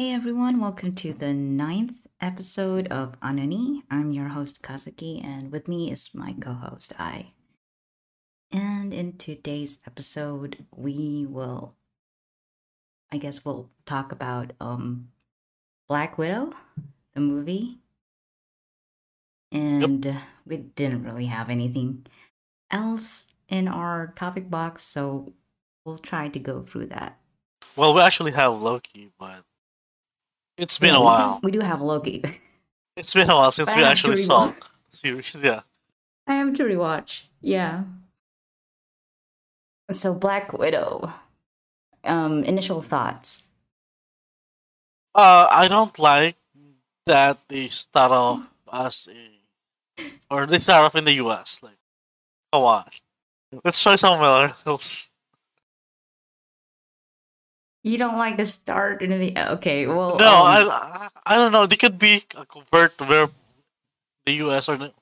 Hey 0.00 0.14
everyone, 0.14 0.58
welcome 0.62 0.94
to 0.94 1.12
the 1.12 1.34
ninth 1.34 2.06
episode 2.22 2.88
of 2.88 3.20
Anani. 3.20 3.82
I'm 3.90 4.12
your 4.12 4.28
host 4.28 4.62
Kazuki, 4.62 5.22
and 5.22 5.52
with 5.52 5.68
me 5.68 5.90
is 5.90 6.14
my 6.14 6.34
co 6.40 6.54
host 6.54 6.94
I. 6.98 7.32
And 8.50 8.94
in 8.94 9.18
today's 9.18 9.80
episode, 9.86 10.64
we 10.74 11.26
will, 11.28 11.74
I 13.12 13.18
guess, 13.18 13.44
we'll 13.44 13.68
talk 13.84 14.10
about 14.10 14.54
um, 14.58 15.08
Black 15.86 16.16
Widow, 16.16 16.54
the 17.12 17.20
movie. 17.20 17.76
And 19.52 20.06
uh, 20.06 20.20
we 20.46 20.56
didn't 20.56 21.04
really 21.04 21.26
have 21.26 21.50
anything 21.50 22.06
else 22.70 23.34
in 23.50 23.68
our 23.68 24.14
topic 24.16 24.48
box, 24.48 24.82
so 24.82 25.34
we'll 25.84 25.98
try 25.98 26.28
to 26.28 26.38
go 26.38 26.62
through 26.62 26.86
that. 26.86 27.18
Well, 27.76 27.92
we 27.92 28.00
actually 28.00 28.32
have 28.32 28.54
Loki, 28.62 29.10
but 29.18 29.44
it's 30.60 30.78
been 30.78 30.90
Yeah, 30.90 30.96
a 30.96 31.00
we 31.00 31.02
do- 31.02 31.04
while. 31.04 31.40
We 31.42 31.50
do, 31.50 31.60
have 31.60 31.80
Loki. 31.80 32.22
It's 32.96 33.14
been 33.14 33.30
a 33.30 33.34
while 33.34 33.52
since 33.52 33.74
we 33.74 33.82
actually 33.82 34.16
saw 34.16 34.52
series. 34.90 35.34
Yeah. 35.42 35.62
I 36.26 36.34
have 36.34 36.52
to 36.54 36.64
rewatch. 36.64 37.22
Yeah. 37.40 37.84
So 39.90 40.14
Black 40.14 40.52
Widow. 40.52 41.12
Um, 42.04 42.44
initial 42.44 42.80
thoughts. 42.80 43.42
Uh, 45.14 45.46
I 45.50 45.68
don't 45.68 45.98
like 45.98 46.36
that 47.06 47.38
they 47.48 47.68
start 47.68 48.12
off 48.12 48.46
as 48.72 49.08
a, 49.12 50.04
or 50.30 50.46
they 50.46 50.58
start 50.60 50.84
off 50.86 50.94
in 50.96 51.04
the 51.04 51.14
U.S. 51.14 51.60
Like, 51.62 51.76
come 52.52 52.62
on, 52.64 52.84
let's 53.64 53.82
try 53.82 53.96
somewhere 53.96 54.54
else. 54.64 55.09
You 57.82 57.96
don't 57.96 58.18
like 58.18 58.36
the 58.36 58.44
start 58.44 59.02
and 59.02 59.12
the 59.12 59.52
okay. 59.54 59.86
Well, 59.86 60.18
No, 60.18 60.28
um, 60.28 60.68
I, 60.70 61.08
I, 61.24 61.36
don't 61.36 61.52
know. 61.52 61.66
They 61.66 61.76
could 61.76 61.98
be 61.98 62.22
a 62.36 62.44
convert 62.44 63.00
where 63.00 63.30
the 64.26 64.32
U.S. 64.44 64.68
or 64.68 64.76
the, 64.76 64.92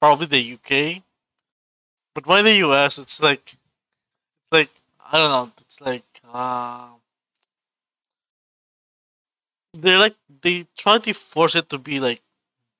probably 0.00 0.26
the 0.26 0.40
U.K. 0.40 1.02
But 2.14 2.26
why 2.26 2.42
the 2.42 2.54
U.S.? 2.68 2.98
It's 2.98 3.22
like, 3.22 3.56
it's 3.56 4.52
like 4.52 4.70
I 5.10 5.16
don't 5.16 5.30
know. 5.30 5.52
It's 5.60 5.80
like 5.80 6.04
uh, 6.30 6.88
they're 9.72 9.98
like 9.98 10.16
they 10.42 10.66
try 10.76 10.98
to 10.98 11.12
force 11.14 11.56
it 11.56 11.70
to 11.70 11.78
be 11.78 11.98
like 11.98 12.20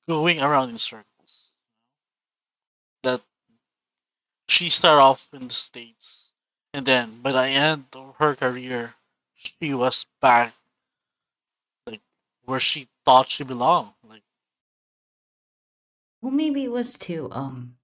going 0.07 0.41
around 0.43 0.69
in 0.71 0.77
circles. 0.77 1.53
That 3.03 3.23
she 4.49 4.69
start 4.69 5.01
off 5.01 5.31
in 5.33 5.49
the 5.49 5.55
states, 5.55 6.33
and 6.75 6.85
then 6.85 7.21
by 7.23 7.33
the 7.33 7.45
end 7.47 7.87
of 7.95 8.15
her 8.19 8.35
career, 8.35 8.95
she 9.39 9.73
was 9.73 10.07
back 10.21 10.53
like 11.87 12.03
where 12.45 12.61
she 12.61 12.89
thought 13.05 13.29
she 13.31 13.45
belonged. 13.45 13.93
Like 14.09 14.23
well, 16.21 16.33
maybe 16.33 16.65
it 16.65 16.73
was 16.73 16.99
to 16.99 17.29
um, 17.33 17.77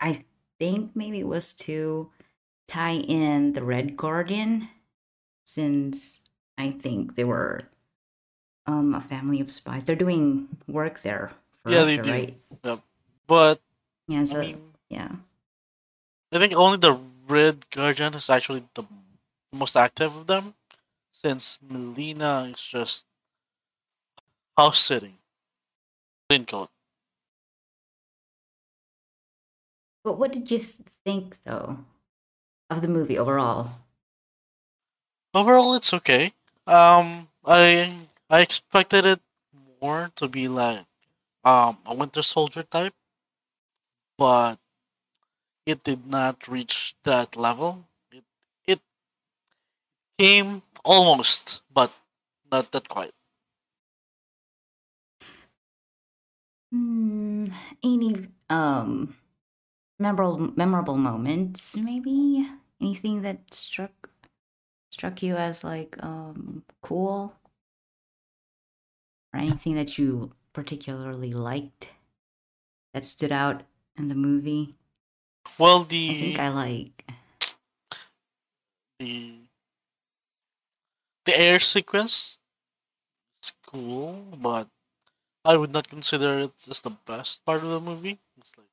I 0.00 0.24
think 0.58 0.92
maybe 0.94 1.20
it 1.20 1.26
was 1.26 1.52
to 1.54 2.10
tie 2.68 2.96
in 2.96 3.52
the 3.54 3.62
Red 3.62 3.96
Guardian, 3.96 4.68
since 5.44 6.20
I 6.58 6.70
think 6.72 7.16
they 7.16 7.24
were 7.24 7.62
um 8.66 8.94
a 8.94 9.00
family 9.00 9.40
of 9.40 9.50
spies. 9.50 9.84
They're 9.84 9.96
doing 9.96 10.48
work 10.68 11.02
there. 11.02 11.32
For 11.64 11.72
Yeah, 11.72 11.84
they 11.84 11.96
Russia, 11.98 12.02
do. 12.02 12.12
Right? 12.12 12.80
but 13.26 13.60
Yeah. 14.08 14.24
So 14.24 14.38
I 14.38 14.42
mean 14.42 14.60
yeah. 14.88 15.12
I 16.32 16.38
think 16.38 16.54
only 16.54 16.78
the 16.78 16.98
Red 17.28 17.70
Guardian 17.70 18.14
is 18.14 18.30
actually 18.30 18.64
the 18.74 18.84
most 19.52 19.76
active 19.76 20.16
of 20.16 20.26
them, 20.26 20.54
since 21.10 21.58
Melina 21.62 22.48
is 22.52 22.62
just 22.62 23.06
house 24.56 24.78
sitting. 24.78 25.18
Clean 26.28 26.46
coat. 26.46 26.70
But 30.04 30.18
what 30.18 30.30
did 30.32 30.50
you 30.50 30.58
think 30.58 31.38
though 31.44 31.86
of 32.70 32.82
the 32.82 32.88
movie 32.88 33.18
overall? 33.18 33.70
Overall, 35.34 35.74
it's 35.74 35.92
okay. 35.92 36.32
Um, 36.66 37.28
I 37.44 38.06
I 38.28 38.40
expected 38.42 39.04
it 39.04 39.20
more 39.80 40.10
to 40.16 40.28
be 40.28 40.46
like 40.48 40.86
um 41.44 41.78
a 41.86 41.94
Winter 41.94 42.22
Soldier 42.22 42.62
type, 42.64 42.94
but 44.18 44.58
it 45.64 45.82
did 45.84 46.06
not 46.06 46.48
reach 46.48 46.94
that 47.04 47.34
level. 47.36 47.86
It 48.12 48.24
it 48.66 48.80
came 50.18 50.62
almost, 50.84 51.62
but 51.72 51.92
not 52.50 52.70
that 52.72 52.88
quite. 52.88 53.12
Hmm, 56.72 57.46
any 57.82 58.28
um 58.48 59.16
memorable 59.98 60.52
memorable 60.56 60.96
moments 60.96 61.76
maybe? 61.76 62.48
Anything 62.80 63.22
that 63.22 63.52
struck 63.52 64.10
struck 64.90 65.22
you 65.22 65.36
as 65.36 65.64
like 65.64 65.96
um 66.02 66.64
cool? 66.82 67.34
Or 69.32 69.40
anything 69.40 69.74
that 69.76 69.98
you 69.98 70.32
particularly 70.52 71.32
liked 71.32 71.92
that 72.94 73.04
stood 73.04 73.32
out 73.32 73.62
in 73.96 74.08
the 74.08 74.14
movie? 74.14 74.76
Well, 75.58 75.80
I 76.08 76.12
the 76.12 76.14
think 76.14 76.38
I 76.38 76.48
like 76.48 77.04
the 78.98 79.39
the 81.24 81.38
air 81.38 81.58
sequence 81.58 82.38
is 83.42 83.52
cool, 83.66 84.24
but 84.36 84.68
I 85.44 85.56
would 85.56 85.72
not 85.72 85.88
consider 85.88 86.38
it 86.40 86.52
as 86.68 86.80
the 86.82 86.90
best 86.90 87.44
part 87.44 87.62
of 87.62 87.70
the 87.70 87.80
movie. 87.80 88.18
It's 88.38 88.56
like 88.58 88.66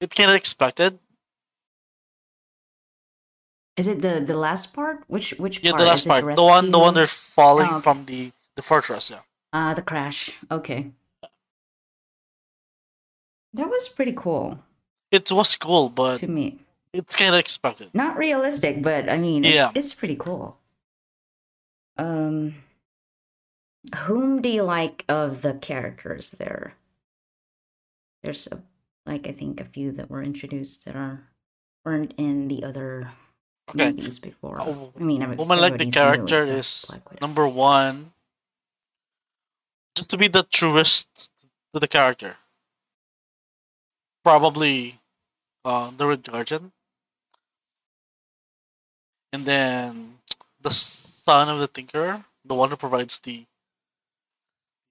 it 0.00 0.14
kind 0.14 0.30
of 0.30 0.36
expected. 0.36 0.98
Is 3.76 3.86
it 3.86 4.02
the 4.02 4.20
the 4.20 4.36
last 4.36 4.72
part? 4.72 5.04
Which 5.06 5.34
which 5.38 5.62
Yeah, 5.62 5.72
part? 5.72 5.80
the 5.80 5.86
last 5.86 6.06
part, 6.06 6.24
the 6.36 6.42
one, 6.42 6.70
the 6.70 6.78
one 6.78 6.94
they're 6.94 7.06
falling 7.06 7.68
Oh, 7.68 7.74
okay. 7.74 7.82
from 7.82 8.04
the 8.06 8.32
the 8.56 8.62
fortress. 8.62 9.10
Yeah, 9.10 9.22
Ah, 9.52 9.74
the 9.74 9.82
crash. 9.82 10.32
Okay. 10.50 10.90
That 13.54 13.68
was 13.68 13.88
pretty 13.88 14.12
cool 14.12 14.58
it 15.10 15.32
was 15.32 15.56
cool, 15.56 15.88
but 15.88 16.18
to 16.18 16.28
me. 16.28 16.58
it's 16.92 17.16
kind 17.16 17.32
of 17.34 17.40
expected. 17.40 17.88
Not 17.94 18.18
realistic, 18.18 18.82
but 18.82 19.08
I 19.08 19.16
mean, 19.16 19.44
it's, 19.44 19.54
Yeah. 19.54 19.70
it's 19.74 19.94
pretty 19.94 20.16
cool. 20.16 20.58
Um, 21.98 22.54
whom 23.94 24.40
do 24.40 24.48
you 24.48 24.62
like 24.62 25.04
of 25.08 25.42
the 25.42 25.54
characters 25.54 26.30
there? 26.32 26.74
There's 28.22 28.46
a, 28.50 28.62
like 29.06 29.28
I 29.28 29.32
think 29.32 29.60
a 29.60 29.64
few 29.64 29.92
that 29.92 30.10
were 30.10 30.22
introduced 30.22 30.84
that 30.84 30.96
are 30.96 31.28
weren't 31.84 32.14
in 32.16 32.48
the 32.48 32.64
other 32.64 33.10
Okay. 33.70 33.92
movies 33.92 34.18
before. 34.18 34.56
Oh, 34.60 34.92
I 34.98 35.02
mean, 35.02 35.36
Woman 35.36 35.60
like 35.60 35.76
the 35.76 35.90
character 35.90 36.38
is 36.38 36.86
number 37.20 37.46
one. 37.46 38.12
Just 39.94 40.10
to 40.10 40.16
be 40.16 40.28
the 40.28 40.42
truest 40.44 41.30
to 41.74 41.80
the 41.80 41.88
character. 41.88 42.36
Probably 44.24 45.00
uh, 45.64 45.90
the 45.96 46.06
Red 46.06 46.22
Guardian. 46.22 46.72
And 49.32 49.44
then 49.44 50.17
the 50.68 50.74
son 50.74 51.48
of 51.48 51.58
the 51.58 51.66
thinker, 51.66 52.24
the 52.44 52.54
one 52.54 52.70
who 52.70 52.76
provides 52.76 53.18
the 53.20 53.46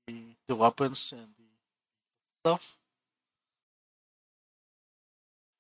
the, 0.08 0.36
the 0.48 0.56
weapons 0.56 1.12
and 1.12 1.36
the 1.38 1.46
stuff. 2.42 2.80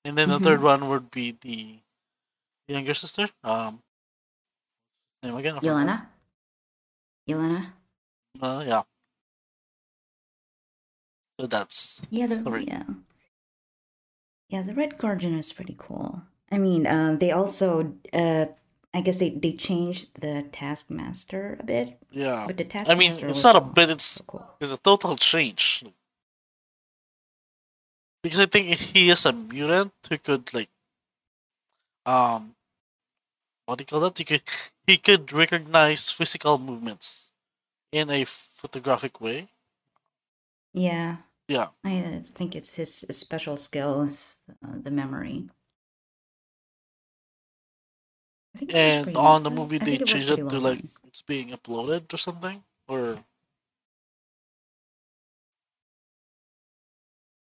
And 0.05 0.17
then 0.17 0.29
the 0.29 0.39
Mhm. 0.39 0.43
third 0.43 0.61
one 0.61 0.87
would 0.87 1.11
be 1.11 1.31
the 1.31 1.79
younger 2.67 2.93
sister. 2.93 3.27
Um, 3.43 3.83
name 5.21 5.35
again? 5.35 5.55
Yelena. 5.59 6.07
Yelena. 7.27 7.73
Uh, 8.41 8.63
yeah. 8.65 8.83
So 11.39 11.47
that's 11.47 12.01
Yeah, 12.09 12.27
the 12.27 12.41
Sorry. 12.43 12.65
yeah, 12.65 12.83
yeah. 14.49 14.61
The 14.63 14.73
Red 14.73 14.97
Guardian 14.97 15.37
is 15.37 15.51
pretty 15.53 15.75
cool. 15.77 16.23
I 16.49 16.57
mean, 16.57 16.87
um, 16.87 17.17
they 17.19 17.31
also, 17.31 17.93
uh, 18.13 18.45
I 18.93 19.01
guess 19.01 19.17
they 19.17 19.29
they 19.29 19.53
changed 19.53 20.21
the 20.21 20.45
Taskmaster 20.51 21.57
a 21.59 21.63
bit, 21.63 21.99
yeah. 22.11 22.45
but 22.47 22.57
the 22.57 22.65
task 22.65 22.89
I 22.89 22.95
mean, 22.95 23.13
it's 23.19 23.43
not 23.43 23.55
a 23.55 23.61
bit. 23.61 23.89
It's 23.89 24.21
cool. 24.25 24.45
it's 24.59 24.71
a 24.71 24.77
total 24.77 25.15
change. 25.15 25.83
Because 28.23 28.39
I 28.39 28.45
think 28.45 28.67
he 28.77 29.09
is 29.09 29.25
a 29.25 29.33
mutant 29.33 29.93
who 30.09 30.17
could 30.17 30.53
like, 30.53 30.69
um, 32.05 32.55
what 33.65 33.77
do 33.77 33.83
you 33.83 33.85
call 33.85 33.99
that? 34.01 34.17
He 34.17 34.23
could 34.23 34.41
he 34.87 34.97
could 34.97 35.31
recognize 35.31 36.09
physical 36.09 36.57
movements 36.57 37.31
in 37.91 38.09
a 38.09 38.25
photographic 38.25 39.21
way. 39.21 39.49
Yeah, 40.73 41.17
Yeah. 41.47 41.67
I 41.83 41.99
uh, 41.99 42.19
think 42.23 42.55
it's 42.55 42.75
his 42.75 42.93
special 42.93 43.57
skill 43.57 44.03
is 44.03 44.35
uh, 44.63 44.75
the 44.81 44.91
memory. 44.91 45.49
And 48.73 49.09
on 49.15 49.43
the 49.43 49.51
movie, 49.51 49.77
they 49.79 49.97
it 49.97 50.05
changed 50.05 50.29
it 50.29 50.49
to 50.49 50.59
like 50.59 50.83
it's 51.05 51.21
being 51.21 51.49
uploaded 51.49 52.13
or 52.13 52.17
something. 52.17 52.63
Or 52.87 53.19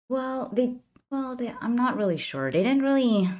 Well, 0.08 0.50
they 0.52 0.76
well, 1.10 1.36
they 1.36 1.54
I'm 1.60 1.76
not 1.76 1.96
really 1.96 2.16
sure. 2.18 2.50
They 2.50 2.62
didn't 2.62 2.82
really 2.82 3.30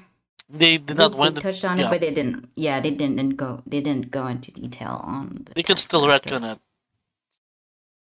they 0.48 0.78
did 0.78 0.96
not 0.96 1.14
they 1.14 1.18
win 1.18 1.34
the 1.34 1.40
touched 1.42 1.64
on 1.64 1.78
yeah. 1.78 1.86
it, 1.86 1.90
but 1.90 2.00
they 2.00 2.12
didn't. 2.12 2.50
Yeah, 2.56 2.80
they 2.80 2.90
didn't, 2.90 3.16
didn't 3.16 3.36
go. 3.36 3.62
They 3.66 3.80
didn't 3.80 4.10
go 4.10 4.26
into 4.26 4.50
detail 4.52 5.00
on. 5.04 5.44
The 5.46 5.54
They 5.54 5.62
could 5.62 5.78
still 5.78 6.06
retcon 6.06 6.52
it. 6.52 6.60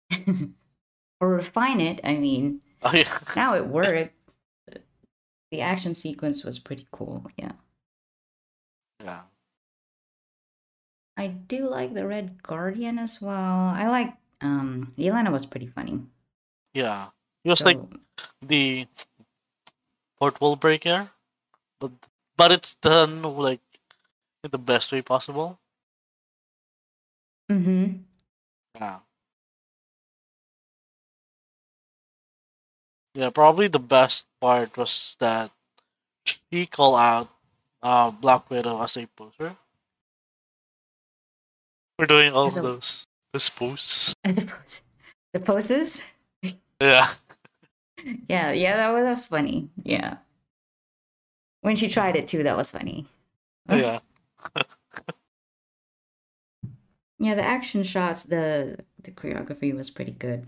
or 1.21 1.29
refine 1.29 1.81
it. 1.81 2.01
I 2.03 2.15
mean, 2.15 2.61
Oh 2.83 2.91
yeah. 2.93 3.19
now 3.35 3.55
it 3.55 3.67
worked. 3.67 4.13
The 5.51 5.61
action 5.61 5.93
sequence 5.95 6.43
was 6.43 6.59
pretty 6.59 6.87
cool. 6.91 7.27
Yeah. 7.37 7.53
I 11.21 11.27
do 11.27 11.69
like 11.69 11.93
the 11.93 12.07
Red 12.09 12.41
Guardian 12.41 12.97
as 12.97 13.21
well. 13.21 13.69
I 13.69 13.85
like 13.93 14.17
um 14.41 14.89
Yelena 14.97 15.29
was 15.31 15.45
pretty 15.45 15.69
funny. 15.69 16.01
Yeah. 16.73 17.13
He 17.43 17.49
was 17.53 17.61
like 17.61 17.77
the 18.41 18.87
fourth 20.17 20.41
wall 20.41 20.55
breaker. 20.55 21.11
But 21.79 21.91
but 22.37 22.51
it's 22.51 22.73
done 22.73 23.21
like 23.21 23.61
in 24.43 24.49
the 24.49 24.57
best 24.57 24.91
way 24.91 25.01
possible. 25.01 25.59
Mm 27.51 27.61
mhm. 27.65 28.03
Yeah. 28.81 28.99
Yeah, 33.13 33.29
probably 33.29 33.67
the 33.67 33.79
best 33.79 34.25
part 34.39 34.75
was 34.77 35.17
that 35.19 35.51
she 36.25 36.65
called 36.65 36.97
out 36.97 37.29
uh, 37.83 38.09
Black 38.09 38.49
Widow 38.49 38.81
as 38.81 38.97
a 38.97 39.05
poser. 39.05 39.57
We're 41.99 42.05
doing 42.07 42.33
all 42.33 42.49
those 42.49 43.05
those 43.33 43.49
posts. 43.49 44.13
the 44.23 44.45
pose, 44.45 44.81
the 45.33 45.39
poses. 45.39 46.03
Yeah. 46.79 47.07
Yeah, 48.27 48.51
yeah, 48.51 48.77
that 48.77 48.89
was, 48.91 49.03
that 49.03 49.11
was 49.11 49.27
funny. 49.27 49.69
Yeah, 49.83 50.17
when 51.61 51.75
she 51.75 51.87
tried 51.87 52.15
it 52.15 52.27
too, 52.27 52.41
that 52.41 52.57
was 52.57 52.71
funny. 52.71 53.05
Yeah. 53.69 53.99
Yeah, 57.19 57.35
the 57.35 57.43
action 57.43 57.83
shots, 57.83 58.23
the 58.23 58.79
the 59.03 59.11
choreography 59.11 59.75
was 59.75 59.91
pretty 59.91 60.11
good. 60.13 60.47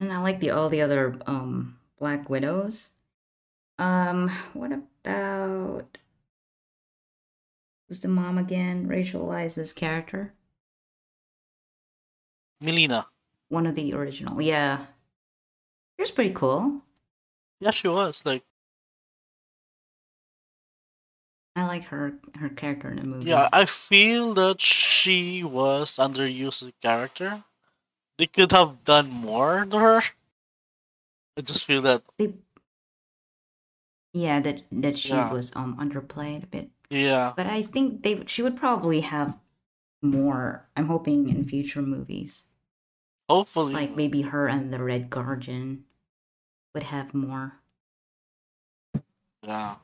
And 0.00 0.12
I 0.12 0.18
like 0.18 0.40
the 0.40 0.50
all 0.50 0.68
the 0.68 0.82
other 0.82 1.16
um 1.28 1.78
Black 2.00 2.28
Widows. 2.28 2.90
Um, 3.78 4.30
what 4.52 4.72
about 4.72 5.98
who's 7.88 8.00
the 8.00 8.08
mom 8.08 8.38
again? 8.38 8.86
Rachel 8.88 9.26
Weisz's 9.26 9.72
character? 9.72 10.32
Melina. 12.60 13.06
One 13.48 13.66
of 13.66 13.74
the 13.74 13.92
original. 13.94 14.40
Yeah. 14.40 14.86
She 15.96 16.02
was 16.02 16.10
pretty 16.10 16.32
cool. 16.34 16.82
Yeah, 17.60 17.70
she 17.70 17.88
was. 17.88 18.24
Like 18.26 18.44
I 21.54 21.64
like 21.66 21.84
her 21.84 22.14
her 22.36 22.50
character 22.50 22.90
in 22.90 22.96
the 22.96 23.04
movie. 23.04 23.30
yeah, 23.30 23.48
I 23.52 23.64
feel 23.64 24.34
that 24.34 24.60
she 24.60 25.42
was 25.42 25.92
underused 25.96 26.62
as 26.62 26.68
a 26.68 26.72
character. 26.82 27.44
They 28.18 28.26
could 28.26 28.52
have 28.52 28.84
done 28.84 29.10
more 29.10 29.64
to 29.64 29.78
her. 29.78 30.00
I 31.38 31.40
just 31.42 31.64
feel 31.64 31.82
that 31.82 32.02
They, 32.18 32.34
yeah, 34.12 34.40
that 34.40 34.64
that 34.72 34.98
she 34.98 35.08
Yeah. 35.10 35.32
was 35.32 35.54
um 35.56 35.76
underplayed 35.78 36.44
a 36.44 36.46
bit. 36.46 36.70
Yeah. 36.90 37.32
But 37.36 37.46
I 37.46 37.62
think 37.62 38.02
they 38.02 38.22
she 38.26 38.42
would 38.42 38.56
probably 38.56 39.00
have 39.00 39.34
more. 40.02 40.68
I'm 40.76 40.86
hoping 40.86 41.28
in 41.28 41.44
future 41.44 41.82
movies, 41.82 42.44
Hopefully 43.28 43.74
like 43.74 43.96
maybe 43.96 44.22
her 44.22 44.46
and 44.46 44.72
the 44.72 44.82
Red 44.82 45.10
Guardian 45.10 45.84
would 46.74 46.84
have 46.84 47.14
more. 47.14 47.60
Yeah. 49.42 49.76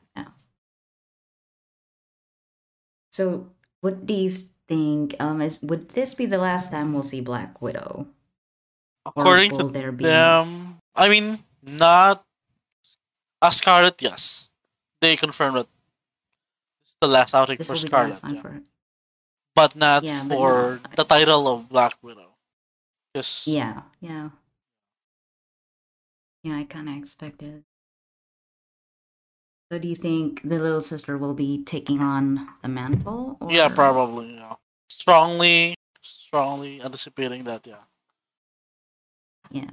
So, 3.13 3.53
what 3.81 4.09
do 4.09 4.13
you 4.13 4.33
think? 4.67 5.15
Um, 5.19 5.39
is 5.41 5.61
would 5.61 5.89
this 5.93 6.17
be 6.17 6.25
the 6.25 6.41
last 6.41 6.71
time 6.71 6.93
we'll 6.93 7.05
see 7.05 7.21
Black 7.21 7.61
Widow? 7.61 8.07
According 9.05 9.53
to 9.59 9.69
there 9.69 9.91
be- 9.91 10.05
them, 10.05 10.79
I 10.95 11.09
mean, 11.09 11.37
not 11.61 12.25
a 13.41 13.51
Scarlett. 13.51 14.01
Yes, 14.01 14.49
they 14.99 15.15
confirmed 15.15 15.57
that 15.57 15.67
the 17.03 17.07
last 17.11 17.35
outing 17.35 17.57
This 17.57 17.67
for 17.67 17.73
will 17.73 17.83
be 17.83 17.83
the 17.83 17.87
Scarlett, 17.87 18.23
yeah. 18.31 18.41
for 18.41 18.61
but 19.55 19.75
not 19.75 20.03
Yeah, 20.03 20.23
but 20.27 20.37
for 20.37 20.51
no, 20.51 20.79
I- 20.85 20.95
the 20.95 21.03
title 21.03 21.47
of 21.47 21.67
Black 21.67 21.97
Widow. 22.01 22.31
Just 23.15 23.45
Yeah, 23.45 23.83
yeah, 23.99 24.29
yeah. 26.43 26.57
I 26.57 26.63
kind 26.63 26.87
of 26.89 26.95
expected. 26.95 27.63
So, 29.69 29.79
do 29.79 29.87
you 29.87 29.95
think 29.95 30.41
the 30.43 30.57
little 30.59 30.81
sister 30.81 31.17
will 31.17 31.33
be 31.33 31.63
taking 31.63 31.99
on 32.01 32.47
the 32.61 32.69
mantle? 32.69 33.37
Or... 33.41 33.51
yeah, 33.51 33.69
probably. 33.69 34.35
Yeah, 34.35 34.55
strongly, 34.89 35.75
strongly 36.01 36.81
anticipating 36.81 37.43
that. 37.43 37.67
Yeah, 37.67 37.83
Yeah. 39.51 39.71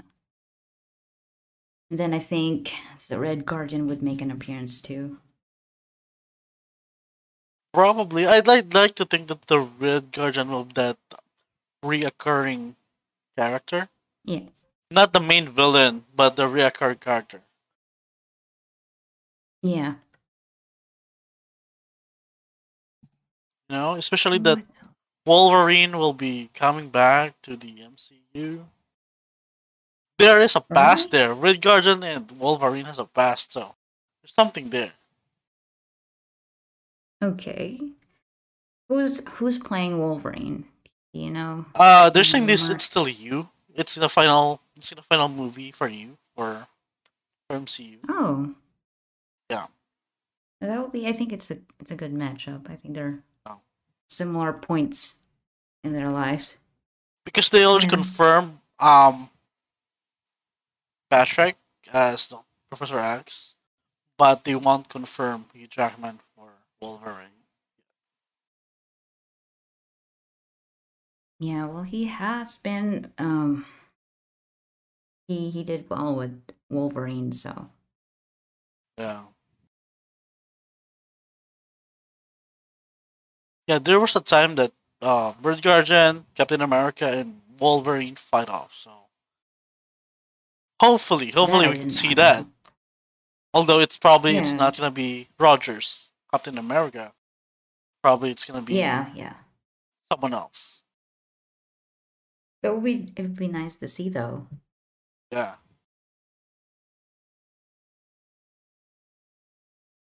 And 1.90 1.98
then 1.98 2.12
I 2.14 2.18
think 2.20 2.72
the 3.08 3.18
Red 3.18 3.44
Guardian 3.46 3.86
would 3.88 4.02
make 4.02 4.20
an 4.20 4.30
appearance 4.30 4.80
too. 4.80 5.18
Probably. 7.72 8.26
I'd 8.26 8.46
like 8.46 8.72
like 8.74 8.94
to 8.96 9.04
think 9.04 9.28
that 9.28 9.42
the 9.46 9.60
Red 9.60 10.12
Guardian 10.12 10.50
will 10.50 10.64
be 10.64 10.74
that 10.74 10.96
reoccurring 11.84 12.74
character, 13.36 13.88
Yeah. 14.24 14.48
not 14.90 15.12
the 15.12 15.20
main 15.20 15.48
villain, 15.48 16.04
but 16.14 16.36
the 16.36 16.44
reoccurring 16.44 17.00
character. 17.00 17.42
Yeah. 19.62 19.94
You 23.68 23.76
know, 23.76 23.94
especially 23.94 24.38
that 24.38 24.58
Wolverine 25.24 25.96
will 25.96 26.12
be 26.14 26.50
coming 26.54 26.88
back 26.88 27.40
to 27.42 27.56
the 27.56 27.80
MCU. 27.80 28.66
There 30.18 30.40
is 30.40 30.56
a 30.56 30.60
past 30.60 31.10
there. 31.12 31.32
Red 31.32 31.60
Guardian 31.62 32.02
and 32.02 32.30
Wolverine 32.32 32.84
has 32.86 32.98
a 32.98 33.04
past, 33.06 33.52
so 33.52 33.74
there's 34.20 34.34
something 34.34 34.70
there. 34.70 34.92
Okay. 37.22 37.80
Who's 38.88 39.26
who's 39.28 39.58
playing 39.58 39.98
Wolverine? 39.98 40.64
Do 41.12 41.20
You 41.20 41.30
know? 41.30 41.66
Uh, 41.74 42.10
they're 42.10 42.24
saying 42.24 42.46
this. 42.46 42.68
It's 42.68 42.84
still 42.84 43.08
you. 43.08 43.48
It's 43.74 43.96
in 43.96 44.00
the 44.00 44.08
final. 44.08 44.60
It's 44.76 44.90
in 44.92 44.96
the 44.96 45.02
final 45.02 45.28
movie 45.28 45.70
for 45.70 45.88
you 45.88 46.16
for, 46.36 46.66
for 47.48 47.56
MCU. 47.58 47.98
Oh. 48.08 48.54
Yeah. 49.50 49.66
That 50.60 50.80
would 50.80 50.92
be. 50.92 51.06
I 51.06 51.12
think 51.12 51.32
it's 51.32 51.50
a 51.50 51.58
it's 51.78 51.90
a 51.90 51.96
good 51.96 52.14
matchup. 52.14 52.70
I 52.70 52.76
think 52.76 52.94
they're 52.94 53.18
Oh. 53.46 53.60
similar 54.08 54.52
points 54.52 55.16
in 55.84 55.92
their 55.92 56.10
lives. 56.10 56.58
because 57.24 57.50
they 57.50 57.64
already 57.64 57.86
Yeah. 57.86 57.90
confirmed 57.90 58.58
um 58.78 59.28
Patrick 61.10 61.56
as 61.92 62.32
Professor 62.70 62.98
X, 62.98 63.56
but 64.16 64.44
they 64.44 64.54
won't 64.54 64.88
confirm 64.88 65.46
Hugh 65.52 65.66
Jackman 65.66 66.20
Wolverine. 66.80 67.26
Yeah. 71.38 71.66
Well, 71.66 71.82
he 71.82 72.04
has 72.06 72.56
been. 72.56 73.12
Um. 73.18 73.66
He 75.28 75.48
he 75.50 75.62
did 75.62 75.88
well 75.88 76.14
with 76.16 76.42
Wolverine, 76.68 77.30
so 77.32 77.70
Yeah. 78.98 79.22
Yeah, 83.66 83.78
there 83.78 84.00
was 84.00 84.16
a 84.16 84.20
time 84.20 84.56
that 84.56 84.72
uh, 85.00 85.34
Red 85.40 85.62
Guardian, 85.62 86.26
Captain 86.34 86.60
America, 86.60 87.06
and 87.06 87.40
Wolverine 87.60 88.16
fight 88.16 88.48
off. 88.48 88.74
So 88.74 88.90
hopefully, 90.80 91.30
hopefully 91.30 91.66
I 91.66 91.70
we 91.70 91.76
can 91.76 91.90
see 91.90 92.08
know. 92.08 92.14
that. 92.16 92.46
Although 93.54 93.78
it's 93.80 93.96
probably 93.96 94.36
it's 94.36 94.54
not 94.54 94.76
gonna 94.76 94.90
be 94.90 95.28
Rogers, 95.38 96.09
Captain 96.32 96.58
America. 96.58 97.12
Probably 98.02 98.30
it's 98.30 98.44
gonna 98.44 98.62
be 98.62 98.74
Yeah, 98.74 99.12
yeah. 99.14 99.34
someone 100.12 100.34
else. 100.34 100.84
It 102.62 102.70
would 102.74 102.84
be 102.84 103.12
it 103.16 103.22
would 103.22 103.36
be 103.36 103.48
nice 103.48 103.76
to 103.76 103.88
see 103.88 104.08
though. 104.08 104.46
Yeah. 105.30 105.56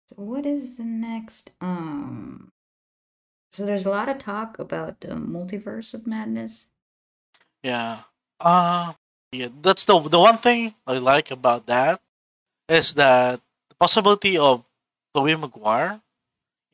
So 0.07 0.21
what 0.21 0.45
is 0.45 0.75
the 0.75 0.83
next 0.83 1.51
um 1.61 2.51
so 3.51 3.65
there's 3.65 3.85
a 3.85 3.89
lot 3.91 4.07
of 4.09 4.17
talk 4.17 4.59
about 4.59 5.01
the 5.01 5.09
multiverse 5.09 5.93
of 5.93 6.07
madness. 6.07 6.67
Yeah. 7.63 8.01
Uh 8.39 8.93
yeah, 9.31 9.49
that's 9.61 9.85
the 9.85 9.99
the 9.99 10.19
one 10.19 10.37
thing 10.37 10.75
I 10.87 10.97
like 10.97 11.31
about 11.31 11.65
that 11.67 12.01
is 12.69 12.93
that 12.95 13.41
the 13.69 13.75
possibility 13.75 14.37
of 14.37 14.65
Tobey 15.13 15.35
Maguire 15.35 16.01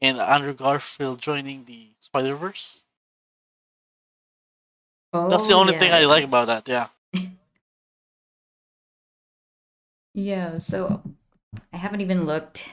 and 0.01 0.17
Andrew 0.19 0.53
Garfield 0.53 1.19
joining 1.19 1.65
the 1.65 1.89
Spider 1.99 2.35
Verse. 2.35 2.85
That's 5.29 5.47
the 5.47 5.53
Oh 5.53 5.59
only 5.59 5.73
thing 5.73 5.91
I 5.93 6.05
like 6.05 6.23
about 6.23 6.47
that. 6.47 6.67
Yeah. 6.67 6.87
Yeah, 10.13 10.57
so 10.57 11.01
I 11.73 11.77
haven't 11.77 12.01
even 12.01 12.25
looked, 12.25 12.65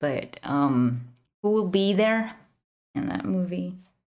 but 0.00 0.38
um 0.42 1.08
who 1.42 1.50
will 1.50 1.68
be 1.68 1.92
there 1.92 2.36
in 2.94 3.08
that 3.08 3.24
movie? 3.24 3.74
I 3.78 4.00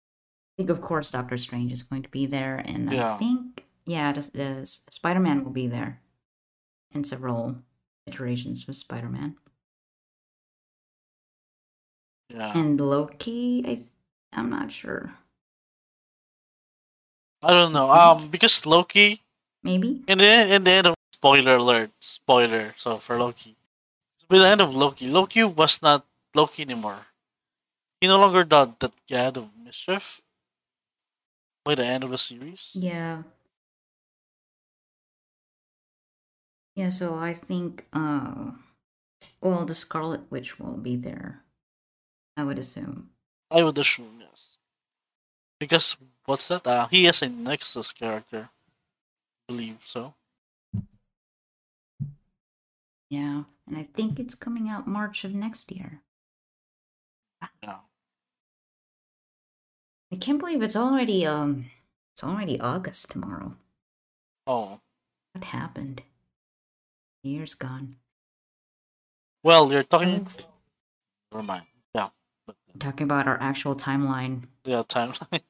think 0.57 0.69
of 0.69 0.81
course 0.81 1.11
Doctor 1.11 1.37
Strange 1.37 1.71
is 1.71 1.83
going 1.83 2.03
to 2.03 2.09
be 2.09 2.25
there 2.25 2.57
and 2.57 2.91
Yeah. 2.91 3.15
I 3.15 3.17
think 3.17 3.65
yeah, 3.85 4.11
the, 4.13 4.21
the 4.33 4.65
Spider-Man 4.65 5.43
will 5.43 5.51
be 5.51 5.67
there 5.67 6.01
in 6.91 7.03
several 7.03 7.57
iterations 8.07 8.67
of 8.67 8.75
Spider-Man. 8.75 9.37
Yeah. 12.29 12.53
And 12.57 12.79
Loki, 12.79 13.63
I 13.65 13.81
I'm 14.33 14.49
not 14.49 14.71
sure. 14.71 15.13
I 17.41 17.49
don't 17.49 17.73
know. 17.73 17.89
Um, 17.99 18.27
because 18.29 18.65
Loki 18.65 19.21
Maybe? 19.63 20.03
in 20.07 20.17
the 20.17 20.53
in 20.55 20.63
the 20.63 20.71
end 20.71 20.87
of 20.87 20.95
spoiler 21.11 21.55
alert, 21.55 21.91
spoiler. 21.99 22.73
So 22.77 22.97
for 22.97 23.17
Loki, 23.17 23.55
by 24.27 24.37
the 24.37 24.47
end 24.47 24.61
of 24.61 24.75
Loki, 24.75 25.07
Loki 25.07 25.43
was 25.43 25.81
not 25.81 26.05
Loki 26.35 26.63
anymore. 26.63 27.07
He 27.99 28.07
no 28.07 28.19
longer 28.19 28.43
did 28.43 28.79
that 28.79 28.93
god 29.09 29.37
of 29.37 29.49
mischief. 29.57 30.21
By 31.65 31.75
the 31.75 31.85
end 31.85 32.03
of 32.03 32.11
the 32.11 32.17
series, 32.17 32.71
Yeah. 32.79 33.23
Yeah, 36.75 36.89
so 36.89 37.15
I 37.19 37.33
think 37.33 37.85
uh 37.91 38.51
well 39.41 39.65
the 39.65 39.75
Scarlet 39.75 40.31
Witch 40.31 40.59
will 40.59 40.77
be 40.77 40.95
there. 40.95 41.43
I 42.39 42.43
would 42.43 42.57
assume. 42.57 43.09
I 43.51 43.63
would 43.63 43.77
assume 43.77 44.21
yes. 44.21 44.55
Because 45.59 45.97
what's 46.25 46.47
that? 46.47 46.65
Uh, 46.65 46.87
he 46.87 47.05
is 47.05 47.21
a 47.21 47.27
Nexus 47.27 47.91
character. 47.91 48.47
I 48.47 49.51
believe 49.51 49.77
so. 49.81 50.13
Yeah. 53.09 53.43
And 53.67 53.77
I 53.77 53.87
think 53.93 54.19
it's 54.19 54.35
coming 54.35 54.69
out 54.69 54.87
March 54.87 55.23
of 55.25 55.33
next 55.33 55.71
year. 55.71 56.01
Yeah. 57.63 57.79
I 60.11 60.15
can't 60.15 60.39
believe 60.39 60.63
it's 60.63 60.75
already 60.75 61.25
um 61.25 61.65
it's 62.13 62.23
already 62.23 62.59
August 62.59 63.11
tomorrow. 63.11 63.55
Oh 64.47 64.79
What 65.33 65.43
happened? 65.43 66.03
Years 67.23 67.53
gone. 67.53 67.97
well, 69.43 69.71
you're 69.71 69.83
talking. 69.83 70.27
Never 71.31 71.43
mind. 71.43 71.68
Yeah, 72.73 72.79
Talking 72.79 73.05
about 73.05 73.27
our 73.27 73.37
actual 73.41 73.75
timeline. 73.75 74.43
yeah, 74.65 74.83
timeline. 74.83 75.41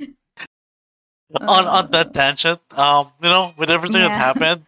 on 1.40 1.66
on 1.66 1.90
that 1.90 2.14
tangent, 2.14 2.60
um, 2.78 3.08
you 3.22 3.28
know, 3.28 3.54
with 3.56 3.70
everything 3.70 4.00
that 4.02 4.10
happened, 4.12 4.64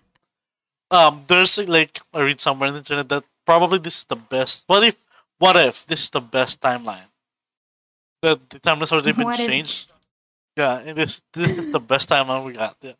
um, 0.90 1.25
there's 1.28 1.59
like 1.69 2.00
I 2.12 2.21
read 2.23 2.40
somewhere 2.40 2.69
on 2.69 2.75
the 2.75 2.78
internet 2.81 3.09
that 3.09 3.25
probably 3.45 3.78
this 3.78 3.99
is 3.99 4.05
the 4.05 4.16
best. 4.16 4.64
What 4.66 4.83
if? 4.85 5.02
What 5.38 5.57
if 5.57 5.87
this 5.87 6.02
is 6.05 6.11
the 6.11 6.21
best 6.21 6.61
timeline? 6.61 7.09
The 8.23 8.40
the 8.49 8.59
timeline's 8.61 8.93
already 8.93 9.12
been 9.12 9.25
What 9.25 9.38
if- 9.40 9.47
changed. 9.47 9.93
Yeah, 10.57 10.78
it 10.81 10.97
is. 10.99 11.23
this 11.35 11.47
this 11.49 11.59
is 11.59 11.69
the 11.69 11.81
best 11.81 12.09
timeline 12.09 12.45
we 12.45 12.55
got. 12.55 12.76
Yeah. 12.81 12.93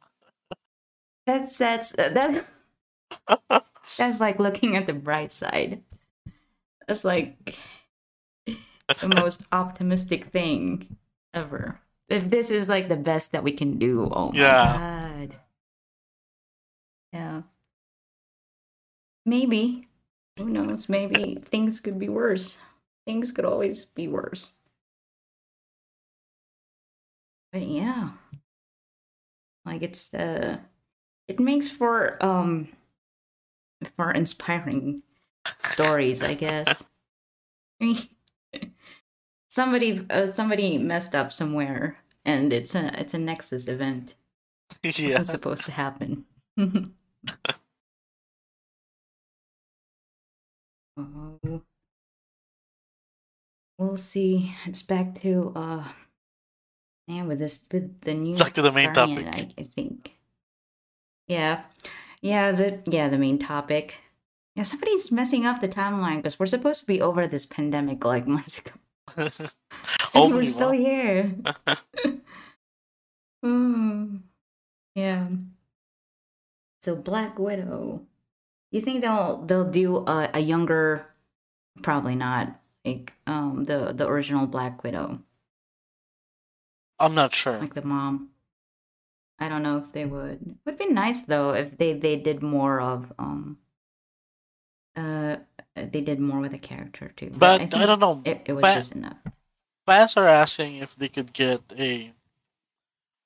That's 1.27 1.57
that's 1.59 1.99
uh, 1.99 2.11
that's 2.13 2.45
that's 3.99 4.21
like 4.21 4.39
looking 4.39 4.77
at 4.77 4.87
the 4.87 4.93
bright 4.93 5.33
side. 5.33 5.81
That's 6.87 7.05
like 7.05 7.59
the 9.01 9.09
most 9.09 9.47
optimistic 9.53 10.27
thing 10.27 10.97
ever. 11.35 11.81
If 12.09 12.31
this 12.31 12.51
is 12.51 12.69
like 12.69 12.89
the 12.89 12.97
best 12.97 13.33
that 13.33 13.43
we 13.43 13.53
can 13.53 13.79
do, 13.79 14.09
oh 14.13 14.33
my 14.33 14.39
Yeah. 14.39 14.79
god. 15.19 15.37
Yeah. 17.13 17.43
Maybe. 19.25 19.89
Who 20.39 20.45
knows? 20.51 20.89
Maybe 20.89 21.37
things 21.51 21.81
could 21.81 21.99
be 21.99 22.09
worse. 22.09 22.59
Things 23.07 23.33
could 23.33 23.45
always 23.45 23.85
be 23.85 24.07
worse. 24.07 24.55
But 27.53 27.63
yeah. 27.63 28.11
Like 29.65 29.83
it's 29.83 30.15
uh 30.15 30.59
it 31.27 31.41
makes 31.41 31.71
for 31.71 32.23
um 32.25 32.69
for 33.97 34.11
inspiring 34.13 35.03
stories, 35.61 36.23
I 36.23 36.35
guess. 36.35 36.85
Somebody 39.49 40.05
uh, 40.11 40.27
somebody 40.27 40.77
messed 40.77 41.15
up 41.15 41.33
somewhere 41.33 41.97
and 42.27 42.53
it's 42.53 42.75
a 42.75 43.01
it's 43.01 43.15
a 43.15 43.19
nexus 43.19 43.69
event. 43.69 44.17
Yeah. 44.83 45.07
wasn't 45.07 45.27
supposed 45.27 45.65
to 45.67 45.73
happen. 45.73 46.25
Oh 50.99 51.63
we'll 53.79 53.97
see. 53.99 54.55
It's 54.65 54.83
back 54.83 55.15
to 55.17 55.53
uh 55.55 55.85
man 57.07 57.29
with 57.29 57.39
this 57.39 57.67
with 57.71 58.01
the 58.01 58.15
new 58.15 58.37
Back 58.37 58.55
to 58.55 58.63
the 58.63 58.73
main 58.73 58.95
variant, 58.95 59.27
topic. 59.27 59.55
I, 59.59 59.61
I 59.61 59.65
think. 59.65 60.17
Yeah. 61.29 61.65
Yeah 62.23 62.53
the 62.53 62.81
yeah 62.87 63.09
the 63.09 63.19
main 63.19 63.39
topic 63.39 63.99
yeah 64.57 64.65
somebody's 64.65 65.13
messing 65.13 65.47
up 65.47 65.61
the 65.61 65.69
timeline 65.69 66.17
because 66.17 66.39
we're 66.39 66.47
supposed 66.47 66.81
to 66.81 66.87
be 66.87 67.01
over 67.01 67.29
this 67.29 67.47
pandemic 67.47 68.05
like 68.05 68.27
months 68.37 68.59
ago 68.59 68.73
and 70.15 70.35
we're 70.35 70.45
still 70.45 70.73
here. 70.73 71.35
Hmm. 73.45 74.17
Yeah. 74.97 75.29
So 76.83 76.97
Black 76.97 77.39
Widow. 77.39 78.03
You 78.73 78.81
think 78.81 79.03
they'll 79.03 79.45
they'll 79.47 79.71
do 79.71 79.99
a, 79.99 80.31
a 80.35 80.41
younger? 80.41 81.07
Probably 81.83 82.17
not. 82.17 82.59
Like 82.85 83.13
um 83.27 83.65
the 83.65 83.93
the 83.93 84.09
original 84.09 84.49
Black 84.49 84.83
Widow, 84.83 85.21
I'm 86.99 87.15
not 87.15 87.35
sure. 87.35 87.59
like 87.59 87.75
the 87.75 87.83
mom. 87.83 88.31
I 89.39 89.49
don't 89.49 89.63
know 89.63 89.79
if 89.79 89.93
they 89.93 90.07
would. 90.07 90.41
It 90.43 90.57
would 90.65 90.79
be 90.79 90.89
nice 90.89 91.23
though 91.23 91.53
if 91.53 91.79
they 91.79 91.93
they 91.93 92.17
did 92.17 92.43
more 92.43 92.81
of 92.81 93.13
um. 93.19 93.59
Uh, 94.97 95.37
they 95.77 96.01
did 96.01 96.19
more 96.19 96.41
with 96.41 96.53
the 96.53 96.59
character 96.59 97.13
too. 97.17 97.31
But 97.37 97.61
I, 97.61 97.67
think 97.67 97.85
don't 97.87 98.01
know. 98.01 98.23
It, 98.25 98.43
it 98.47 98.53
was 98.55 98.65
Fa- 98.65 98.75
just 98.75 98.95
enough. 98.97 99.19
fans 99.87 100.17
are 100.17 100.27
asking 100.27 100.77
if 100.77 100.97
they 100.97 101.09
could 101.09 101.33
get 101.33 101.61
a 101.79 102.13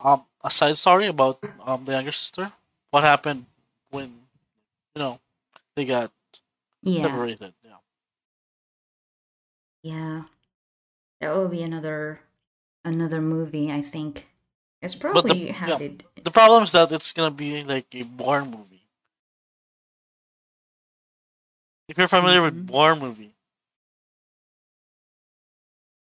um 0.00 0.24
a 0.42 0.50
side 0.50 0.76
story 0.76 1.06
about 1.06 1.38
um 1.64 1.84
the 1.84 1.92
younger 1.92 2.10
sister. 2.12 2.50
What 2.90 3.04
happened 3.04 3.46
when 3.90 4.10
you 4.94 4.98
know 4.98 5.20
they 5.76 5.84
got 5.84 6.10
Yeah. 6.82 7.04
liberated? 7.06 7.54
Yeah. 7.62 7.78
Yeah. 9.82 10.22
That 11.20 11.34
will 11.34 11.48
be 11.48 11.62
another 11.62 12.20
another 12.84 13.20
movie, 13.20 13.70
I 13.70 13.80
think. 13.82 14.26
It's 14.82 14.94
But 14.94 15.28
the- 15.28 15.28
probably 15.28 15.46
yeah. 15.50 15.78
it 15.78 16.02
The 16.24 16.30
problem 16.30 16.64
is 16.64 16.72
that 16.72 16.90
it's 16.92 17.12
gonna 17.12 17.30
be 17.30 17.62
like 17.64 17.94
a 17.94 18.02
Bourne 18.02 18.50
movie. 18.50 18.79
If 21.90 21.98
you're 21.98 22.08
familiar 22.08 22.40
Mhm. 22.40 22.44
with 22.44 22.70
war 22.70 22.96
movie, 22.96 23.34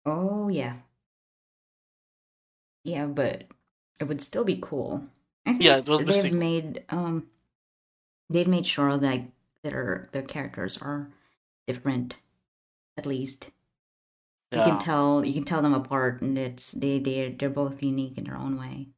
Oh 0.04 0.48
yeah. 0.48 0.78
Yeah, 2.84 3.06
but 3.06 3.44
it 4.00 4.04
would 4.04 4.20
still 4.20 4.44
be 4.44 4.58
cool. 4.60 5.04
I 5.46 5.52
think 5.52 5.62
Yeah, 5.64 5.76
it 5.78 5.88
will 5.88 5.98
be 6.00 6.12
they've 6.12 6.32
made 6.32 6.84
um 6.88 7.30
they've 8.30 8.48
made 8.48 8.66
sure 8.66 8.96
that 8.96 9.22
their 9.62 10.08
their 10.12 10.22
characters 10.22 10.78
are 10.78 11.08
different 11.66 12.16
at 12.96 13.06
least. 13.06 13.50
You 14.52 14.62
can 14.62 14.78
tell 14.78 15.24
you 15.24 15.32
can 15.34 15.44
tell 15.44 15.62
them 15.62 15.74
apart 15.74 16.20
and 16.22 16.38
it's 16.38 16.72
they 16.72 16.98
they 16.98 17.32
they're 17.32 17.50
both 17.50 17.82
unique 17.82 18.18
in 18.18 18.24
their 18.24 18.36
own 18.36 18.58
way. 18.58 18.88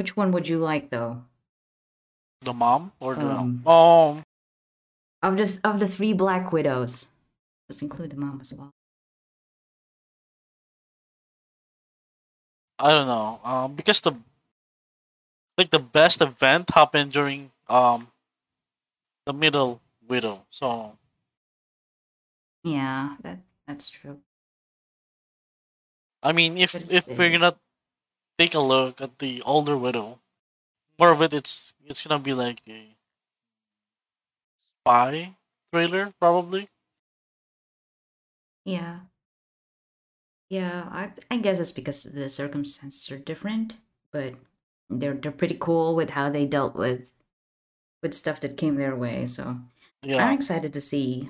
Which 0.00 0.16
one 0.16 0.32
would 0.32 0.48
you 0.48 0.56
like 0.56 0.88
though? 0.88 1.28
the 2.40 2.54
mom 2.54 2.92
or 3.00 3.14
the 3.16 3.28
Um, 3.28 3.60
um 3.68 4.24
Of 5.20 5.36
the 5.36 5.60
of 5.62 5.76
the 5.76 5.86
three 5.86 6.14
Black 6.14 6.52
Widows, 6.56 7.12
let's 7.68 7.82
include 7.82 8.12
the 8.12 8.16
mom 8.16 8.40
as 8.40 8.48
well. 8.50 8.70
I 12.78 12.88
don't 12.88 13.12
know. 13.12 13.44
Um, 13.44 13.74
because 13.76 14.00
the 14.00 14.16
like 15.58 15.68
the 15.68 15.78
best 15.78 16.22
event 16.22 16.72
happened 16.72 17.12
during 17.12 17.52
um 17.68 18.08
the 19.26 19.34
middle 19.34 19.82
widow. 20.08 20.46
So 20.48 20.96
Yeah, 22.64 23.20
that 23.20 23.40
that's 23.68 23.90
true. 23.90 24.24
I 26.22 26.32
mean, 26.32 26.56
if 26.56 26.72
if 26.88 27.04
we're 27.18 27.36
gonna 27.36 27.60
take 28.40 28.54
a 28.54 28.58
look 28.58 29.02
at 29.02 29.18
the 29.18 29.42
older 29.44 29.76
widow, 29.76 30.18
more 30.98 31.12
of 31.12 31.20
it 31.20 31.34
it's 31.34 31.74
it's 31.84 32.06
gonna 32.06 32.22
be 32.22 32.32
like 32.32 32.62
a 32.66 32.96
spy 34.80 35.34
thriller 35.70 36.14
probably. 36.18 36.68
Yeah. 38.64 39.00
Yeah, 40.48 40.88
I 40.90 41.12
I 41.30 41.36
guess 41.36 41.60
it's 41.60 41.70
because 41.70 42.04
the 42.04 42.28
circumstances 42.28 43.10
are 43.10 43.18
different, 43.18 43.76
but 44.10 44.34
they're 44.88 45.14
they're 45.14 45.32
pretty 45.32 45.56
cool 45.60 45.94
with 45.94 46.10
how 46.10 46.30
they 46.30 46.46
dealt 46.46 46.74
with 46.74 47.10
with 48.02 48.14
stuff 48.14 48.40
that 48.40 48.56
came 48.56 48.76
their 48.76 48.96
way. 48.96 49.26
So 49.26 49.60
I'm 50.18 50.32
excited 50.32 50.72
to 50.72 50.80
see 50.80 51.28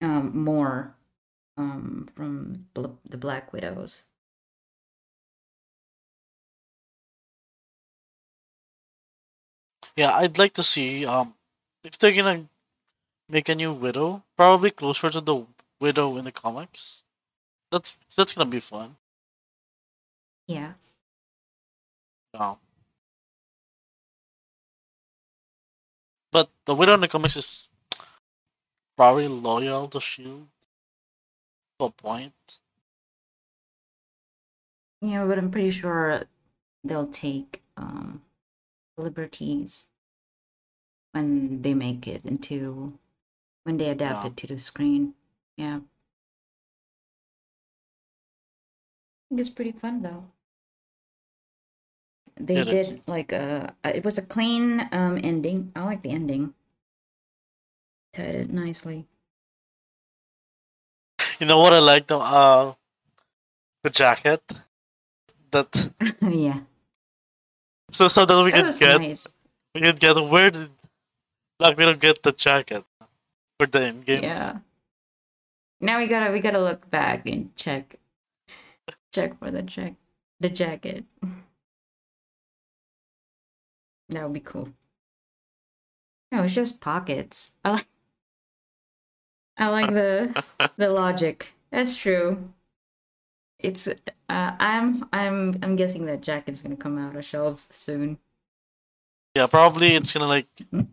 um 0.00 0.36
more 0.38 0.94
um 1.56 2.08
from 2.14 2.66
Bl- 2.74 2.98
the 3.04 3.18
Black 3.18 3.52
Widows. 3.52 4.04
Yeah. 9.96 10.14
I'd 10.16 10.38
like 10.38 10.54
to 10.54 10.62
see 10.62 11.06
um 11.06 11.34
if 11.82 11.98
they're 11.98 12.12
gonna 12.12 12.46
make 13.28 13.48
a 13.48 13.54
new 13.54 13.72
widow, 13.72 14.22
probably 14.36 14.70
closer 14.70 15.10
to 15.10 15.20
the 15.20 15.46
widow 15.80 16.16
in 16.16 16.24
the 16.24 16.32
comics. 16.32 17.02
That's 17.70 17.96
that's 18.16 18.32
gonna 18.32 18.50
be 18.50 18.60
fun. 18.60 18.96
Yeah. 20.46 20.72
Um, 22.34 22.56
but 26.32 26.50
the 26.64 26.74
widow 26.74 26.94
in 26.94 27.00
the 27.00 27.08
comics 27.08 27.36
is 27.36 27.70
probably 28.96 29.28
loyal 29.28 29.88
to 29.88 30.00
Shield 30.00 30.48
to 31.78 31.86
a 31.86 31.90
point. 31.90 32.58
Yeah, 35.00 35.24
but 35.26 35.38
I'm 35.38 35.50
pretty 35.50 35.70
sure 35.70 36.24
they'll 36.82 37.06
take 37.06 37.62
um 37.76 38.22
liberties 38.96 39.86
when 41.12 41.62
they 41.62 41.74
make 41.74 42.06
it 42.08 42.24
into 42.24 42.98
when 43.64 43.76
they 43.78 43.88
adapt 43.88 44.24
Yeah. 44.24 44.26
it 44.26 44.36
to 44.38 44.46
the 44.46 44.58
screen. 44.58 45.14
Yeah. 45.56 45.76
I 45.76 45.80
think 49.28 49.40
it's 49.40 49.50
pretty 49.50 49.72
fun 49.72 50.02
though. 50.02 50.24
They 52.36 52.60
It 52.60 52.68
is. 52.68 52.90
did 52.90 53.02
like 53.06 53.32
a 53.32 53.74
uh, 53.84 53.90
it 53.94 54.04
was 54.04 54.18
a 54.18 54.22
clean 54.22 54.88
um 54.92 55.18
ending. 55.22 55.72
I 55.76 55.84
like 55.84 56.02
the 56.02 56.10
ending. 56.10 56.54
Tied 58.12 58.34
it 58.34 58.50
nicely. 58.52 59.06
You 61.38 61.46
know 61.46 61.58
what 61.58 61.72
I 61.72 61.78
like 61.80 62.06
though? 62.06 62.20
uh 62.22 62.74
the 63.82 63.90
jacket 63.90 64.42
that 65.50 65.90
yeah. 66.22 66.60
So 67.90 68.08
so 68.08 68.24
that 68.24 68.44
we 68.44 68.50
That 68.50 68.66
could 68.66 68.78
get 68.78 69.00
nice. 69.00 69.32
we 69.74 69.80
could 69.80 70.00
get 70.00 70.16
where 70.16 70.50
did 70.50 70.70
like 71.60 71.76
we 71.76 71.84
don't 71.84 72.00
get 72.00 72.22
the 72.22 72.32
jacket 72.32 72.84
for 73.58 73.66
the 73.66 73.80
end 73.80 74.04
game. 74.04 74.22
Yeah. 74.22 74.58
Now 75.80 75.98
we 75.98 76.06
gotta 76.06 76.32
we 76.32 76.40
gotta 76.40 76.60
look 76.60 76.90
back 76.90 77.26
and 77.26 77.54
check 77.56 77.96
check 79.12 79.38
for 79.38 79.50
the 79.50 79.62
check 79.62 79.94
the 80.40 80.48
jacket. 80.48 81.04
That 84.10 84.24
would 84.24 84.34
be 84.34 84.40
cool. 84.40 84.68
No, 86.30 86.42
it's 86.42 86.52
just 86.54 86.80
pockets. 86.80 87.52
I 87.64 87.70
like 87.70 87.86
I 89.56 89.68
like 89.68 89.92
the 89.94 90.44
the 90.76 90.90
logic. 90.90 91.52
That's 91.70 91.96
true. 91.96 92.52
It's 93.64 93.88
uh 93.88 93.94
I'm 94.28 95.08
I'm 95.12 95.56
I'm 95.62 95.74
guessing 95.76 96.04
that 96.06 96.20
jacket's 96.20 96.60
gonna 96.60 96.76
come 96.76 96.98
out 96.98 97.16
of 97.16 97.24
shelves 97.24 97.66
soon. 97.70 98.18
Yeah, 99.34 99.46
probably 99.46 99.94
it's 99.96 100.12
gonna 100.12 100.28
like 100.28 100.48
Mhm. 100.70 100.88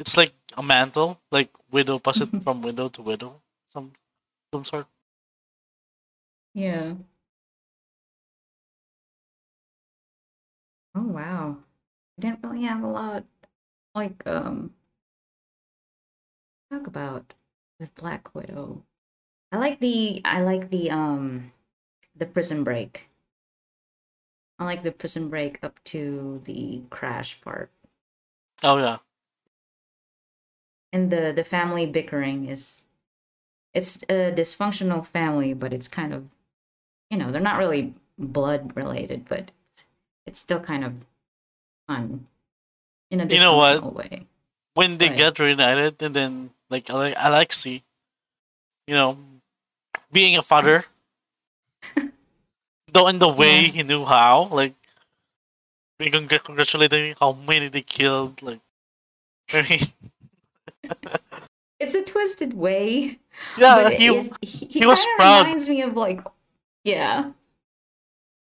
it's 0.00 0.16
like 0.16 0.34
a 0.58 0.62
mantle, 0.62 1.20
like 1.30 1.50
widow 1.70 1.98
pass 2.00 2.20
it 2.20 2.30
from 2.42 2.62
widow 2.62 2.88
to 2.90 3.02
widow. 3.02 3.40
Some 3.68 3.92
some 4.52 4.64
sort. 4.64 4.86
Yeah. 6.54 6.94
Oh 10.94 11.02
wow. 11.06 11.58
I 12.18 12.20
didn't 12.20 12.42
really 12.42 12.62
have 12.64 12.82
a 12.82 12.88
lot 12.88 13.24
like 13.94 14.26
um 14.26 14.74
talk 16.70 16.86
about 16.88 17.34
with 17.78 17.94
Black 17.94 18.34
Widow. 18.34 18.84
I 19.52 19.58
like 19.58 19.80
the 19.80 20.20
I 20.24 20.40
like 20.42 20.70
the 20.70 20.90
um 20.90 21.52
the 22.16 22.26
prison 22.26 22.64
break. 22.64 23.08
I 24.58 24.64
like 24.64 24.82
the 24.82 24.92
prison 24.92 25.28
break 25.28 25.58
up 25.62 25.82
to 25.84 26.42
the 26.44 26.82
crash 26.90 27.40
part. 27.40 27.70
Oh 28.62 28.78
yeah. 28.78 28.98
And 30.92 31.10
the 31.10 31.32
the 31.34 31.44
family 31.44 31.86
bickering 31.86 32.48
is 32.48 32.84
it's 33.74 34.02
a 34.04 34.32
dysfunctional 34.32 35.06
family, 35.06 35.54
but 35.54 35.72
it's 35.72 35.88
kind 35.88 36.14
of 36.14 36.26
you 37.10 37.18
know, 37.18 37.30
they're 37.32 37.40
not 37.40 37.58
really 37.58 37.94
blood 38.18 38.74
related, 38.76 39.26
but 39.28 39.50
it's, 39.64 39.86
it's 40.26 40.38
still 40.38 40.60
kind 40.60 40.84
of 40.84 40.94
fun 41.88 42.26
in 43.10 43.20
a 43.20 43.26
You 43.26 43.38
know 43.40 43.56
what? 43.56 43.94
way. 43.94 44.26
When 44.74 44.98
they 44.98 45.08
Right. 45.08 45.16
get 45.18 45.38
reunited 45.38 46.02
and 46.02 46.14
then 46.14 46.50
like 46.70 46.86
Alexi, 46.86 47.82
you 48.86 48.94
know, 48.94 49.18
being 50.12 50.36
a 50.36 50.42
father, 50.42 50.84
though 52.92 53.08
in 53.08 53.18
the 53.18 53.28
way 53.28 53.62
Yeah. 53.62 53.72
he 53.72 53.82
knew 53.82 54.04
how, 54.04 54.48
like, 54.50 54.74
being 55.98 56.12
congr- 56.12 56.42
congratulating 56.42 57.14
how 57.20 57.32
many 57.32 57.68
they 57.68 57.82
killed, 57.82 58.42
like, 58.42 58.60
I 59.52 59.62
mean, 59.68 59.80
It's 61.78 61.94
a 61.94 62.02
twisted 62.04 62.54
way. 62.54 63.18
yeah, 63.58 63.88
he, 63.90 64.06
it, 64.08 64.32
he, 64.42 64.66
he 64.66 64.86
was 64.86 65.04
proud. 65.16 65.44
reminds 65.46 65.68
me 65.68 65.82
of 65.82 65.96
like 65.96 66.20
yeah. 66.84 67.32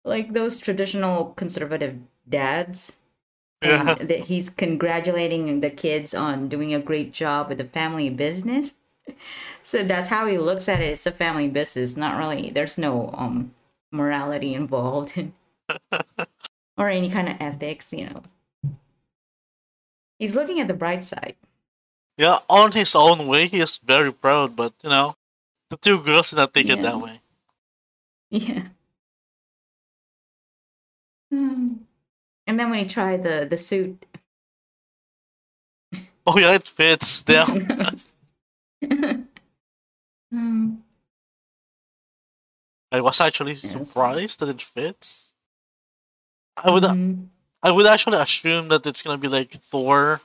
Like 0.03 0.33
those 0.33 0.59
traditional 0.59 1.33
conservative 1.33 1.97
dads. 2.29 2.97
Um, 3.63 3.69
yeah, 3.87 3.95
that 3.95 4.19
he's 4.19 4.49
congratulating 4.51 5.61
the 5.61 5.71
kids 5.71 6.13
on 6.13 6.49
doing 6.49 6.73
a 6.73 6.79
great 6.79 7.11
job 7.13 7.49
with 7.49 7.57
the 7.57 7.63
family 7.65 8.09
business. 8.11 8.75
So 9.63 9.83
that's 9.83 10.07
how 10.07 10.27
he 10.27 10.37
looks 10.37 10.69
at 10.69 10.79
it. 10.81 10.91
It's 10.91 11.05
a 11.07 11.11
family 11.11 11.47
business, 11.49 11.97
not 11.97 12.17
really. 12.17 12.51
There's 12.51 12.77
no 12.77 13.09
um 13.17 13.53
morality 13.91 14.53
involved 14.53 15.13
or 16.77 16.89
any 16.89 17.09
kind 17.09 17.29
of 17.29 17.37
ethics, 17.39 17.91
you 17.93 18.05
know. 18.09 18.23
He's 20.19 20.35
looking 20.35 20.59
at 20.59 20.67
the 20.67 20.73
bright 20.73 21.03
side. 21.03 21.35
yeah, 22.17 22.39
on 22.49 22.71
his 22.73 22.95
own 22.95 23.27
way, 23.27 23.47
he 23.47 23.59
is 23.61 23.77
very 23.77 24.11
proud, 24.13 24.55
but, 24.55 24.73
you 24.83 24.89
know, 24.89 25.15
the 25.69 25.77
two 25.77 26.01
girls 26.01 26.29
did 26.31 26.37
not 26.37 26.53
take 26.53 26.69
it 26.69 26.81
that 26.81 26.99
way. 27.01 27.21
Yeah. 28.29 28.67
Hmm. 31.31 31.67
And 32.47 32.59
then 32.59 32.69
when 32.69 32.79
he 32.79 32.85
tried 32.85 33.23
the 33.23 33.47
the 33.49 33.57
suit, 33.57 34.05
Oh, 36.27 36.37
yeah, 36.39 36.53
it 36.53 36.67
fits. 36.67 37.23
Yeah. 37.27 37.45
Hmm. 40.31 40.75
I 42.91 43.01
was 43.01 43.21
actually 43.21 43.53
that's 43.53 43.89
surprised 43.89 44.39
that 44.39 44.49
it 44.49 44.61
fits. 44.61 45.33
I 46.57 46.71
would 46.71 46.83
Mhm. 46.83 47.27
I 47.63 47.71
would 47.71 47.85
actually 47.85 48.17
assume 48.17 48.67
that 48.69 48.85
it's 48.85 49.01
gonna 49.01 49.17
be 49.17 49.27
like 49.27 49.51
Thor, 49.51 50.21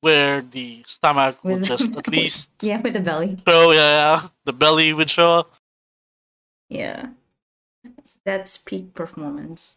where 0.00 0.40
the 0.42 0.82
stomach 0.86 1.42
would 1.44 1.60
With- 1.60 1.68
just 1.68 1.96
at 1.96 2.08
least 2.08 2.50
yeah, 2.60 2.80
with 2.80 2.92
the 2.94 3.00
belly. 3.00 3.36
show, 3.46 3.72
yeah, 3.72 3.90
yeah, 4.22 4.28
the 4.44 4.52
belly 4.52 4.92
would 4.92 5.10
show 5.10 5.34
up. 5.40 5.54
Yeah. 6.68 7.10
That's 8.24 8.56
peak 8.58 8.94
performance. 8.94 9.76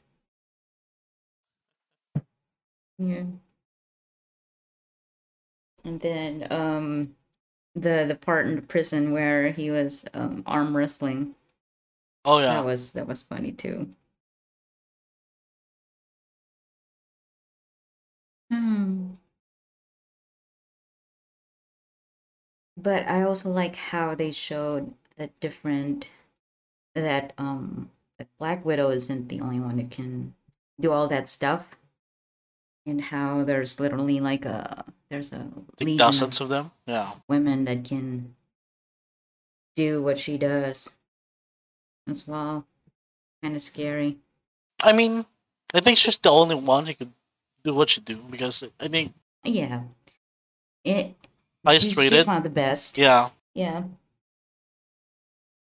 Yeah. 2.98 3.26
And 5.84 6.00
then 6.02 6.48
um 6.52 7.16
the 7.76 8.06
the 8.08 8.16
part 8.16 8.48
in 8.48 8.56
the 8.56 8.62
prison 8.62 9.12
where 9.12 9.52
he 9.52 9.72
was 9.72 10.06
um 10.14 10.44
arm 10.46 10.76
wrestling. 10.78 11.36
Oh 12.26 12.40
yeah, 12.40 12.62
That 12.62 12.66
was 12.66 12.94
that 12.94 13.08
was 13.08 13.24
funny 13.24 13.52
too. 13.52 13.96
Hmm. 18.50 19.18
But 22.76 23.08
I 23.08 23.22
also 23.24 23.50
like 23.50 23.76
how 23.78 24.14
they 24.16 24.32
showed 24.32 24.94
that 25.16 25.40
different 25.40 26.06
that 26.96 27.34
um 27.38 27.92
that 28.18 28.30
Black 28.40 28.66
Widow 28.66 28.92
isn't 28.92 29.30
the 29.30 29.42
only 29.42 29.60
one 29.60 29.80
who 29.80 29.88
can 29.88 30.36
do 30.80 30.92
all 30.92 31.08
that 31.10 31.30
stuff. 31.30 31.78
And 32.86 33.00
how 33.00 33.44
there's 33.44 33.80
literally 33.80 34.20
like 34.20 34.44
a 34.46 34.84
there's 35.10 35.32
a 35.32 35.48
dozens 35.98 36.42
of 36.42 36.46
of 36.46 36.50
them. 36.50 36.72
Yeah, 36.88 37.12
women 37.28 37.66
that 37.66 37.86
can 37.86 38.34
do 39.76 40.02
what 40.02 40.18
she 40.18 40.38
does 40.38 40.90
as 42.10 42.28
well. 42.28 42.66
Kind 43.44 43.56
of 43.56 43.62
scary. 43.62 44.18
I 44.82 44.94
mean, 44.94 45.26
I 45.74 45.80
think 45.80 45.98
she's 46.00 46.18
the 46.18 46.32
only 46.32 46.56
one 46.56 46.88
who 46.88 46.94
could 46.96 47.12
do 47.64 47.76
what 47.76 47.90
she 47.92 48.02
do 48.02 48.18
because 48.30 48.64
I 48.80 48.88
think 48.88 49.14
Yeah. 49.44 49.84
It 50.84 51.14
i 51.64 51.76
she's, 51.76 51.84
she's 51.84 51.98
rated. 51.98 52.26
one 52.26 52.38
of 52.38 52.44
the 52.44 52.50
best. 52.50 52.98
Yeah, 52.98 53.30
Yeah. 53.54 53.84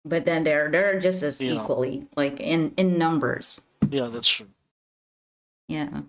but 0.04 0.24
then 0.24 0.44
they're 0.44 0.70
they're 0.70 1.00
just 1.00 1.22
as 1.22 1.40
Yeah. 1.40 1.54
equally 1.62 2.06
like 2.16 2.38
in 2.38 2.72
in 2.76 2.98
numbers. 2.98 3.60
Yeah, 3.90 4.06
that's 4.06 4.30
true. 4.30 4.48
Yeah. 5.68 6.02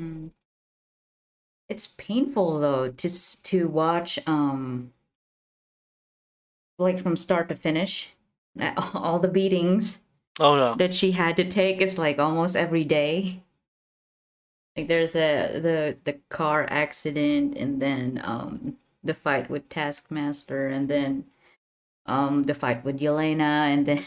Mm. 0.00 0.30
It's 1.68 1.86
painful 1.98 2.60
though 2.60 2.90
to 2.90 3.08
to 3.42 3.68
watch 3.68 4.18
um 4.26 4.92
like 6.78 6.98
from 7.02 7.16
start 7.16 7.48
to 7.48 7.54
finish 7.56 8.10
all 8.94 9.18
the 9.18 9.28
beatings 9.28 10.00
Oh 10.38 10.56
yeah. 10.56 10.74
that 10.76 10.94
she 10.94 11.12
had 11.12 11.36
to 11.38 11.44
take 11.48 11.80
is 11.80 11.96
like 11.98 12.18
almost 12.18 12.56
every 12.56 12.84
day. 12.84 13.42
Like 14.76 14.88
there's 14.88 15.12
the 15.12 15.58
the 15.62 15.96
the 16.04 16.20
car 16.28 16.66
accident 16.68 17.56
and 17.56 17.80
then 17.80 18.20
um 18.22 18.76
the 19.02 19.14
fight 19.14 19.48
with 19.48 19.68
Taskmaster 19.70 20.68
and 20.68 20.88
then 20.88 21.24
um 22.06 22.44
the 22.44 22.54
fight 22.54 22.84
with 22.84 23.00
Yelena 23.00 23.66
and 23.72 23.86
then 23.86 24.02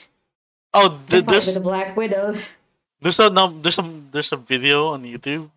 Oh, 0.73 0.99
the 1.09 1.21
th- 1.21 1.25
fight 1.25 1.45
with 1.45 1.45
there's 1.45 1.53
the 1.55 1.61
Black 1.61 1.97
Widows. 1.97 2.53
there's 3.01 3.19
a 3.19 3.29
num 3.29 3.61
there's 3.61 3.75
some 3.75 4.07
there's 4.11 4.31
a 4.31 4.37
video 4.37 4.87
on 4.89 5.03
YouTube 5.03 5.49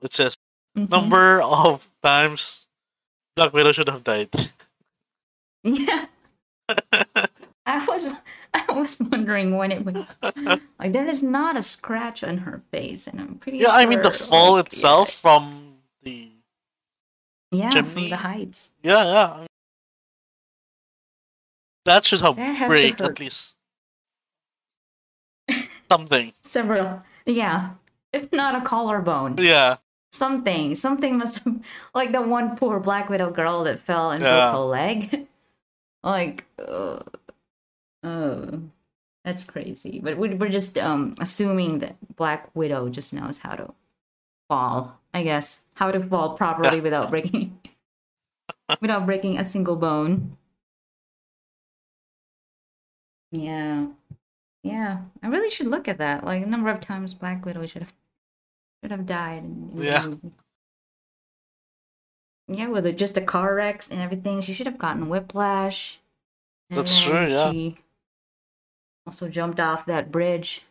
that 0.00 0.12
says 0.12 0.36
Mhm. 0.76 0.88
number 0.90 1.42
of 1.42 1.90
times 2.02 2.68
Black 3.36 3.52
Widow 3.52 3.72
should 3.72 3.88
have 3.88 4.04
died. 4.04 4.30
Yeah. 5.62 6.06
I 7.66 7.84
was 7.86 8.08
I 8.54 8.64
was 8.72 8.98
wondering 8.98 9.56
when 9.56 9.70
it 9.72 9.84
would 9.84 10.06
like 10.78 10.92
there 10.92 11.06
is 11.06 11.22
not 11.22 11.56
a 11.56 11.62
scratch 11.62 12.22
on 12.24 12.38
her 12.38 12.62
face 12.70 13.06
and 13.06 13.20
I'm 13.20 13.34
pretty 13.36 13.58
yeah, 13.58 13.70
I 13.72 13.86
mean 13.86 14.02
the 14.02 14.10
fall 14.10 14.54
like, 14.54 14.66
itself 14.66 15.10
from 15.12 15.76
the 16.02 16.30
yeah, 17.52 17.64
yeah 17.64 17.70
from 17.70 17.84
chimney. 17.92 18.08
the 18.10 18.16
heights. 18.16 18.70
yeah 18.82 19.04
yeah. 19.04 19.26
I 19.34 19.38
mean, 19.38 19.46
that 21.84 22.04
should 22.04 22.20
have 22.20 22.36
That 22.36 22.68
break 22.68 23.00
at 23.00 23.18
least 23.20 23.56
something. 25.90 26.32
Several 26.40 27.02
yeah. 27.26 27.70
If 28.12 28.32
not 28.32 28.54
a 28.56 28.60
collarbone. 28.62 29.36
Yeah, 29.38 29.76
Something. 30.12 30.74
Something 30.74 31.18
must 31.18 31.38
have 31.44 31.60
like 31.94 32.12
the 32.12 32.22
one 32.22 32.56
poor 32.56 32.80
Black 32.80 33.08
Widow 33.08 33.30
girl 33.30 33.64
that 33.64 33.78
fell 33.80 34.10
and 34.10 34.22
Yeah. 34.22 34.50
broke 34.50 34.52
her 34.54 34.64
leg. 34.66 35.26
like 36.02 36.44
uh, 36.58 37.00
uh 38.02 38.46
that's 39.24 39.44
crazy. 39.44 40.00
But 40.02 40.16
we- 40.16 40.34
we're 40.34 40.48
just 40.50 40.78
um 40.78 41.14
assuming 41.20 41.78
that 41.80 41.96
Black 42.16 42.50
Widow 42.54 42.88
just 42.88 43.12
knows 43.14 43.38
how 43.38 43.54
to 43.54 43.72
fall. 44.48 44.98
I 45.14 45.22
guess 45.22 45.62
how 45.74 45.90
to 45.92 46.00
fall 46.02 46.36
properly 46.36 46.80
without 46.80 47.10
breaking 47.10 47.58
without 48.80 49.06
breaking 49.06 49.38
a 49.38 49.44
single 49.44 49.76
bone. 49.76 50.36
Yeah. 53.32 53.86
Yeah. 54.62 55.02
I 55.22 55.28
really 55.28 55.50
should 55.50 55.66
look 55.68 55.88
at 55.88 55.98
that. 55.98 56.24
Like 56.24 56.42
a 56.42 56.46
number 56.46 56.70
of 56.70 56.80
times 56.80 57.14
Black 57.14 57.44
Widow 57.44 57.66
should 57.66 57.82
have 57.82 57.92
should 58.82 58.90
have 58.90 59.06
died 59.06 59.44
in, 59.44 59.70
in 59.74 59.82
Yeah. 59.82 60.14
Yeah, 62.48 62.68
with 62.68 62.84
it, 62.86 62.98
just 62.98 63.14
the 63.14 63.20
car 63.20 63.54
wrecks 63.54 63.90
and 63.90 64.00
everything, 64.00 64.40
she 64.40 64.52
should 64.52 64.66
have 64.66 64.78
gotten 64.78 65.08
whiplash. 65.08 66.00
And 66.68 66.78
That's 66.78 67.00
true, 67.00 67.26
yeah. 67.26 67.52
She 67.52 67.78
also 69.06 69.28
jumped 69.28 69.60
off 69.60 69.86
that 69.86 70.10
bridge. 70.10 70.62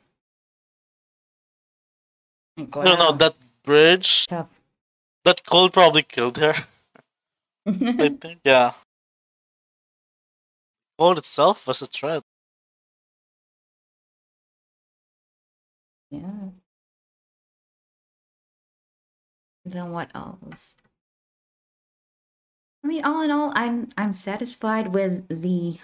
Like, 2.57 2.75
I 2.75 2.83
don't 2.83 2.99
know 2.99 3.11
wow, 3.11 3.17
that 3.17 3.35
bridge. 3.63 4.27
tough. 4.27 4.47
That 5.23 5.45
cold 5.45 5.73
probably 5.73 6.03
killed 6.03 6.37
her. 6.37 6.53
I 7.65 7.71
think. 8.21 8.39
Yeah. 8.43 8.73
Cold 10.97 11.17
itself 11.17 11.67
was 11.67 11.81
a 11.81 11.85
threat. 11.85 12.23
Yeah. 16.11 16.49
Then 19.69 19.91
what 19.91 20.09
else? 20.15 20.75
I 22.83 22.87
mean, 22.87 23.03
all 23.03 23.21
in 23.21 23.31
all, 23.31 23.51
I'm 23.55 23.89
I'm 23.97 24.13
satisfied 24.13 24.93
with 24.93 25.27
the 25.29 25.77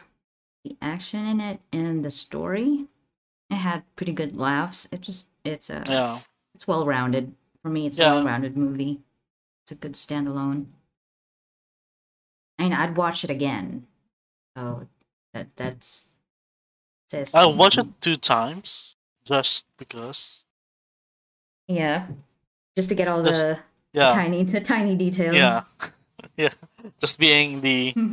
the 0.63 0.75
action 0.81 1.25
in 1.25 1.39
it 1.39 1.59
and 1.71 2.03
the 2.03 2.11
story. 2.11 2.85
It 3.49 3.55
had 3.55 3.83
pretty 3.95 4.13
good 4.13 4.35
laughs. 4.35 4.87
It 4.91 5.01
just 5.01 5.27
it's 5.43 5.69
a 5.69 5.83
Yeah. 5.87 6.19
it's 6.55 6.67
well 6.67 6.85
rounded 6.85 7.33
for 7.61 7.69
me. 7.69 7.85
It's 7.85 7.99
a 7.99 8.03
well 8.03 8.25
rounded 8.25 8.57
movie. 8.57 9.01
It's 9.63 9.71
a 9.71 9.75
good 9.75 9.93
standalone. 9.93 10.65
I 12.57 12.63
mean, 12.63 12.73
I'd 12.73 12.95
watch 12.97 13.23
it 13.23 13.29
again. 13.29 13.85
So 14.57 14.87
that 15.33 15.47
that's 15.57 16.05
says 17.09 17.35
I 17.35 17.45
watched 17.45 17.77
it 17.77 17.87
two 18.01 18.15
times 18.15 18.95
just 19.25 19.67
because. 19.77 20.45
Yeah, 21.67 22.07
just 22.77 22.89
to 22.89 22.95
get 22.95 23.07
all 23.07 23.21
Just- 23.23 23.41
the 23.41 23.59
Yeah. 23.95 24.11
tiny 24.13 24.43
the 24.43 24.59
tiny 24.59 24.95
details. 24.95 25.35
Yeah. 25.35 25.61
yeah. 26.37 26.49
Just 26.99 27.17
being 27.17 27.61
the 27.61 27.93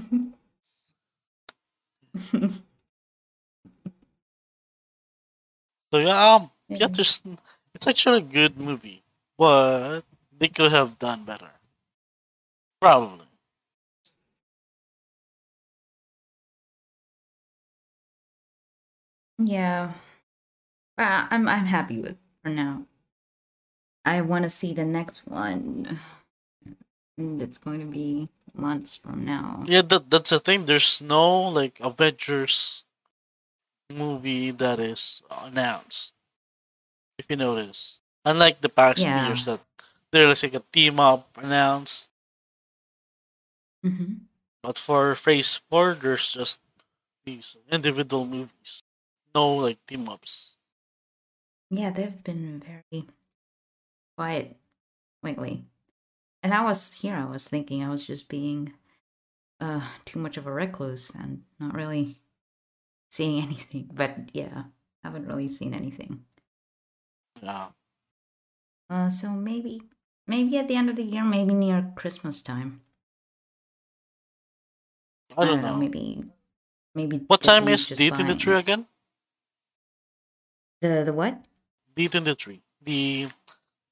so 5.92 5.98
yeah 5.98 6.34
um 6.34 6.50
yeah 6.68 6.76
Yeah. 6.78 6.86
there's 6.88 7.20
it's 7.74 7.86
actually 7.86 8.18
a 8.18 8.20
good 8.38 8.56
movie, 8.58 9.02
but 9.38 10.02
they 10.38 10.48
could 10.48 10.72
have 10.72 10.98
done 10.98 11.24
better. 11.24 11.50
Probably. 12.80 13.26
yeah, 19.38 19.92
uh, 20.98 21.26
I'm 21.30 21.48
I'm 21.48 21.66
happy 21.66 22.00
with 22.00 22.16
for 22.42 22.50
now. 22.50 22.86
I 24.04 24.20
want 24.20 24.42
to 24.44 24.50
see 24.50 24.72
the 24.72 24.84
next 24.84 25.26
one. 25.26 25.98
And 27.18 27.40
it's 27.42 27.58
going 27.58 27.80
to 27.80 27.86
be 27.86 28.28
months 28.54 28.96
from 28.96 29.24
now. 29.24 29.62
Yeah, 29.66 29.82
that 29.82 30.10
that's 30.10 30.30
the 30.30 30.40
thing. 30.40 30.64
There's 30.64 31.00
no 31.00 31.48
like 31.48 31.78
Avengers 31.80 32.84
movie 33.92 34.50
that 34.50 34.80
is 34.80 35.22
announced. 35.30 36.14
If 37.18 37.26
you 37.30 37.36
notice, 37.36 38.00
unlike 38.24 38.60
the 38.60 38.68
past 38.68 38.98
Yeah. 38.98 39.24
years, 39.26 39.44
that 39.46 39.60
there's 40.10 40.42
like 40.42 40.54
a 40.54 40.62
team 40.72 41.00
up 41.00 41.28
announced, 41.38 42.10
hmm 43.82 44.28
but 44.62 44.78
for 44.78 45.14
Phase 45.16 45.56
Four, 45.56 45.94
there's 45.94 46.32
just 46.32 46.60
these 47.24 47.56
individual 47.70 48.24
movies, 48.26 48.82
no 49.34 49.54
like 49.56 49.84
team 49.86 50.08
ups. 50.08 50.56
Yeah, 51.70 51.90
they've 51.90 52.22
been 52.22 52.60
very 52.60 53.06
quiet 54.22 54.56
lately. 55.24 55.64
And 56.44 56.54
I 56.54 56.62
was 56.62 56.94
here. 56.94 57.16
I 57.16 57.24
was 57.24 57.48
thinking 57.48 57.82
I 57.82 57.90
was 57.90 58.06
just 58.06 58.28
being 58.28 58.72
uh 59.60 59.82
too 60.04 60.20
much 60.20 60.36
of 60.36 60.46
a 60.46 60.52
recluse 60.52 61.10
and 61.10 61.42
not 61.58 61.74
really 61.74 62.20
seeing 63.10 63.42
anything. 63.46 63.90
But 63.92 64.30
yeah, 64.32 64.64
I 65.02 65.08
haven't 65.08 65.26
really 65.26 65.48
seen 65.48 65.74
anything. 65.74 66.24
Yeah, 67.42 67.70
Uh, 68.88 69.08
so 69.08 69.30
maybe, 69.30 69.82
maybe 70.28 70.56
at 70.58 70.68
the 70.68 70.76
end 70.76 70.88
of 70.88 70.94
the 70.96 71.02
year, 71.04 71.24
maybe 71.24 71.54
near 71.54 71.92
Christmas 71.96 72.40
time. 72.42 72.82
I 75.36 75.44
don't 75.46 75.62
know. 75.62 75.76
Maybe, 75.76 76.22
maybe. 76.94 77.18
What 77.26 77.40
time 77.40 77.66
is 77.68 77.88
just 77.88 77.98
D 77.98 78.10
twenty 78.10 78.34
three 78.34 78.54
fine. 78.54 78.60
again? 78.60 78.86
The 80.82 81.02
the 81.06 81.12
what? 81.12 81.42
D 81.94 82.08
twenty 82.08 82.34
three, 82.34 82.62
the 82.82 83.28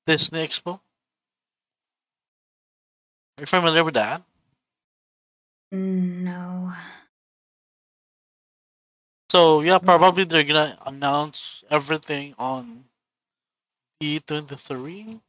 Disney 0.06 0.46
Expo. 0.46 0.80
Are 3.38 3.42
you 3.42 3.46
familiar 3.46 3.84
with 3.84 3.94
that? 3.94 4.22
No. 5.72 6.72
So 9.30 9.60
yeah, 9.60 9.78
probably 9.78 10.24
they're 10.24 10.44
gonna 10.44 10.78
announce 10.84 11.64
everything 11.70 12.34
on 12.38 12.84
D 14.00 14.20
twenty 14.20 14.56
three. 14.56 15.20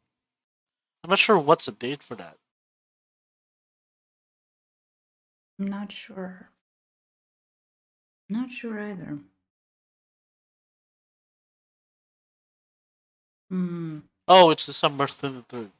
I'm 1.03 1.09
not 1.09 1.19
sure 1.19 1.37
what's 1.37 1.65
the 1.65 1.71
date 1.71 2.03
for 2.03 2.15
that. 2.15 2.37
I'm 5.59 5.67
not 5.67 5.91
sure. 5.91 6.49
Not 8.29 8.51
sure 8.51 8.79
either. 8.79 9.19
Hmm. 13.49 13.99
Oh, 14.27 14.51
it's 14.51 14.65
December 14.65 15.07
twenty 15.07 15.43
third. 15.47 15.71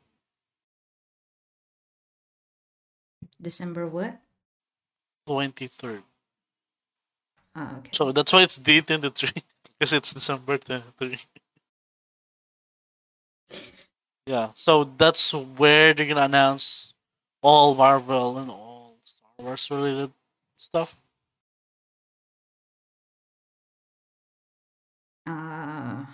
December 3.41 3.87
what? 3.87 4.19
Twenty 5.27 5.67
third. 5.67 6.03
Oh, 7.55 7.75
okay. 7.79 7.89
So 7.93 8.11
that's 8.11 8.33
why 8.33 8.43
it's 8.43 8.57
D 8.57 8.81
twenty 8.81 9.09
three 9.09 9.43
because 9.79 9.93
it's 9.93 10.13
December 10.13 10.57
twenty 10.57 10.83
three. 10.99 11.19
yeah, 14.27 14.49
so 14.53 14.83
that's 14.97 15.33
where 15.33 15.93
they're 15.93 16.07
gonna 16.07 16.21
announce 16.21 16.93
all 17.41 17.75
Marvel 17.75 18.37
and 18.37 18.51
all 18.51 18.95
Star 19.03 19.31
Wars 19.39 19.67
related 19.71 20.11
stuff? 20.57 21.01
Uh, 25.25 26.05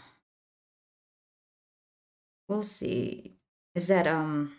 we'll 2.47 2.63
see. 2.63 3.33
Is 3.75 3.87
that 3.87 4.07
um? 4.07 4.53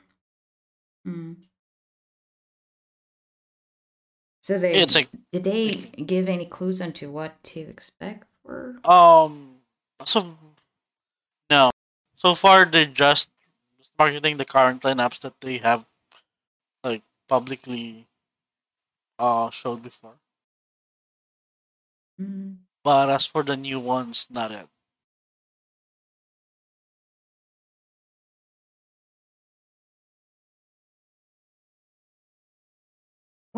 Hmm. 1.04 1.32
So 4.42 4.58
they 4.58 4.82
It's 4.82 4.94
like 4.94 5.08
did 5.32 5.44
they 5.44 5.72
give 5.72 6.28
any 6.28 6.46
clues 6.46 6.80
onto 6.80 7.10
what 7.10 7.42
to 7.44 7.60
expect 7.60 8.26
for? 8.44 8.76
um 8.84 9.56
so 10.04 10.36
no. 11.50 11.70
So 12.16 12.34
far 12.34 12.64
they're 12.64 12.86
just 12.86 13.28
just 13.78 13.92
marketing 13.98 14.36
the 14.36 14.44
current 14.44 14.82
lineups 14.82 15.20
that 15.20 15.40
they 15.40 15.58
have 15.58 15.84
like 16.84 17.02
publicly 17.28 18.06
uh 19.18 19.50
showed 19.50 19.82
before. 19.82 20.18
Mm, 22.20 22.58
But 22.82 23.08
as 23.08 23.24
for 23.24 23.44
the 23.44 23.56
new 23.56 23.78
ones, 23.78 24.26
not 24.30 24.50
yet. 24.50 24.68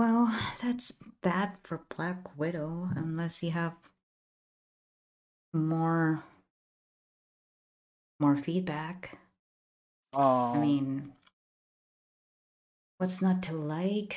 Well, 0.00 0.34
that's 0.62 0.94
that 1.20 1.58
for 1.62 1.84
Black 1.94 2.34
Widow, 2.38 2.88
unless 2.96 3.42
you 3.42 3.50
have 3.50 3.74
more 5.52 6.24
more 8.18 8.34
feedback. 8.36 9.18
I 10.54 10.58
Um 10.58 10.58
mean, 10.58 11.12
what's 12.98 13.20
not 13.22 13.42
to 13.44 13.54
like? 13.54 14.16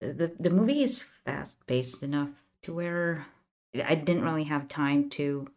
The 0.00 0.34
the 0.40 0.50
movie 0.50 0.82
is 0.82 1.00
fast 1.02 1.66
paced 1.66 2.02
enough 2.02 2.30
to 2.62 2.72
where 2.72 3.26
I 3.74 3.94
didn't 3.94 4.24
really 4.24 4.44
have 4.44 4.68
time 4.68 5.10
to 5.10 5.48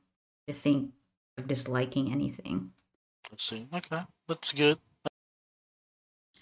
to 0.47 0.53
think 0.53 0.93
of 1.38 1.47
disliking 1.47 2.12
anything. 2.12 2.73
let's 3.31 3.43
see. 3.43 3.67
Okay. 3.73 4.01
That's 4.27 4.53
good. 4.53 4.79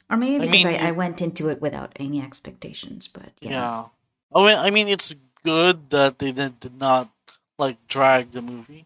Or 0.10 0.18
maybe 0.18 0.36
I 0.36 0.48
because 0.48 0.66
mean, 0.66 0.76
I, 0.76 0.88
I 0.90 0.92
went 0.92 1.22
into 1.22 1.50
it 1.50 1.62
without 1.62 1.92
any 1.98 2.22
expectations, 2.22 3.08
but 3.08 3.32
yeah. 3.42 3.50
Yeah. 3.52 3.84
Oh, 4.32 4.44
well, 4.44 4.64
I 4.64 4.70
mean, 4.70 4.88
it's 4.88 5.14
good 5.44 5.90
that 5.90 6.20
they 6.20 6.32
did, 6.32 6.60
did 6.60 6.80
not 6.80 7.10
like 7.58 7.78
drag 7.88 8.32
the 8.32 8.42
movie. 8.42 8.86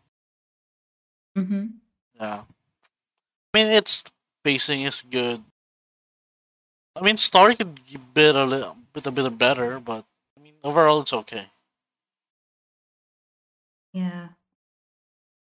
Mm-hmm. 1.38 1.66
Yeah. 2.20 2.42
I 3.54 3.58
mean, 3.58 3.68
its 3.68 4.04
pacing 4.44 4.82
is 4.82 5.04
good. 5.10 5.44
I 6.96 7.02
mean, 7.02 7.18
story 7.18 7.56
could 7.56 7.76
be 7.76 7.96
a 7.96 8.00
bit 8.00 8.36
a 8.36 8.44
little 8.44 8.78
bit 8.94 9.08
a 9.08 9.12
bit 9.12 9.38
better, 9.38 9.80
but 9.80 10.06
I 10.38 10.42
mean, 10.42 10.54
overall, 10.64 11.02
it's 11.02 11.14
okay. 11.14 11.48
Yeah. 13.94 14.30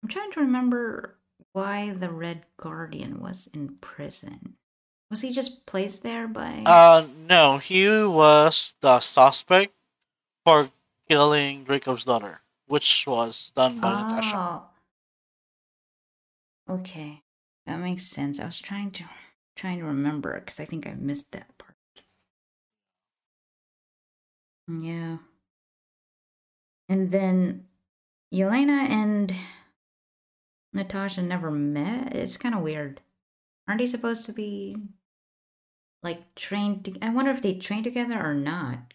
I'm 0.01 0.09
trying 0.09 0.31
to 0.31 0.41
remember 0.41 1.15
why 1.53 1.91
the 1.91 2.09
Red 2.09 2.43
Guardian 2.57 3.19
was 3.19 3.49
in 3.53 3.77
prison. 3.81 4.55
Was 5.09 5.21
he 5.21 5.31
just 5.33 5.65
placed 5.65 6.03
there 6.03 6.27
by 6.27 6.63
Uh, 6.65 7.07
no, 7.27 7.57
he 7.57 7.87
was 7.89 8.75
the 8.81 8.99
suspect 8.99 9.73
for 10.45 10.69
killing 11.07 11.65
Dreykov's 11.65 12.05
daughter, 12.05 12.41
which 12.67 13.07
was 13.07 13.51
done 13.51 13.79
by 13.79 13.89
Natasha. 13.93 14.61
Oh. 16.67 16.75
Okay. 16.75 17.23
That 17.65 17.79
makes 17.79 18.03
sense. 18.03 18.39
I 18.39 18.45
was 18.45 18.59
trying 18.59 18.91
to 18.91 19.03
trying 19.55 19.79
to 19.79 19.85
remember 19.85 20.39
because 20.39 20.59
I 20.59 20.65
think 20.65 20.87
I 20.87 20.93
missed 20.93 21.31
that 21.33 21.57
part. 21.57 21.75
Yeah. 24.67 25.17
And 26.87 27.11
then 27.11 27.65
Yelena 28.33 28.87
and 28.87 29.33
Natasha 30.71 31.21
never 31.23 31.49
met. 31.51 32.15
It's 32.15 32.37
kind 32.37 32.53
of 32.55 32.61
weird. 32.61 33.01
Aren't 33.67 33.79
they 33.79 33.85
supposed 33.87 34.25
to 34.25 34.33
be 34.33 34.77
like 36.03 36.33
trained? 36.35 36.85
To- 36.85 36.97
I 37.01 37.09
wonder 37.09 37.31
if 37.31 37.41
they 37.41 37.53
trained 37.53 37.83
together 37.85 38.19
or 38.19 38.33
not. 38.33 38.93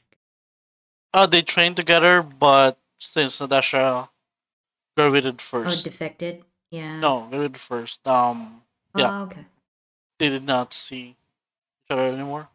Uh, 1.12 1.26
they 1.26 1.42
trained 1.42 1.76
together, 1.76 2.22
but 2.22 2.78
since 2.98 3.40
Natasha 3.40 4.10
graduated 4.96 5.36
Or 5.36 5.38
first, 5.38 5.84
defected? 5.84 6.44
Yeah. 6.70 6.98
no, 6.98 7.26
graduated 7.28 7.56
first, 7.58 8.06
um, 8.06 8.62
yeah. 8.96 9.20
Oh, 9.20 9.22
okay. 9.24 9.44
they 10.18 10.28
did 10.28 10.44
not 10.44 10.72
see 10.72 11.10
each 11.10 11.90
other 11.90 12.02
anymore. 12.02 12.48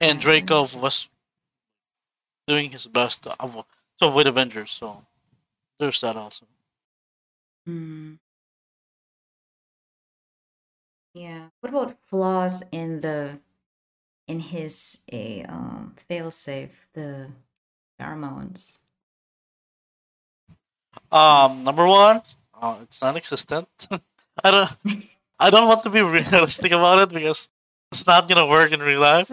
And 0.00 0.22
Yeah, 0.22 0.28
Dreykov 0.30 0.78
was 0.80 1.08
doing 2.46 2.70
his 2.70 2.86
best 2.86 3.22
to 3.24 3.34
avoid, 3.42 3.64
to 3.98 4.06
avoid 4.06 4.26
Avengers, 4.26 4.70
so 4.70 5.04
there's 5.80 6.00
that 6.02 6.16
also. 6.16 6.46
Mm. 7.68 8.18
Yeah. 11.16 11.48
What 11.60 11.70
about 11.70 11.96
flaws 12.04 12.62
in 12.70 13.00
the 13.00 13.40
in 14.28 14.38
his 14.38 15.00
a 15.10 15.44
um 15.48 15.96
failsafe, 16.10 16.84
the 16.92 17.30
pheromones? 17.98 18.78
Um, 21.10 21.64
number 21.64 21.86
one, 21.86 22.20
uh, 22.60 22.76
it's 22.82 23.00
non-existent. 23.00 23.68
I 24.44 24.50
don't, 24.50 24.76
I 25.38 25.48
don't 25.48 25.68
want 25.68 25.84
to 25.84 25.90
be 25.90 26.02
realistic 26.02 26.72
about 26.72 26.98
it 26.98 27.08
because 27.08 27.48
it's 27.90 28.06
not 28.06 28.28
gonna 28.28 28.46
work 28.46 28.72
in 28.72 28.80
real 28.80 29.00
life. 29.00 29.28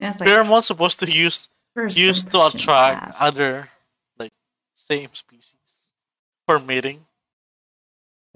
That's 0.00 0.20
like 0.20 0.28
Pheromones 0.28 0.62
supposed 0.64 1.00
to 1.00 1.12
use 1.12 1.50
used 1.76 2.30
to 2.30 2.46
attract 2.46 3.14
other 3.20 3.68
like 4.18 4.32
same 4.72 5.12
species 5.12 5.92
for 6.46 6.58
mating. 6.58 7.04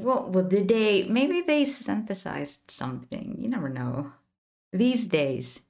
Well, 0.02 0.28
well, 0.30 0.44
did 0.44 0.68
they? 0.68 1.04
Maybe 1.04 1.40
they 1.40 1.64
synthesized 1.64 2.70
something. 2.70 3.36
You 3.38 3.48
never 3.48 3.68
know. 3.68 4.12
These 4.72 5.06
days, 5.06 5.60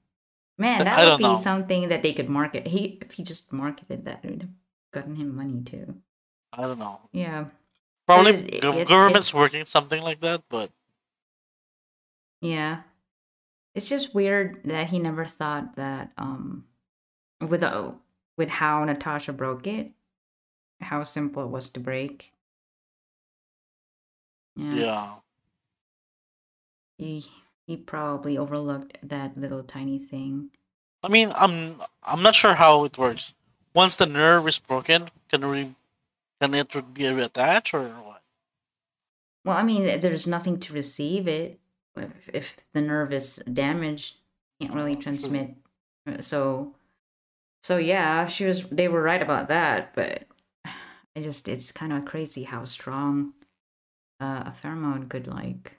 man, 0.59 0.79
that 0.85 0.99
I 0.99 1.05
would 1.11 1.19
be 1.19 1.25
know. 1.25 1.39
something 1.39 1.89
that 1.89 2.03
they 2.03 2.13
could 2.13 2.29
market. 2.29 2.67
He, 2.69 2.99
if 3.03 3.13
he 3.13 3.23
just 3.23 3.53
marketed 3.53 4.05
that, 4.07 4.25
it 4.25 4.31
would 4.31 4.43
have 4.43 4.51
gotten 4.93 5.17
him 5.17 5.35
money 5.37 5.61
too. 5.63 5.97
I 6.53 6.63
don't 6.63 6.79
know. 6.79 7.01
Yeah, 7.13 7.47
Probably 8.07 8.33
it- 8.33 8.65
it- 8.65 8.89
government's 8.89 9.33
working 9.33 9.65
something 9.67 10.03
like 10.03 10.21
that, 10.21 10.43
but 10.49 10.71
yeah. 12.41 12.83
It's 13.75 13.89
just 13.89 14.15
weird 14.15 14.61
that 14.65 14.91
he 14.91 14.99
never 14.99 15.25
thought 15.25 15.77
that, 15.77 16.13
um, 16.19 16.67
with 17.41 17.63
uh, 17.63 17.93
with 18.37 18.51
how 18.51 18.85
Natasha 18.85 19.33
broke 19.33 19.67
it, 19.67 19.93
how 20.81 21.03
simple 21.05 21.43
it 21.45 21.49
was 21.51 21.71
to 21.71 21.81
break. 21.81 22.33
Yeah, 24.57 25.15
he 26.99 27.27
he 27.67 27.77
probably 27.77 28.37
overlooked 28.39 28.99
that 29.03 29.37
little 29.37 29.63
tiny 29.63 29.99
thing. 29.99 30.51
I 31.03 31.09
mean, 31.09 31.33
I'm 31.35 31.81
I'm 32.03 32.23
not 32.23 32.35
sure 32.35 32.55
how 32.55 32.85
it 32.85 32.99
works. 32.99 33.35
Once 33.75 33.97
the 33.97 34.07
nerve 34.07 34.47
is 34.47 34.59
broken, 34.59 35.09
can 35.29 35.45
re- 35.45 35.75
can 36.41 36.55
it 36.55 36.95
be 36.95 37.03
reattached 37.05 37.75
or 37.75 37.89
what? 37.89 38.23
Well, 39.45 39.57
I 39.57 39.63
mean, 39.63 40.01
there's 40.01 40.27
nothing 40.27 40.61
to 40.61 40.73
receive 40.73 41.27
it. 41.27 41.59
If, 41.97 42.11
if 42.33 42.57
the 42.73 42.81
nerve 42.81 43.13
is 43.13 43.43
damaged, 43.53 44.17
can't 44.61 44.75
really 44.75 44.97
transmit. 44.97 45.55
Uh, 46.07 46.21
So, 46.23 46.75
so 47.63 47.77
yeah, 47.77 48.27
she 48.27 48.45
was. 48.45 48.65
They 48.65 48.89
were 48.89 49.03
right 49.03 49.23
about 49.23 49.49
that, 49.49 49.95
but 49.95 50.25
I 50.65 51.21
just 51.21 51.49
it's 51.49 51.73
kind 51.73 51.93
of 51.93 52.05
crazy 52.05 52.45
how 52.45 52.65
strong 52.65 53.35
uh, 54.23 54.45
a 54.47 54.55
pheromone 54.63 55.11
could 55.11 55.27
like. 55.27 55.75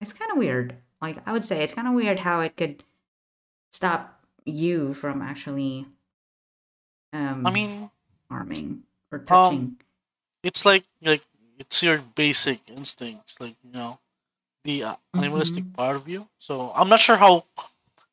It's 0.00 0.12
kind 0.12 0.30
of 0.32 0.38
weird. 0.38 0.76
Like 1.00 1.18
I 1.26 1.32
would 1.32 1.44
say, 1.44 1.62
it's 1.62 1.74
kind 1.74 1.88
of 1.88 1.94
weird 1.94 2.20
how 2.20 2.40
it 2.40 2.56
could 2.56 2.84
stop 3.72 4.20
you 4.44 4.94
from 4.94 5.22
actually. 5.22 5.86
Um, 7.12 7.46
I 7.46 7.50
mean, 7.50 7.90
harming 8.30 8.84
or 9.12 9.18
Um, 9.20 9.26
touching. 9.26 9.76
it's 10.42 10.64
like 10.64 10.84
like 11.02 11.24
it's 11.58 11.82
your 11.82 11.98
basic 12.00 12.68
instincts, 12.70 13.40
like 13.40 13.56
you 13.64 13.72
know, 13.72 14.00
the 14.64 14.84
uh, 14.84 14.96
animalistic 15.14 15.64
Mhm. 15.64 15.74
part 15.76 15.96
of 15.96 16.08
you. 16.08 16.28
So 16.38 16.72
I'm 16.74 16.88
not 16.88 17.00
sure 17.00 17.18
how 17.18 17.44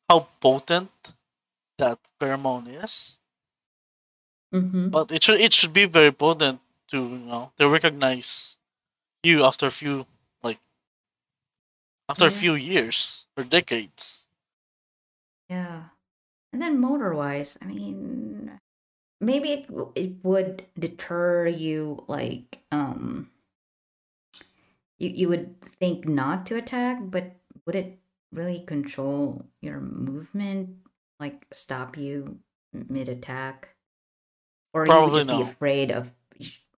how 0.08 0.28
potent 0.40 0.92
that 1.78 1.98
pheromone 2.20 2.68
is, 2.84 3.20
mm-hmm. 4.54 4.88
but 4.90 5.10
it 5.12 5.22
should 5.24 5.40
it 5.40 5.52
should 5.52 5.72
be 5.72 5.86
very 5.86 6.12
potent 6.12 6.60
to 6.88 6.98
you 6.98 7.18
know 7.26 7.52
to 7.58 7.68
recognize 7.68 8.58
you 9.22 9.44
after 9.44 9.66
a 9.66 9.70
few 9.70 10.06
like 10.42 10.58
after 12.10 12.26
a 12.26 12.30
few 12.30 12.54
years 12.54 13.26
or 13.36 13.44
decades. 13.44 14.28
Yeah. 15.48 15.84
And 16.52 16.62
then 16.62 16.80
motor 16.80 17.14
wise, 17.14 17.58
I 17.62 17.66
mean, 17.66 18.60
maybe 19.20 19.50
it 19.52 19.70
it 19.96 20.24
would 20.24 20.66
deter 20.78 21.46
you 21.48 22.04
like 22.08 22.60
um 22.72 23.30
you 24.98 25.08
you 25.10 25.28
would 25.28 25.60
think 25.62 26.06
not 26.06 26.46
to 26.46 26.56
attack, 26.56 26.98
but 27.02 27.32
would 27.66 27.74
it 27.74 27.98
really 28.32 28.60
control 28.60 29.44
your 29.60 29.80
movement? 29.80 30.76
Like 31.18 31.46
stop 31.52 31.96
you 31.96 32.38
mid 32.72 33.08
attack, 33.08 33.74
or 34.74 34.86
you 34.86 35.02
would 35.04 35.12
Probably 35.12 35.14
just 35.14 35.28
be 35.28 35.40
afraid 35.40 35.90
of? 35.90 36.12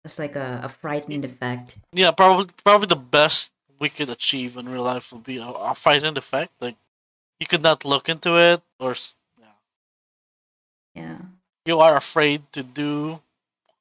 It's 0.04 0.18
like 0.18 0.36
a, 0.36 0.60
a 0.64 0.68
frightened 0.68 1.24
effect. 1.24 1.78
Yeah, 1.92 2.10
probably 2.10 2.46
probably 2.64 2.86
the 2.86 2.96
best 2.96 3.52
we 3.78 3.88
could 3.88 4.08
achieve 4.08 4.56
in 4.56 4.68
real 4.68 4.82
life 4.84 5.12
would 5.12 5.24
be 5.24 5.38
a, 5.38 5.46
a 5.48 5.74
frightened 5.74 6.16
effect. 6.18 6.52
Like 6.60 6.76
you 7.38 7.46
could 7.46 7.62
not 7.62 7.84
look 7.84 8.08
into 8.08 8.38
it, 8.38 8.62
or 8.78 8.94
yeah, 9.38 9.56
Yeah. 10.94 11.18
you 11.66 11.78
are 11.80 11.96
afraid 11.96 12.50
to 12.52 12.62
do 12.62 13.20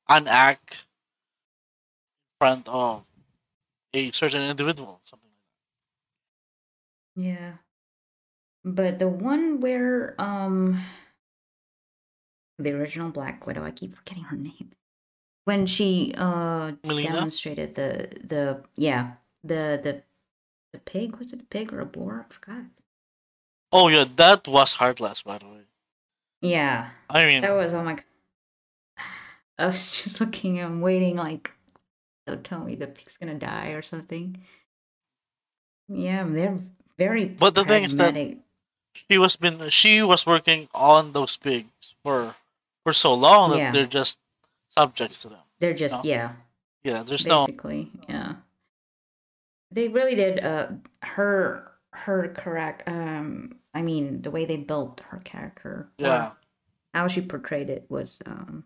an 0.09 0.27
act 0.27 0.73
in 0.73 0.85
front 2.39 2.67
of 2.67 3.05
a 3.93 4.11
certain 4.11 4.41
individual. 4.43 4.99
Something 5.03 5.29
like 5.29 5.45
that. 7.15 7.21
Yeah. 7.23 7.53
But 8.65 8.99
the 8.99 9.07
one 9.07 9.61
where 9.61 10.15
um 10.19 10.83
the 12.57 12.71
original 12.73 13.09
Black 13.09 13.47
Widow, 13.47 13.63
I 13.63 13.71
keep 13.71 13.95
forgetting 13.95 14.23
her 14.25 14.35
name. 14.49 14.71
When 15.49 15.65
she 15.65 16.13
uh 16.15 16.73
Melina? 16.85 17.13
demonstrated 17.17 17.73
the 17.73 17.89
the 18.33 18.61
yeah, 18.77 19.13
the 19.43 19.81
the 19.81 19.93
the 20.73 20.79
pig, 20.91 21.17
was 21.17 21.33
it 21.33 21.41
a 21.41 21.47
pig 21.55 21.73
or 21.73 21.79
a 21.81 21.89
boar? 21.89 22.21
I 22.29 22.31
forgot. 22.31 22.65
Oh 23.73 23.87
yeah, 23.89 24.05
that 24.21 24.47
was 24.47 24.73
heartless, 24.77 25.23
by 25.23 25.39
the 25.39 25.47
way. 25.47 25.65
Yeah. 26.41 26.89
I 27.09 27.25
mean, 27.25 27.41
That 27.41 27.57
was 27.57 27.73
oh 27.73 27.81
my 27.81 27.95
god. 27.97 28.05
I 29.57 29.65
was 29.65 29.89
just 30.03 30.21
looking 30.21 30.59
and 30.59 30.83
waiting 30.85 31.15
like 31.17 31.49
don't 32.27 32.45
tell 32.45 32.61
me 32.63 32.75
the 32.75 32.85
pig's 32.85 33.17
gonna 33.17 33.33
die 33.33 33.69
or 33.73 33.81
something. 33.81 34.37
Yeah, 35.89 36.29
they're 36.29 36.59
very 36.97 37.25
But 37.25 37.55
the 37.55 37.65
thing 37.65 37.85
is 37.89 37.95
that- 37.97 38.13
she 38.93 39.17
was 39.17 39.33
been 39.35 39.57
she 39.73 40.03
was 40.05 40.27
working 40.29 40.69
on 40.75 41.13
those 41.17 41.37
pigs 41.41 41.97
for 42.05 42.35
for 42.85 42.93
so 42.93 43.13
long 43.17 43.49
that 43.51 43.57
Yeah. 43.57 43.71
they're 43.73 43.89
just 44.01 44.19
subjects 44.79 45.21
to 45.23 45.29
them. 45.29 45.43
they're 45.59 45.73
just 45.73 46.03
no. 46.03 46.09
yeah. 46.09 46.31
Yeah, 46.83 47.03
there's 47.03 47.27
no 47.27 47.45
basically 47.45 47.91
yeah 48.07 48.35
they 49.71 49.87
really 49.89 50.15
did 50.15 50.39
uh 50.43 50.67
her 51.03 51.71
her 51.93 52.29
correct 52.37 52.87
um 52.87 53.55
i 53.73 53.81
mean 53.81 54.21
the 54.21 54.31
way 54.31 54.45
they 54.45 54.57
built 54.57 55.01
her 55.11 55.19
character 55.23 55.89
yeah. 55.97 56.31
how 56.93 57.07
she 57.07 57.21
portrayed 57.21 57.69
it 57.69 57.85
was 57.89 58.21
um 58.25 58.63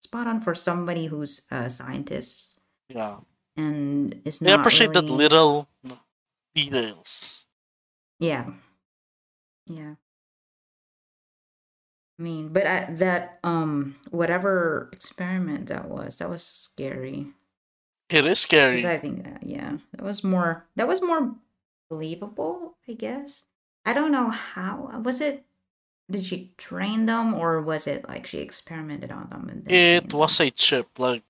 spot 0.00 0.26
on 0.26 0.40
for 0.40 0.54
somebody 0.54 1.06
who's 1.06 1.42
a 1.50 1.68
scientist 1.68 2.60
Yeah. 2.88 3.16
and 3.56 4.14
is 4.24 4.38
They 4.38 4.50
not 4.50 4.60
appreciate 4.60 4.92
that 4.94 5.04
really- 5.10 5.26
little 5.26 5.68
details. 6.54 7.46
yeah 8.20 8.44
yeah 9.66 9.94
i 12.18 12.22
mean 12.22 12.48
but 12.52 12.66
I, 12.66 12.86
that 12.94 13.38
um 13.44 13.96
whatever 14.10 14.88
experiment 14.92 15.66
that 15.68 15.88
was 15.88 16.16
that 16.18 16.30
was 16.30 16.42
scary 16.42 17.32
It 18.10 18.26
is 18.26 18.40
scary. 18.40 18.76
'Cause 18.76 18.84
I 18.84 18.98
think 18.98 19.24
that, 19.24 19.42
yeah, 19.44 19.78
that 19.92 20.02
was 20.02 20.22
more 20.24 20.66
that 20.76 20.88
was 20.88 21.00
more 21.02 21.34
believable, 21.88 22.76
I 22.88 22.92
guess. 22.94 23.44
I 23.84 23.92
don't 23.92 24.12
know 24.12 24.30
how 24.30 25.00
was 25.04 25.20
it. 25.20 25.44
Did 26.10 26.24
she 26.24 26.54
train 26.58 27.06
them, 27.06 27.34
or 27.34 27.60
was 27.62 27.86
it 27.86 28.08
like 28.08 28.26
she 28.26 28.38
experimented 28.40 29.12
on 29.12 29.30
them? 29.30 29.48
And 29.50 29.64
then 29.66 29.74
It 29.74 30.10
trained 30.10 30.12
was 30.12 30.38
them? 30.38 30.48
a 30.48 30.50
chip, 30.50 30.98
like 30.98 31.24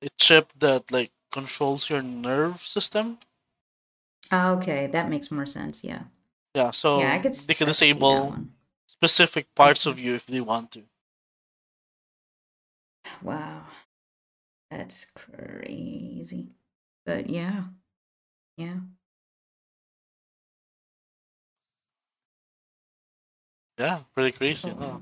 a 0.00 0.08
chip 0.18 0.52
that 0.58 0.90
like 0.90 1.12
controls 1.30 1.90
your 1.90 2.00
nerve 2.02 2.60
system. 2.60 3.18
Ah, 4.30 4.50
okay, 4.52 4.86
that 4.88 5.08
makes 5.10 5.30
more 5.32 5.46
sense. 5.46 5.82
Yeah, 5.84 6.04
Yeah, 6.56 6.70
so 6.72 7.00
yeah, 7.00 7.12
I 7.14 7.18
could. 7.18 7.34
they 7.34 7.54
can 7.54 7.66
I 7.66 7.70
could 7.70 7.76
see 7.76 7.92
that 7.92 7.98
disable 8.00 8.36
specific 8.86 9.54
parts 9.54 9.84
of 9.86 10.00
you 10.00 10.14
if 10.14 10.26
they 10.26 10.40
want 10.40 10.72
to. 10.72 10.84
Wow, 13.22 13.66
that's 14.70 15.04
crazy. 15.06 16.54
But 17.04 17.28
yeah, 17.28 17.64
yeah. 18.56 18.78
Yeah, 23.78 24.00
pretty 24.14 24.32
crazy. 24.36 24.70
So- 24.70 24.74
huh? 24.76 24.98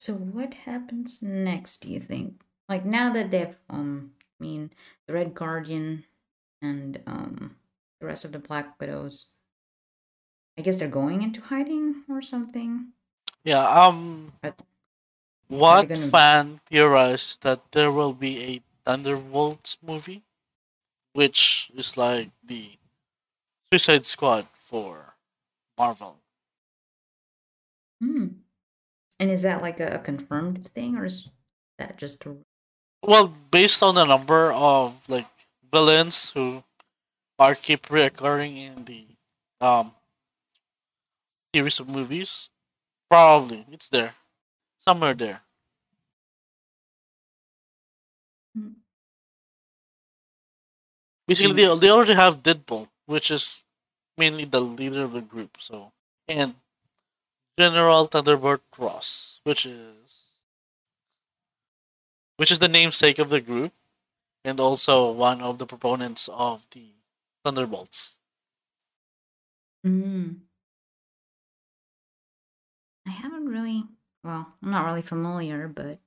So 0.00 0.14
what 0.14 0.54
happens 0.54 1.22
next, 1.22 1.78
do 1.78 1.90
you 1.92 2.00
think? 2.00 2.42
Like 2.68 2.84
now 2.84 3.12
that 3.12 3.30
they've 3.30 3.56
um 3.68 4.12
I 4.40 4.44
mean 4.44 4.70
the 5.06 5.14
Red 5.14 5.34
Guardian 5.34 6.04
and 6.62 7.00
um 7.06 7.56
the 8.00 8.06
rest 8.06 8.24
of 8.24 8.32
the 8.32 8.38
Black 8.38 8.78
Widows 8.80 9.26
I 10.58 10.62
guess 10.62 10.78
they're 10.80 10.88
going 10.88 11.22
into 11.22 11.40
hiding 11.40 12.02
or 12.08 12.20
something. 12.20 12.88
Yeah. 13.44 13.62
Um. 13.62 14.32
But- 14.42 14.60
What 15.46 15.88
gonna- 15.88 16.08
fan 16.10 16.60
theorized 16.66 17.42
that 17.42 17.70
there 17.72 17.92
will 17.92 18.12
be 18.12 18.42
a 18.42 18.62
Thunderbolts 18.84 19.78
movie, 19.80 20.24
which 21.14 21.70
is 21.74 21.96
like 21.96 22.30
the 22.44 22.76
Suicide 23.70 24.04
Squad 24.04 24.48
for 24.52 25.14
Marvel. 25.78 26.18
Hmm. 28.02 28.26
And 29.20 29.30
is 29.30 29.42
that 29.42 29.62
like 29.62 29.80
a, 29.80 29.94
a 29.94 29.98
confirmed 29.98 30.68
thing 30.74 30.96
or 30.96 31.04
is 31.06 31.28
that 31.78 31.96
just 31.96 32.26
a 32.26 32.36
Well, 33.02 33.28
based 33.50 33.82
on 33.82 33.94
the 33.94 34.04
number 34.04 34.52
of 34.52 35.08
like 35.08 35.26
villains 35.70 36.30
who 36.32 36.64
are 37.38 37.54
keep 37.54 37.86
reoccurring 37.86 38.56
in 38.56 38.84
the 38.84 39.06
um 39.60 39.92
series 41.54 41.80
of 41.80 41.88
movies, 41.88 42.50
probably 43.10 43.66
it's 43.70 43.88
there, 43.88 44.14
somewhere 44.78 45.14
there. 45.14 45.42
Basically, 51.26 51.52
they 51.52 51.76
they 51.76 51.90
already 51.90 52.14
have 52.14 52.42
Deadpool, 52.42 52.88
which 53.06 53.30
is 53.30 53.64
mainly 54.16 54.44
the 54.44 54.60
leader 54.60 55.04
of 55.04 55.12
the 55.12 55.20
group. 55.20 55.58
So 55.60 55.92
and 56.26 56.54
General 57.58 58.06
Thunderbolt 58.06 58.62
Ross, 58.78 59.40
which 59.44 59.66
is 59.66 60.38
which 62.36 62.50
is 62.50 62.60
the 62.60 62.68
namesake 62.68 63.18
of 63.18 63.30
the 63.30 63.40
group, 63.40 63.72
and 64.44 64.60
also 64.60 65.10
one 65.10 65.40
of 65.40 65.58
the 65.58 65.66
proponents 65.66 66.28
of 66.32 66.66
the 66.70 66.92
Thunderbolts. 67.44 68.20
Mm. 69.86 70.40
I 73.06 73.10
haven't 73.10 73.46
really 73.46 73.84
well, 74.24 74.52
I'm 74.62 74.70
not 74.70 74.84
really 74.86 75.02
familiar, 75.02 75.68
but 75.68 75.98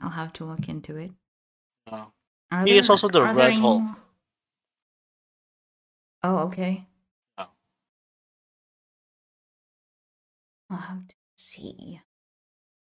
I'll 0.00 0.10
have 0.10 0.32
to 0.34 0.44
look 0.44 0.68
into 0.68 0.96
it. 0.96 1.12
Uh, 1.86 2.06
Are 2.50 2.64
He 2.64 2.76
is 2.76 2.90
also 2.90 3.08
the 3.08 3.22
Red 3.22 3.58
Hulk. 3.58 3.82
Oh, 6.24 6.38
okay. 6.38 6.86
Oh. 7.38 7.48
I'll 10.70 10.76
have 10.76 11.08
to 11.08 11.14
see. 11.36 12.00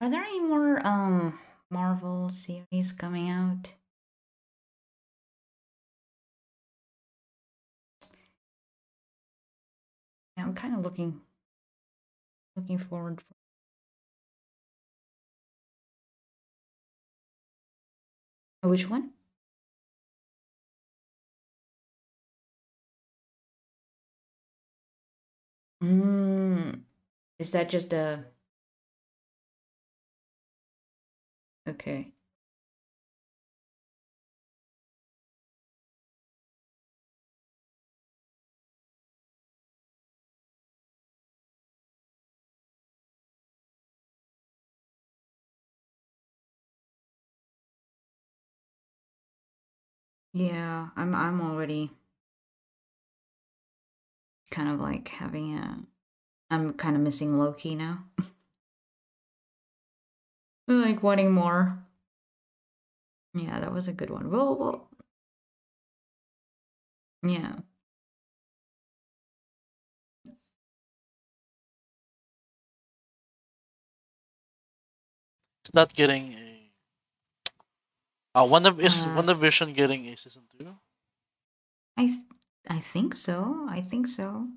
Are 0.00 0.10
there 0.10 0.22
any 0.22 0.40
more 0.40 0.86
um 0.86 1.38
Marvel 1.70 2.28
series 2.28 2.92
coming 2.92 3.30
out? 3.30 3.74
Yeah, 10.36 10.44
I'm 10.44 10.54
kind 10.54 10.74
of 10.74 10.82
looking 10.82 11.20
looking 12.56 12.78
forward. 12.78 13.20
For... 13.20 13.34
Oh, 18.64 18.68
which 18.70 18.88
one? 18.88 19.10
Mm, 25.82 26.80
is 27.38 27.52
that 27.52 27.68
just 27.70 27.92
a 27.92 28.24
okay? 31.68 32.13
Yeah, 50.34 50.88
I'm 50.96 51.14
I'm 51.14 51.40
already 51.40 51.92
kind 54.50 54.68
of 54.68 54.80
like 54.80 55.08
having 55.08 55.56
a 55.56 55.78
I'm 56.50 56.74
kind 56.74 56.96
of 56.96 57.02
missing 57.02 57.38
Loki 57.38 57.74
now. 57.76 58.04
like 60.68 61.02
wanting 61.02 61.30
more. 61.32 61.78
Yeah, 63.34 63.60
that 63.60 63.72
was 63.72 63.88
a 63.88 63.92
good 63.92 64.10
one. 64.10 64.30
Well, 64.30 64.56
well 64.56 64.88
yeah. 67.24 67.56
It's 75.64 75.74
not 75.74 75.94
getting. 75.94 76.43
Uh, 78.34 78.46
one 78.46 78.66
of 78.66 78.80
is 78.80 79.06
Uh, 79.06 79.14
WandaVision 79.16 79.74
getting 79.74 80.06
a 80.08 80.16
season 80.16 80.42
two? 80.50 80.76
I 81.96 82.06
th- 82.06 82.26
I 82.68 82.80
think 82.80 83.14
so. 83.14 83.66
I 83.68 83.80
think 83.80 84.06
so. 84.08 84.48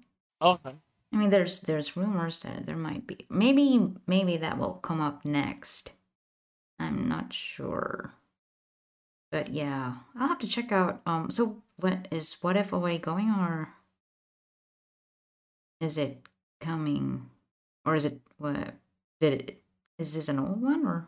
Okay. 0.42 0.76
I 1.12 1.16
mean, 1.16 1.30
there's 1.30 1.62
there's 1.62 1.96
rumors 1.96 2.40
that 2.42 2.66
there 2.66 2.78
might 2.78 3.06
be. 3.06 3.26
Maybe 3.30 3.94
maybe 4.08 4.38
that 4.38 4.58
will 4.58 4.74
come 4.82 5.00
up 5.02 5.24
next. 5.24 5.92
I'm 6.80 7.08
not 7.08 7.34
sure. 7.34 8.14
But 9.32 9.50
yeah, 9.50 9.98
I'll 10.16 10.28
have 10.30 10.40
to 10.40 10.48
check 10.48 10.72
out. 10.72 11.02
Um, 11.06 11.30
so 11.30 11.62
what 11.78 12.08
is 12.12 12.42
what 12.42 12.58
if 12.58 12.74
already 12.74 12.98
going 12.98 13.30
or 13.30 13.74
is 15.80 15.98
it 15.98 16.26
coming, 16.60 17.30
or 17.86 17.94
is 17.96 18.06
it 18.06 18.22
what? 18.38 18.74
Did 19.22 19.34
it? 19.34 19.62
Is 20.00 20.14
this 20.16 20.30
an 20.30 20.40
old 20.40 20.62
one 20.62 20.86
or? 20.86 21.08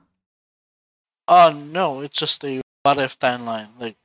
Uh 1.29 1.53
no, 1.55 2.01
it's 2.01 2.17
just 2.17 2.43
a 2.43 2.61
what 2.83 2.97
if 2.99 3.17
timeline. 3.19 3.69
Like 3.79 3.95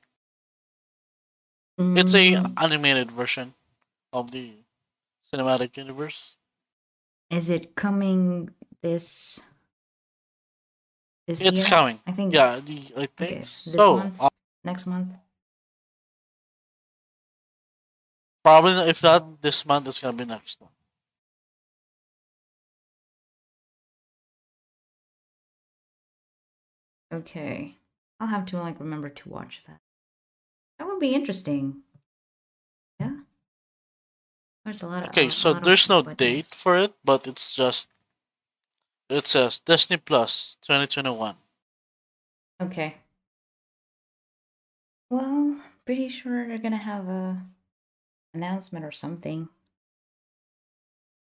it's 1.95 2.15
a 2.15 2.35
Mm, 2.35 2.53
animated 2.63 3.11
version 3.11 3.55
of 4.13 4.31
the 4.31 4.53
cinematic 5.33 5.77
universe. 5.77 6.39
is 7.31 7.51
it 7.51 7.75
coming 7.77 8.51
this 8.83 9.41
this 11.27 11.41
It's 11.47 11.67
year? 11.67 11.67
coming. 11.67 12.01
I 12.07 12.13
think. 12.13 12.35
Yeah, 12.35 12.61
the, 12.61 12.79
I 12.97 13.07
think 13.07 13.31
Okay, 13.31 13.39
this 13.41 13.77
so. 13.77 13.97
month? 13.97 14.21
Uh, 14.21 14.29
Next 14.65 14.87
month. 14.87 15.13
probably 18.45 18.73
if 18.89 19.03
not 19.03 19.43
this 19.43 19.67
month, 19.67 19.89
it's 19.89 20.01
gonna 20.01 20.17
be 20.17 20.25
next 20.25 20.61
month. 20.61 20.73
Okay. 27.15 27.77
I'll 28.19 28.29
have 28.29 28.47
to 28.47 28.59
like 28.59 28.81
remember 28.81 29.09
to 29.09 29.29
watch 29.29 29.63
that. 29.67 29.79
That 30.79 30.87
would 30.89 30.99
be 30.99 31.15
interesting. 31.15 31.83
Yeah. 32.99 33.17
There's 34.65 34.83
a 34.83 34.89
lot 34.89 35.03
of 35.05 35.09
Okay, 35.11 35.29
so 35.29 35.53
there's 35.55 35.89
no 35.89 36.03
what 36.03 36.17
date 36.17 36.47
for 36.47 36.77
it, 36.77 36.95
but 37.05 37.27
it's 37.27 37.55
just 37.55 37.89
it 39.09 39.27
says 39.27 39.61
Disney 39.61 39.99
Plus 39.99 40.57
2021. 40.63 41.37
Okay. 42.63 42.97
Well, 45.11 45.61
pretty 45.85 46.09
sure 46.09 46.49
they're 46.49 46.59
gonna 46.59 46.77
have 46.77 47.07
a 47.09 47.45
announcement 48.33 48.85
or 48.85 48.93
something. 48.93 49.49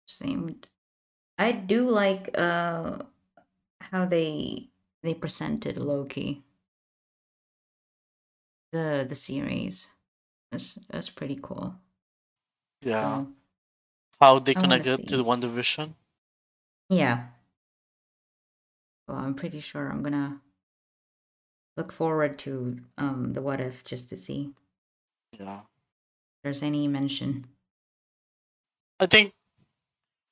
Seemed 0.08 0.68
I 1.38 1.52
do 1.52 1.90
like 1.90 2.30
uh 2.38 3.02
how 3.80 4.06
they 4.06 4.68
they 5.06 5.14
presented 5.14 5.78
Loki. 5.78 6.42
The 8.72 9.06
the 9.08 9.14
series. 9.14 9.90
That's 10.52 10.74
that's 10.90 11.10
pretty 11.10 11.38
cool. 11.42 11.76
Yeah, 12.82 13.02
So 13.02 13.28
how 14.20 14.38
they 14.38 14.54
I 14.54 14.60
wanna 14.60 14.62
connect 14.62 14.86
it 14.86 15.06
to 15.08 15.16
the 15.16 15.24
WandaVision. 15.24 15.94
Yeah. 16.88 17.28
Well, 19.08 19.18
I'm 19.18 19.34
pretty 19.34 19.60
sure 19.60 19.88
I'm 19.90 20.02
gonna 20.02 20.40
look 21.76 21.92
forward 21.92 22.38
to 22.40 22.80
um 22.98 23.32
the 23.34 23.42
what 23.42 23.60
if 23.60 23.84
just 23.84 24.08
to 24.10 24.16
see 24.16 24.54
Yeah, 25.38 25.60
if 25.60 26.42
there's 26.44 26.62
any 26.62 26.88
mention. 26.88 27.46
I 29.00 29.06
think 29.06 29.32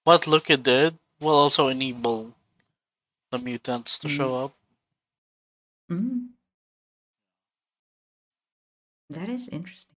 what 0.05 0.27
Loki 0.27 0.57
did 0.57 0.99
will 1.21 1.35
also 1.35 1.69
enable 1.69 2.35
the 3.31 3.39
mutants 3.39 3.99
to 4.01 4.09
Mm. 4.09 4.17
show 4.17 4.35
up. 4.45 4.53
Mm. 5.91 6.29
That 9.11 9.29
is 9.29 9.49
interesting. 9.49 9.97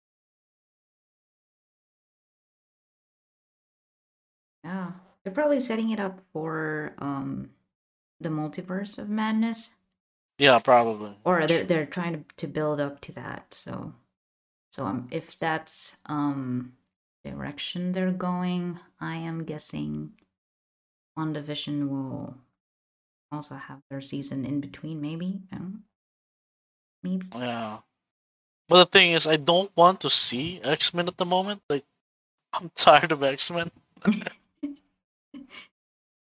Yeah. 4.64 4.92
They're 5.24 5.34
probably 5.34 5.60
setting 5.60 5.90
it 5.92 6.00
up 6.00 6.22
for 6.34 6.94
um 7.00 7.50
the 8.20 8.30
multiverse 8.30 8.98
of 9.00 9.10
madness. 9.10 9.72
Yeah, 10.38 10.60
probably. 10.60 11.16
Or 11.24 11.46
they're 11.48 11.64
they're 11.64 11.86
trying 11.86 12.14
to, 12.14 12.24
to 12.38 12.48
build 12.48 12.80
up 12.80 13.02
to 13.02 13.12
that. 13.14 13.54
So 13.54 13.94
so 14.72 14.86
um 14.86 15.08
if 15.12 15.38
that's 15.38 15.98
um 16.08 16.74
direction 17.24 17.92
they're 17.92 18.12
going, 18.12 18.80
I 19.00 19.16
am 19.18 19.44
guessing 19.46 20.14
WandaVision 21.18 21.90
will 21.90 22.36
also 23.36 23.56
have 23.56 23.82
their 23.90 24.02
season 24.02 24.46
in 24.46 24.62
between, 24.62 25.02
maybe. 25.02 25.42
Maybe. 27.04 27.28
Yeah. 27.36 27.80
But 28.68 28.78
the 28.78 28.86
thing 28.86 29.12
is, 29.12 29.28
I 29.28 29.36
don't 29.36 29.70
want 29.76 30.02
to 30.02 30.10
see 30.10 30.60
X 30.64 30.94
Men 30.94 31.08
at 31.08 31.18
the 31.18 31.26
moment. 31.26 31.62
Like, 31.70 31.86
I'm 32.54 32.72
tired 32.74 33.12
of 33.12 33.22
X 33.22 33.52
Men. 33.52 33.70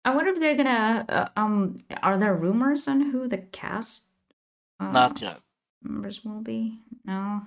I 0.06 0.14
wonder 0.14 0.30
if 0.30 0.40
they're 0.40 0.56
gonna 0.56 1.06
uh, 1.10 1.30
um. 1.36 1.80
Are 2.04 2.18
there 2.18 2.36
rumors 2.36 2.88
on 2.88 3.10
who 3.10 3.28
the 3.28 3.40
cast 3.40 4.04
uh, 4.80 4.92
Not 4.92 5.20
yet. 5.22 5.40
members 5.82 6.24
will 6.24 6.42
be? 6.42 6.78
No. 7.04 7.42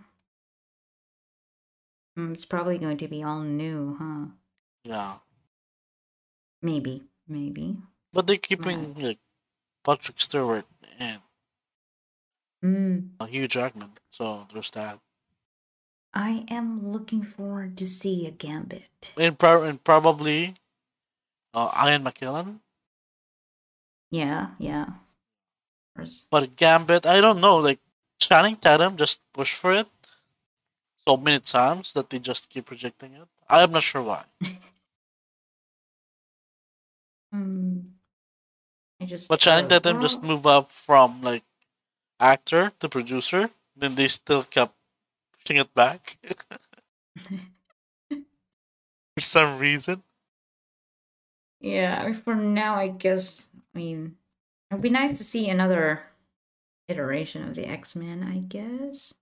Mm, 2.18 2.34
it's 2.34 2.44
probably 2.44 2.78
going 2.78 2.96
to 2.98 3.06
be 3.06 3.22
all 3.22 3.40
new, 3.40 3.96
huh? 4.00 4.26
Yeah. 4.82 5.22
Maybe, 6.60 7.04
maybe. 7.28 7.76
But 8.12 8.26
they're 8.26 8.38
keeping 8.42 8.94
like 8.94 9.18
Patrick 9.88 10.20
Stewart 10.20 10.66
and 10.98 11.22
Mm, 12.62 13.10
uh, 13.20 13.24
Hugh 13.24 13.48
Jackman. 13.48 13.92
So 14.10 14.46
there's 14.52 14.70
that. 14.72 14.98
I 16.12 16.44
am 16.50 16.92
looking 16.92 17.22
forward 17.22 17.78
to 17.78 17.86
see 17.86 18.26
a 18.26 18.30
Gambit. 18.32 19.14
And, 19.16 19.38
pro- 19.38 19.62
and 19.62 19.82
probably 19.82 20.56
uh, 21.54 21.70
Ian 21.86 22.02
McKellen. 22.04 22.58
Yeah, 24.10 24.48
yeah. 24.58 24.86
But 26.30 26.56
Gambit, 26.56 27.06
I 27.06 27.20
don't 27.22 27.40
know. 27.40 27.56
Like 27.58 27.78
Channing 28.18 28.56
Tatum 28.56 28.96
just 28.96 29.20
pushed 29.32 29.54
for 29.54 29.72
it 29.72 29.86
so 31.06 31.16
many 31.16 31.40
times 31.40 31.92
that 31.94 32.10
they 32.10 32.18
just 32.18 32.50
keep 32.50 32.70
rejecting 32.70 33.14
it. 33.14 33.28
I'm 33.48 33.72
not 33.72 33.82
sure 33.84 34.02
why. 34.02 34.24
Hmm. 37.30 37.97
I 39.00 39.04
just. 39.04 39.28
But 39.28 39.40
Channing 39.40 39.66
uh, 39.66 39.80
Tatum 39.80 40.00
just 40.00 40.22
move 40.22 40.46
up 40.46 40.70
from 40.70 41.22
like 41.22 41.44
actor 42.20 42.72
to 42.80 42.88
producer. 42.88 43.50
Then 43.76 43.94
they 43.94 44.08
still 44.08 44.42
kept 44.42 44.74
pushing 45.32 45.56
it 45.56 45.72
back 45.74 46.18
for 48.08 49.20
some 49.20 49.58
reason. 49.58 50.02
Yeah, 51.60 52.00
I 52.00 52.06
mean, 52.06 52.14
for 52.14 52.34
now, 52.34 52.74
I 52.74 52.88
guess. 52.88 53.48
I 53.74 53.78
mean, 53.78 54.16
it'd 54.70 54.82
be 54.82 54.90
nice 54.90 55.18
to 55.18 55.24
see 55.24 55.48
another 55.48 56.02
iteration 56.88 57.46
of 57.46 57.54
the 57.54 57.66
X 57.66 57.94
Men. 57.94 58.22
I 58.22 58.38
guess, 58.38 59.14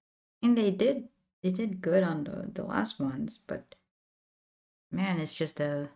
and 0.42 0.56
they 0.56 0.70
did. 0.70 1.08
They 1.42 1.50
did 1.50 1.80
good 1.80 2.02
on 2.02 2.24
the 2.24 2.50
the 2.52 2.64
last 2.64 2.98
ones, 2.98 3.40
but 3.46 3.74
man, 4.90 5.20
it's 5.20 5.34
just 5.34 5.60
a 5.60 5.88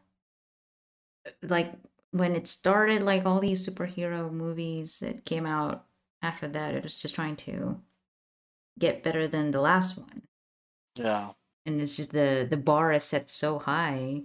like 1.42 1.72
when 2.12 2.34
it 2.36 2.46
started. 2.46 3.02
Like 3.02 3.26
all 3.26 3.40
these 3.40 3.66
superhero 3.66 4.30
movies 4.32 5.00
that 5.00 5.24
came 5.24 5.46
out 5.46 5.86
after 6.22 6.48
that, 6.48 6.74
it 6.74 6.82
was 6.82 6.96
just 6.96 7.14
trying 7.14 7.36
to 7.36 7.82
get 8.78 9.02
better 9.02 9.28
than 9.28 9.50
the 9.52 9.60
last 9.60 9.96
one, 9.98 10.22
Yeah. 10.96 11.32
and 11.66 11.80
it's 11.80 11.96
just 11.96 12.12
the 12.12 12.46
the 12.48 12.56
bar 12.56 12.92
is 12.92 13.04
set 13.04 13.30
so 13.30 13.58
high 13.58 14.24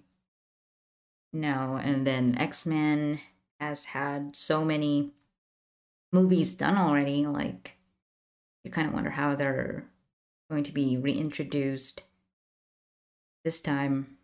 no, 1.34 1.76
and 1.78 2.06
then 2.08 2.38
X 2.38 2.66
Men 2.66 3.20
has 3.60 3.86
had 3.86 4.36
so 4.36 4.64
many 4.66 5.12
movies 6.12 6.56
done 6.56 6.78
already. 6.78 7.26
Like, 7.28 7.78
you 8.64 8.72
kind 8.72 8.88
of 8.88 8.94
wonder 8.94 9.12
how 9.12 9.36
they're 9.36 9.90
going 10.50 10.64
to 10.66 10.74
be 10.74 10.98
reintroduced 10.98 12.04
this 13.46 13.62
time 13.62 14.18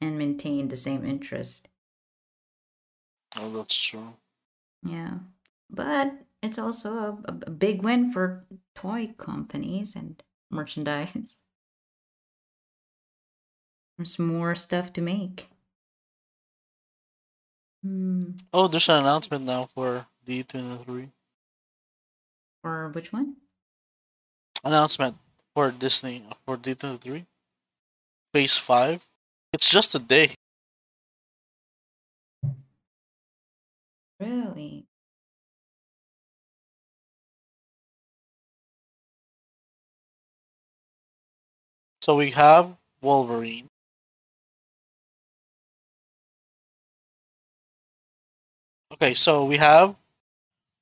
and 0.00 0.18
maintain 0.18 0.68
the 0.68 0.76
same 0.76 1.04
interest. 1.04 1.67
Oh, 3.38 3.50
that's 3.56 3.76
true. 3.80 4.14
Yeah, 4.82 5.18
but 5.70 6.12
it's 6.42 6.58
also 6.58 7.18
a, 7.24 7.32
a, 7.46 7.50
big 7.50 7.82
win 7.82 8.12
for 8.12 8.44
toy 8.74 9.14
companies 9.16 9.96
and 9.96 10.22
merchandise. 10.50 11.36
There's 13.96 14.18
more 14.18 14.54
stuff 14.54 14.92
to 14.94 15.00
make. 15.00 15.48
Hmm. 17.82 18.32
Oh, 18.52 18.68
there's 18.68 18.88
an 18.88 19.00
announcement 19.00 19.44
now 19.44 19.66
for 19.66 20.06
D23 20.26 21.10
Or 22.64 22.88
which 22.90 23.12
one? 23.12 23.36
announcement 24.64 25.16
for 25.54 25.70
Disney 25.70 26.24
for 26.44 26.56
D23 26.56 27.26
Phase 28.32 28.56
5. 28.56 29.06
It's 29.52 29.70
just 29.70 29.94
a 29.94 29.98
day. 29.98 30.34
Really? 34.20 34.86
So 42.00 42.16
we 42.16 42.30
have 42.32 42.76
Wolverine. 43.00 43.68
Okay, 48.92 49.14
so 49.14 49.44
we 49.44 49.58
have 49.58 49.94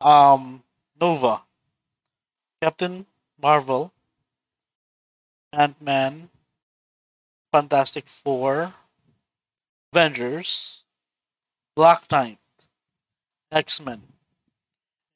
um 0.01 0.63
Nova, 1.01 1.43
Captain 2.61 3.07
Marvel, 3.41 3.93
Ant 5.53 5.81
Man, 5.83 6.31
Fantastic 7.53 8.07
Four, 8.07 8.75
Avengers, 9.93 10.85
Black 11.75 12.11
Knight, 12.13 12.39
X 13.53 13.81
Men, 13.81 14.03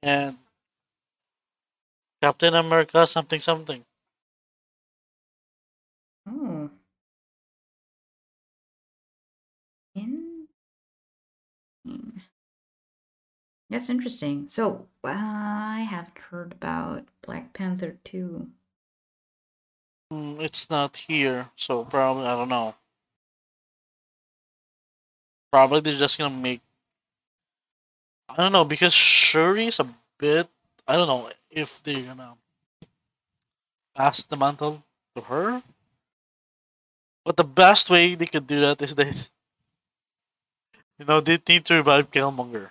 and 0.03 0.39
Captain 2.23 2.55
America 2.55 3.07
something 3.07 3.41
something. 3.41 3.85
Oh. 6.29 6.71
In. 9.95 10.47
Hmm. 11.85 12.19
That's 13.71 13.89
interesting. 13.89 14.49
So 14.49 14.87
I 15.05 15.87
have 15.89 16.11
heard 16.31 16.53
about 16.53 17.07
Black 17.23 17.53
Panther 17.53 17.99
too. 18.05 18.49
Mm, 20.13 20.41
it's 20.41 20.69
not 20.69 20.97
here, 20.97 21.51
so 21.55 21.85
probably 21.85 22.27
I 22.27 22.35
don't 22.35 22.49
know. 22.49 22.75
Probably 25.53 25.81
they're 25.81 25.99
just 25.99 26.19
gonna 26.19 26.35
make. 26.35 26.61
I 28.31 28.43
don't 28.43 28.53
know 28.53 28.65
because 28.65 28.93
Shuri's 28.95 29.81
a 29.81 29.89
bit. 30.19 30.49
I 30.87 30.97
don't 30.97 31.09
know 31.09 31.31
if 31.51 31.83
they're 31.83 32.03
gonna 32.05 32.37
pass 33.95 34.25
the 34.25 34.37
mantle 34.37 34.83
to 35.15 35.23
her. 35.23 35.63
But 37.25 37.37
the 37.37 37.45
best 37.45 37.89
way 37.91 38.15
they 38.15 38.27
could 38.27 38.47
do 38.47 38.61
that 38.61 38.83
is 38.83 38.95
they, 38.95 39.13
you 40.99 41.05
know, 41.07 41.21
they 41.21 41.39
need 41.49 41.65
to 41.67 41.75
revive 41.75 42.11
Killmonger 42.11 42.71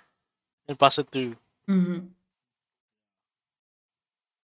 and 0.68 0.78
pass 0.78 0.98
it 0.98 1.10
to 1.12 1.36
Mm-hmm. 1.68 2.06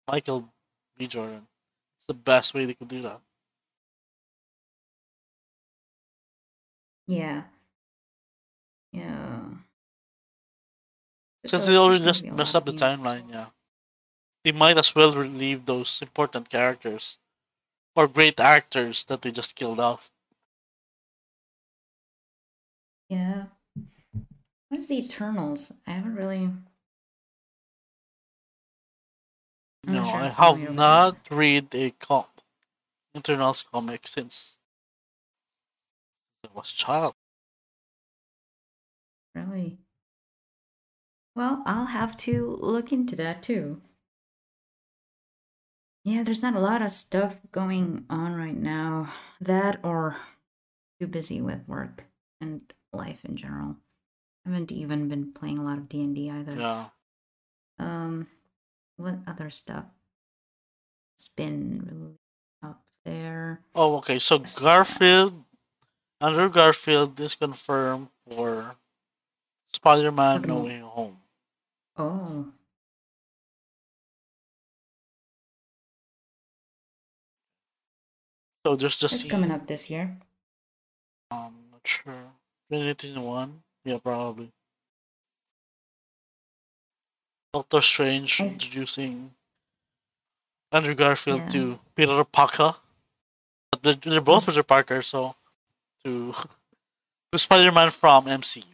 Michael 0.07 0.49
B. 0.97 1.07
Jordan. 1.07 1.47
It's 1.95 2.05
the 2.07 2.13
best 2.13 2.53
way 2.53 2.65
they 2.65 2.73
could 2.73 2.87
do 2.87 3.01
that. 3.03 3.21
Yeah. 7.07 7.43
Yeah. 8.91 9.64
Since 11.45 11.65
So 11.65 11.71
they 11.71 11.77
already 11.77 12.03
just 12.03 12.25
messed 12.25 12.55
up 12.55 12.65
the 12.65 12.73
timeline, 12.73 13.29
yeah. 13.31 13.47
They 14.43 14.51
might 14.51 14.77
as 14.77 14.95
well 14.95 15.13
relieve 15.15 15.65
those 15.65 16.01
important 16.01 16.49
characters 16.49 17.19
or 17.95 18.07
great 18.07 18.39
actors 18.39 19.05
that 19.05 19.21
they 19.21 19.31
just 19.31 19.55
killed 19.55 19.79
off. 19.79 20.09
Yeah. 23.09 23.45
What 24.69 24.79
is 24.79 24.87
the 24.87 24.97
Eternals? 25.05 25.71
I 25.87 25.91
haven't 25.91 26.15
really. 26.15 26.49
I'm 29.87 29.93
No, 29.93 30.03
sure 30.03 30.15
I 30.15 30.27
have 30.29 30.71
not 30.71 31.17
read 31.29 31.73
a 31.75 31.91
com- 31.91 32.25
Eternals 33.15 33.63
comic 33.63 34.07
since 34.07 34.59
I 36.43 36.49
was 36.53 36.71
a 36.71 36.75
child. 36.75 37.15
Really? 39.35 39.77
Well, 41.35 41.63
I'll 41.65 41.87
have 41.87 42.15
to 42.17 42.57
look 42.61 42.93
into 42.93 43.15
that 43.17 43.43
too. 43.43 43.81
Yeah, 46.05 46.23
there's 46.23 46.41
not 46.41 46.55
a 46.55 46.59
lot 46.59 46.81
of 46.81 46.91
stuff 46.91 47.35
going 47.51 48.05
on 48.09 48.35
right 48.35 48.55
now. 48.55 49.13
That 49.41 49.79
or 49.83 50.17
too 50.99 51.07
busy 51.07 51.41
with 51.41 51.67
work 51.67 52.05
and 52.39 52.61
life 52.93 53.19
in 53.25 53.35
general. 53.35 53.75
I 54.45 54.49
haven't 54.49 54.71
even 54.71 55.09
been 55.09 55.33
playing 55.33 55.57
a 55.57 55.63
lot 55.63 55.77
of 55.77 55.89
D&D 55.89 56.29
either. 56.29 56.55
Yeah. 56.55 56.85
Um 57.79 58.27
what 58.97 59.15
other 59.27 59.49
stuff 59.49 59.85
has 61.17 61.27
been 61.27 61.83
released 61.85 62.19
up 62.63 62.81
there? 63.03 63.59
Oh, 63.73 63.97
okay. 63.97 64.19
So 64.19 64.39
Garfield, 64.61 65.43
Andrew 66.21 66.49
Garfield 66.49 67.19
is 67.19 67.35
confirmed 67.35 68.07
for 68.19 68.75
Spider-Man 69.73 70.43
No 70.43 70.59
Way 70.59 70.79
Home. 70.79 71.14
Oh, 71.97 72.53
So 78.65 78.75
there's 78.75 78.97
just 78.97 79.15
it's 79.23 79.31
coming 79.31 79.51
up 79.51 79.67
this 79.67 79.89
year. 79.89 80.17
Um, 81.31 81.53
not 81.71 81.81
sure. 81.85 82.13
2021? 82.71 83.61
Yeah, 83.85 83.97
probably. 84.03 84.51
Doctor 87.53 87.81
Strange 87.81 88.41
I- 88.41 88.45
introducing 88.47 89.31
Andrew 90.71 90.95
Garfield 90.95 91.41
Yeah. 91.41 91.47
to 91.49 91.79
Peter 91.95 92.23
Parker. 92.23 92.75
But 93.71 93.83
They're, 93.83 93.93
they're 93.93 94.21
both 94.21 94.45
Peter 94.45 94.63
Parker, 94.63 95.01
so 95.01 95.35
to 96.03 96.33
to 97.31 97.37
Spider-Man 97.39 97.91
from 97.91 98.25
MCU. 98.25 98.65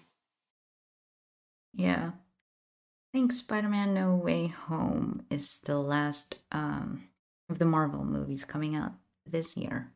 Yeah. 1.73 2.11
I 3.13 3.17
think 3.17 3.33
Spider-Man 3.33 3.93
No 3.93 4.15
Way 4.15 4.47
Home 4.47 5.25
is 5.29 5.57
the 5.59 5.77
last 5.77 6.37
um 6.51 7.09
of 7.49 7.59
the 7.59 7.65
Marvel 7.65 8.05
movies 8.05 8.45
coming 8.45 8.75
out 8.75 8.93
this 9.25 9.57
year. 9.57 9.91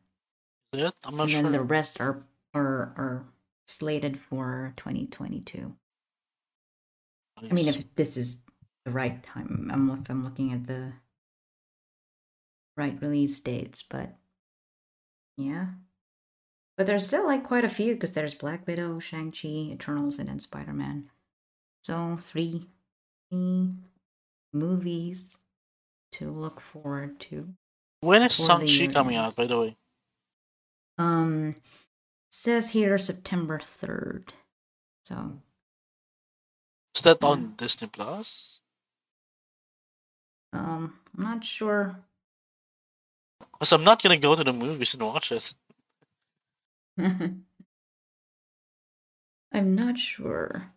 Is 0.74 0.80
it? 0.80 0.94
I'm 1.06 1.16
not 1.16 1.24
and 1.24 1.30
sure. 1.32 1.42
then 1.42 1.52
the 1.52 1.62
rest 1.62 2.00
are 2.00 2.22
are 2.52 2.92
are 2.96 3.24
slated 3.66 4.20
for 4.20 4.74
2022. 4.76 5.74
I 7.38 7.52
mean 7.52 7.68
if 7.68 7.94
this 7.94 8.16
is 8.18 8.40
the 8.84 8.90
right 8.90 9.22
time. 9.22 9.70
I'm 9.72 9.90
if 9.90 10.10
I'm 10.10 10.22
looking 10.22 10.52
at 10.52 10.66
the 10.66 10.92
right 12.76 13.00
release 13.00 13.40
dates, 13.40 13.82
but 13.82 14.14
yeah. 15.38 15.68
But 16.76 16.86
there's 16.86 17.06
still 17.06 17.24
like 17.24 17.44
quite 17.44 17.64
a 17.64 17.70
few 17.70 17.94
because 17.94 18.12
there's 18.12 18.34
Black 18.34 18.66
Widow, 18.66 18.98
Shang-Chi, 18.98 19.48
Eternals, 19.48 20.18
and 20.18 20.28
then 20.28 20.38
Spider-Man. 20.38 21.08
So 21.82 22.18
three 22.20 22.68
movies 24.52 25.38
to 26.12 26.30
look 26.30 26.60
forward 26.60 27.18
to. 27.20 27.54
when 28.00 28.22
is 28.22 28.36
Shang-Chi 28.44 28.92
coming 28.92 29.16
out, 29.16 29.36
by 29.36 29.46
the 29.46 29.58
way? 29.60 29.76
Um 30.98 31.56
says 32.30 32.70
here 32.70 32.96
September 32.98 33.58
3rd. 33.58 34.30
So 35.04 35.40
Is 36.94 37.02
that 37.02 37.22
on 37.24 37.54
Disney 37.56 37.88
Plus? 37.88 38.62
um 40.52 40.98
I'm 41.16 41.22
not 41.24 41.44
sure. 41.44 41.96
Because 43.52 43.72
I'm 43.72 43.84
not 43.84 44.02
gonna 44.02 44.16
go 44.16 44.34
to 44.34 44.44
the 44.44 44.52
movies 44.52 44.94
and 44.94 45.02
watch 45.02 45.32
it. 45.32 45.54
I'm 46.98 47.44
not 49.52 49.98
sure. 49.98 50.72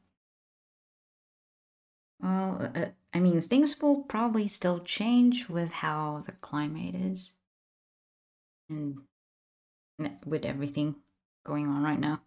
Well, 2.20 2.72
uh, 2.76 2.88
I 3.14 3.20
mean, 3.20 3.42
things 3.42 3.82
will 3.82 4.04
probably 4.04 4.48
still 4.48 4.80
change 4.80 5.50
with 5.50 5.72
how 5.72 6.24
the 6.26 6.34
climate 6.34 6.96
is 6.96 7.34
and 8.70 9.02
and 9.98 10.18
with 10.26 10.46
everything 10.46 10.96
going 11.46 11.68
on 11.68 11.84
right 11.84 12.00
now. 12.00 12.22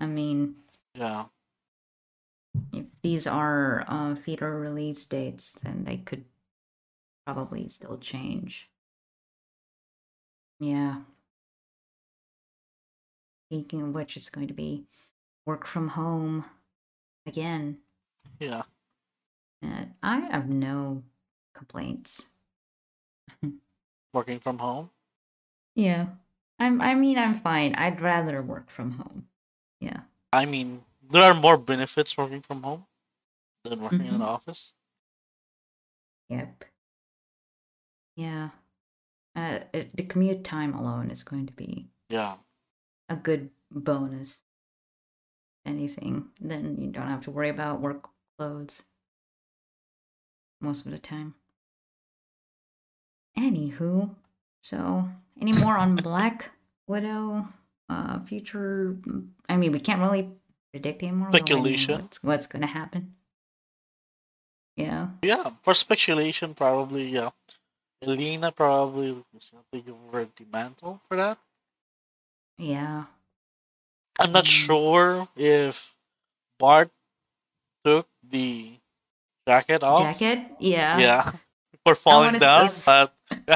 I 0.00 0.06
mean, 0.06 0.56
Yeah. 0.94 1.26
if 2.72 2.86
these 3.02 3.26
are 3.26 3.84
uh, 3.88 4.14
theater 4.14 4.58
release 4.58 5.06
dates, 5.06 5.52
then 5.52 5.84
they 5.84 5.96
could 5.98 6.24
probably 7.26 7.68
still 7.68 7.98
change. 7.98 8.70
Yeah. 10.58 11.02
Thinking 13.50 13.82
of 13.82 13.94
which, 13.94 14.16
it's 14.16 14.28
going 14.30 14.48
to 14.48 14.54
be 14.54 14.86
work 15.46 15.66
from 15.66 15.88
home 15.88 16.44
again. 17.26 17.83
Yeah. 18.40 18.62
Uh, 19.64 19.84
I 20.02 20.20
have 20.20 20.48
no 20.48 21.02
complaints. 21.54 22.26
Working 24.12 24.38
from 24.38 24.58
home. 24.58 24.90
Yeah. 25.74 26.06
I'm 26.58 26.80
I 26.80 26.94
mean 26.94 27.18
I'm 27.18 27.34
fine. 27.34 27.74
I'd 27.74 28.00
rather 28.00 28.42
work 28.42 28.70
from 28.70 28.92
home. 28.92 29.26
Yeah. 29.80 30.02
I 30.32 30.44
mean, 30.46 30.84
there 31.10 31.22
are 31.22 31.34
more 31.34 31.56
benefits 31.58 32.16
working 32.16 32.40
from 32.40 32.62
home. 32.62 32.86
than 33.64 33.80
working 33.80 34.04
in 34.06 34.14
Mhm. 34.14 34.18
the 34.18 34.24
office. 34.26 34.74
Yep. 36.28 36.64
Yeah. 38.14 38.50
Uh, 39.34 39.60
it, 39.72 39.96
the 39.96 40.04
commute 40.04 40.44
time 40.44 40.74
alone 40.74 41.10
is 41.10 41.22
going 41.22 41.46
to 41.46 41.52
be 41.54 41.88
Yeah. 42.10 42.36
a 43.08 43.16
good 43.16 43.50
bonus. 43.70 44.42
Anything, 45.64 46.30
then 46.40 46.76
you 46.78 46.90
don't 46.90 47.08
have 47.08 47.22
to 47.24 47.30
worry 47.30 47.48
about 47.48 47.80
work 47.80 48.10
clothes 48.38 48.82
most 50.60 50.86
of 50.86 50.92
the 50.92 50.98
time. 50.98 51.34
Anywho, 53.38 54.14
so 54.62 55.08
any 55.40 55.52
more 55.52 55.76
on 55.76 55.96
Black 55.96 56.50
Widow? 56.86 57.48
Uh, 57.88 58.18
future. 58.20 58.96
I 59.48 59.56
mean, 59.56 59.72
we 59.72 59.80
can't 59.80 60.00
really 60.00 60.30
predict 60.72 61.02
anymore. 61.02 61.28
We 61.32 61.40
already 61.40 61.52
know 61.52 61.56
Speculation. 61.56 62.00
What's, 62.00 62.24
what's 62.24 62.46
going 62.46 62.62
to 62.62 62.68
happen? 62.68 63.14
Yeah. 64.76 65.08
Yeah. 65.22 65.50
For 65.62 65.74
speculation, 65.74 66.54
probably, 66.54 67.08
yeah. 67.10 67.30
Yelena 68.02 68.54
probably 68.54 69.22
is 69.36 69.52
to 69.72 69.82
over 69.92 70.24
the 70.36 70.44
mantle 70.50 71.00
for 71.08 71.16
that. 71.16 71.38
Yeah. 72.58 73.04
I'm 74.18 74.32
not 74.32 74.44
Mm. 74.44 74.66
sure 74.66 75.28
if 75.36 75.96
Bart 76.58 76.90
took 77.84 78.08
the 78.28 78.72
jacket 79.46 79.82
off. 79.82 80.18
Jacket? 80.18 80.46
Yeah. 80.58 80.98
Yeah. 80.98 81.32
For 81.84 81.94
falling 81.94 82.38
down, 82.38 82.70
but 82.86 83.12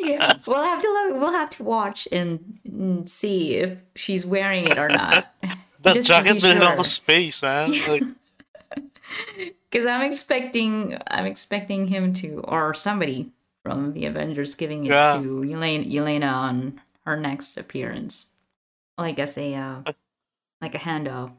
yeah. 0.00 0.34
We'll 0.46 0.62
have 0.62 0.82
to 0.82 0.88
look, 0.88 1.20
we'll 1.20 1.32
have 1.32 1.48
to 1.50 1.62
watch 1.62 2.06
and, 2.12 2.58
and 2.66 3.08
see 3.08 3.54
if 3.54 3.78
she's 3.96 4.26
wearing 4.26 4.66
it 4.66 4.76
or 4.76 4.90
not. 4.90 5.34
that 5.80 5.94
Just 5.94 6.08
jacket 6.08 6.34
be 6.34 6.40
didn't 6.40 6.60
have 6.62 6.72
sure. 6.72 6.76
the 6.76 6.84
space, 6.84 7.40
man. 7.42 7.72
Like, 7.88 8.02
Because 9.70 9.86
I'm 9.86 10.02
expecting, 10.02 10.98
I'm 11.06 11.24
expecting 11.24 11.86
him 11.86 12.12
to, 12.14 12.40
or 12.40 12.74
somebody 12.74 13.30
from 13.62 13.94
the 13.94 14.04
Avengers, 14.04 14.54
giving 14.54 14.84
it 14.84 14.90
Yeah. 14.90 15.14
to 15.14 15.22
Yelena, 15.22 15.90
Yelena 15.90 16.30
on 16.30 16.78
her 17.06 17.16
next 17.16 17.56
appearance, 17.56 18.26
like 18.98 19.18
as 19.18 19.38
a, 19.38 19.54
uh, 19.54 19.82
like 20.60 20.74
a 20.74 20.78
handoff. 20.78 21.32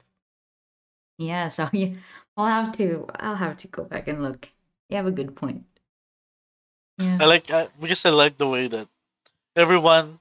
Yeah. 1.20 1.48
So 1.50 1.70
yeah, 1.72 1.90
I'll 2.38 2.48
have 2.48 2.76
to, 2.78 3.06
I'll 3.20 3.36
have 3.36 3.58
to 3.58 3.68
go 3.68 3.84
back 3.84 4.08
and 4.08 4.22
look. 4.22 4.50
You 4.90 4.98
have 4.98 5.06
a 5.06 5.12
good 5.12 5.36
point. 5.36 5.66
Yeah. 6.98 7.18
I 7.22 7.26
like 7.26 7.50
I, 7.52 7.68
because 7.80 8.06
I 8.06 8.10
like 8.10 8.38
the 8.38 8.48
way 8.48 8.68
that 8.68 8.88
everyone 9.56 10.20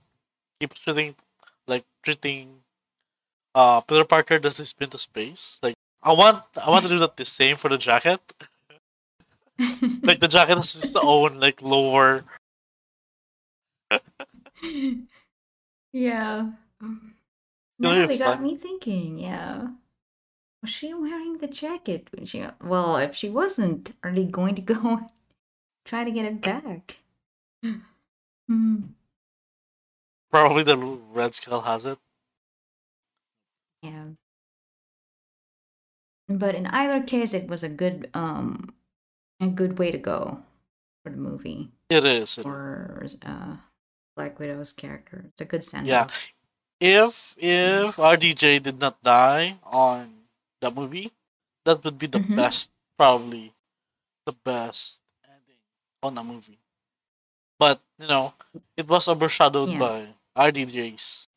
keeps 0.61 0.81
treating 0.81 1.15
like 1.67 1.85
treating 2.03 2.65
uh 3.55 3.81
Peter 3.83 4.05
Parker 4.05 4.39
does 4.39 4.57
this 4.57 4.71
spin 4.71 4.89
to 4.91 4.99
space. 4.99 5.61
Like 5.63 5.75
I 6.03 6.13
want 6.13 6.45
I 6.57 6.71
want 6.71 6.85
to 6.85 6.89
do 6.89 6.99
that 7.01 7.17
the 7.17 7.25
same 7.25 7.57
for 7.57 7.69
the 7.69 7.79
jacket. 7.79 8.21
Like 10.03 10.19
the 10.19 10.29
jacket 10.29 10.57
has 10.57 10.75
its 10.75 10.97
own 10.97 11.39
like 11.39 11.63
lower 11.63 12.25
yeah. 15.93 16.51
Now 17.79 18.07
be 18.07 18.07
they 18.07 18.19
got 18.19 18.43
me 18.43 18.57
thinking, 18.57 19.19
yeah. 19.19 19.69
Was 20.63 20.71
she 20.71 20.95
wearing 20.95 21.39
the 21.39 21.49
jacket? 21.49 22.09
when 22.13 22.25
She, 22.25 22.45
well, 22.63 22.97
if 22.97 23.15
she 23.15 23.29
wasn't, 23.29 23.95
are 24.03 24.15
they 24.15 24.25
going 24.25 24.55
to 24.55 24.63
go 24.63 25.01
try 25.85 26.05
to 26.05 26.11
get 26.11 26.25
it 26.25 26.41
back? 26.41 26.99
Hmm. 28.49 28.77
probably 30.31 30.63
the 30.63 30.77
Red 30.77 31.35
Skull 31.35 31.63
has 31.63 31.85
it. 31.85 31.99
Yeah. 33.83 34.05
But 36.29 36.55
in 36.55 36.67
either 36.67 37.03
case, 37.03 37.35
it 37.35 37.49
was 37.49 37.63
a 37.63 37.69
good, 37.69 38.09
um, 38.15 38.73
a 39.41 39.49
good 39.49 39.79
way 39.79 39.91
to 39.91 39.99
go 39.99 40.43
for 41.03 41.11
the 41.11 41.17
movie 41.17 41.71
It 41.91 42.05
is. 42.05 42.37
for 42.37 43.05
uh, 43.25 43.57
Black 44.17 44.39
Widow's 44.39 44.73
character. 44.73 45.25
It's 45.29 45.41
a 45.41 45.45
good 45.45 45.65
send 45.65 45.87
Yeah. 45.87 46.07
If 46.81 47.37
if 47.39 47.97
RDJ 47.97 48.63
did 48.63 48.81
not 48.81 49.03
die 49.03 49.59
on 49.63 50.22
that 50.63 50.75
movie, 50.75 51.11
that 51.67 51.83
would 51.85 51.99
be 51.99 52.07
the 52.07 52.23
Mhm. 52.23 52.37
best 52.39 52.71
probably 52.97 53.53
the 54.27 54.33
best 54.33 55.03
ending 55.27 55.59
on 56.03 56.17
a 56.19 56.25
movie. 56.25 56.59
But 57.59 57.81
you 57.99 58.07
know, 58.07 58.35
it 58.77 58.87
was 58.89 59.09
overshadowed 59.09 59.71
Yeah. 59.71 59.79
by 59.79 59.97
RDJ's 60.37 61.29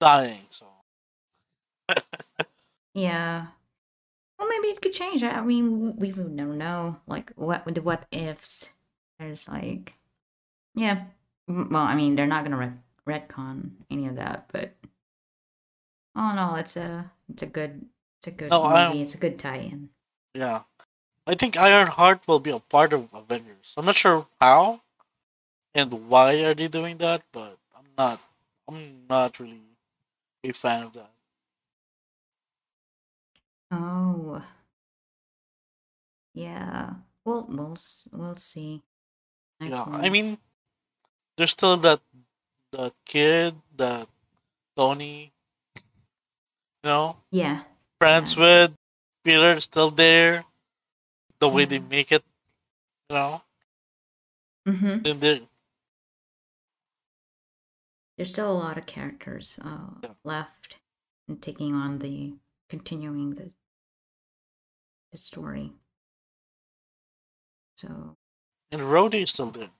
dying. 0.00 0.46
So 0.50 0.66
Yeah. 2.94 3.48
Well, 4.38 4.48
maybe 4.48 4.68
it 4.68 4.80
could 4.82 4.92
change. 4.92 5.22
I 5.22 5.38
I 5.38 5.42
mean, 5.42 5.96
we 5.96 6.12
would 6.12 6.30
never 6.32 6.54
know. 6.54 7.00
Like, 7.06 7.32
what 7.36 7.64
the 7.66 7.82
what 7.82 8.06
ifs? 8.12 8.72
There's 9.18 9.48
like, 9.48 9.94
yeah. 10.74 11.06
Well, 11.48 11.82
I 11.82 11.94
mean, 11.94 12.14
they're 12.14 12.26
not 12.30 12.44
gonna 12.44 12.56
ret- 12.56 12.82
retcon 13.06 13.72
any 13.90 14.06
of 14.06 14.16
that, 14.16 14.46
but 14.52 14.74
oh 16.14 16.32
no, 16.34 16.54
it's 16.56 16.76
a 16.76 17.10
it's 17.28 17.42
a 17.42 17.46
good 17.50 17.86
it's 18.18 18.26
a 18.26 18.30
good 18.30 18.50
No, 18.50 18.64
I- 18.64 18.88
movie. 18.88 19.02
It's 19.02 19.14
a 19.14 19.18
good 19.18 19.38
tie-in. 19.38 19.90
yeah, 20.34 20.62
I 21.26 21.34
think 21.34 21.56
Ironheart 21.56 22.26
will 22.28 22.40
be 22.40 22.50
a 22.50 22.58
part 22.60 22.92
of 22.92 23.12
Avengers. 23.14 23.74
I'm 23.76 23.86
not 23.86 23.96
sure 23.96 24.26
how 24.40 24.80
and 25.74 26.08
why 26.08 26.42
are 26.44 26.54
they 26.54 26.68
doing 26.68 26.98
that, 26.98 27.22
but 27.32 27.58
I'm 27.76 27.86
not. 27.96 28.20
I'm 28.68 29.06
not 29.08 29.38
really 29.40 29.62
a 30.44 30.52
fan 30.52 30.84
of 30.84 30.92
that. 30.94 31.10
Oh, 33.70 34.42
yeah. 36.34 36.94
Well, 37.24 37.46
we'll 37.48 37.76
we'll 38.12 38.36
see. 38.36 38.82
Next 39.60 39.72
yeah, 39.72 39.84
I 39.90 40.08
mean, 40.08 40.38
there's 41.36 41.50
still 41.50 41.76
that 41.78 42.00
that 42.72 42.94
kid 43.04 43.56
that 43.76 44.08
Tony, 44.76 45.32
you 45.76 46.88
know, 46.88 47.16
yeah, 47.30 47.62
friends 48.00 48.36
with 48.36 48.72
Peter 49.24 49.54
is 49.54 49.64
still 49.64 49.90
there. 49.90 50.44
The 51.40 51.48
way 51.48 51.64
they 51.64 51.78
make 51.78 52.10
it, 52.10 52.24
you 53.08 53.16
know, 53.16 53.42
mm-hmm. 54.66 55.02
then 55.02 55.20
they 55.20 55.42
There's 58.16 58.32
still 58.32 58.50
a 58.50 58.58
lot 58.58 58.76
of 58.78 58.86
characters 58.86 59.58
uh, 59.62 59.90
Yeah. 60.02 60.14
left 60.24 60.78
and 61.28 61.40
taking 61.40 61.74
on 61.74 61.98
the 62.00 62.34
continuing 62.68 63.34
the 63.36 63.50
the 65.12 65.18
story. 65.18 65.72
So 67.76 68.16
and 68.72 68.82
Rhodey 68.82 69.22
is 69.22 69.30
still 69.30 69.50
there. 69.50 69.70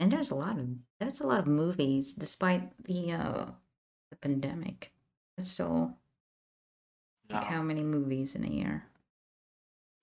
and 0.00 0.12
there's 0.12 0.30
a 0.30 0.34
lot 0.34 0.58
of 0.58 0.68
there's 1.00 1.20
a 1.20 1.26
lot 1.26 1.40
of 1.40 1.46
movies 1.46 2.14
despite 2.14 2.70
the 2.84 3.12
uh 3.12 3.46
the 4.10 4.16
pandemic. 4.16 4.92
So, 5.38 5.44
still 5.44 5.94
like 7.30 7.44
how 7.44 7.62
many 7.62 7.82
movies 7.82 8.34
in 8.34 8.44
a 8.44 8.48
year? 8.48 8.84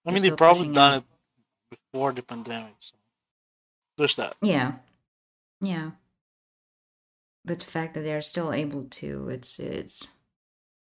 I 0.06 0.12
mean, 0.12 0.22
they 0.22 0.32
probably 0.32 0.68
done 0.68 0.94
out. 0.94 1.04
it 1.72 1.80
before 1.92 2.12
the 2.12 2.22
pandemic. 2.22 2.76
So 2.80 2.96
there's 3.98 4.16
that. 4.16 4.36
Yeah. 4.42 4.74
Yeah. 5.62 5.92
But 7.44 7.60
the 7.60 7.66
fact 7.66 7.94
that 7.94 8.02
they're 8.02 8.22
still 8.22 8.54
able 8.54 8.86
to, 8.86 9.30
it's 9.30 9.60
it's 9.60 10.08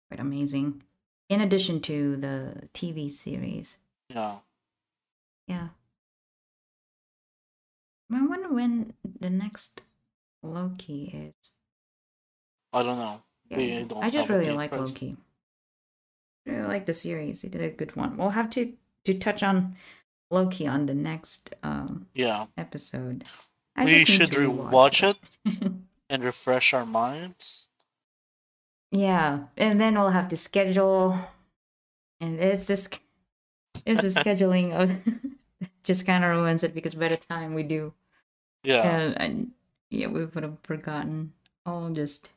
quite 0.09 0.19
amazing. 0.19 0.83
In 1.29 1.41
addition 1.41 1.79
to 1.81 2.15
the 2.17 2.67
TV 2.73 3.09
series. 3.09 3.77
Yeah. 4.09 4.37
Yeah. 5.47 5.69
I 8.11 8.25
wonder 8.25 8.49
when 8.51 8.93
the 9.19 9.29
next 9.29 9.81
Loki 10.41 11.11
is. 11.13 11.51
I 12.73 12.83
don't 12.83 12.97
know. 12.97 13.21
Yeah. 13.49 13.83
don't 13.83 14.03
I 14.03 14.09
just 14.09 14.29
really 14.29 14.51
like. 14.51 14.71
Loki. 14.71 15.17
I 16.47 16.51
really 16.51 16.67
like 16.67 16.85
the 16.85 16.93
series. 16.93 17.41
They 17.41 17.49
did 17.49 17.61
a 17.61 17.69
good 17.69 17.95
one. 17.95 18.17
We'll 18.17 18.29
have 18.31 18.49
to 18.51 18.73
to 19.05 19.13
touch 19.13 19.43
on 19.43 19.75
Loki 20.31 20.67
on 20.67 20.85
the 20.85 20.93
next 20.93 21.55
um 21.63 22.07
Yeah, 22.13 22.47
episode. 22.57 23.23
I 23.75 23.85
we 23.85 24.05
should 24.05 24.31
rewatch 24.31 25.03
it 25.03 25.17
it. 25.45 25.71
and 26.09 26.23
refresh 26.23 26.73
our 26.73 26.85
minds. 26.85 27.69
Yeah, 28.91 29.45
and 29.57 29.79
then 29.79 29.93
we'll 29.95 30.09
have 30.09 30.29
to 30.29 30.35
schedule, 30.35 31.17
and 32.19 32.39
it's 32.39 32.65
this, 32.65 32.89
it's 33.85 34.01
the 34.01 34.21
scheduling 34.21 34.73
of 34.73 34.89
just 35.83 36.05
kind 36.05 36.23
of 36.23 36.31
ruins 36.31 36.63
it 36.63 36.73
because 36.73 36.95
by 36.95 37.09
the 37.09 37.17
time 37.17 37.53
we 37.53 37.63
do, 37.63 37.93
Yeah, 38.63 38.81
uh, 38.81 39.13
and 39.17 39.51
yeah, 39.91 40.07
we 40.07 40.25
would 40.25 40.43
have 40.43 40.57
forgotten. 40.63 41.33
I'll 41.65 41.91
just 41.91 42.31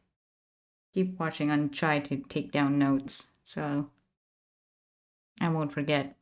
keep 0.92 1.18
watching 1.18 1.50
and 1.50 1.72
try 1.72 1.98
to 2.00 2.16
take 2.28 2.52
down 2.52 2.78
notes 2.78 3.28
so 3.44 3.90
I 5.40 5.48
won't 5.48 5.72
forget. 5.72 6.16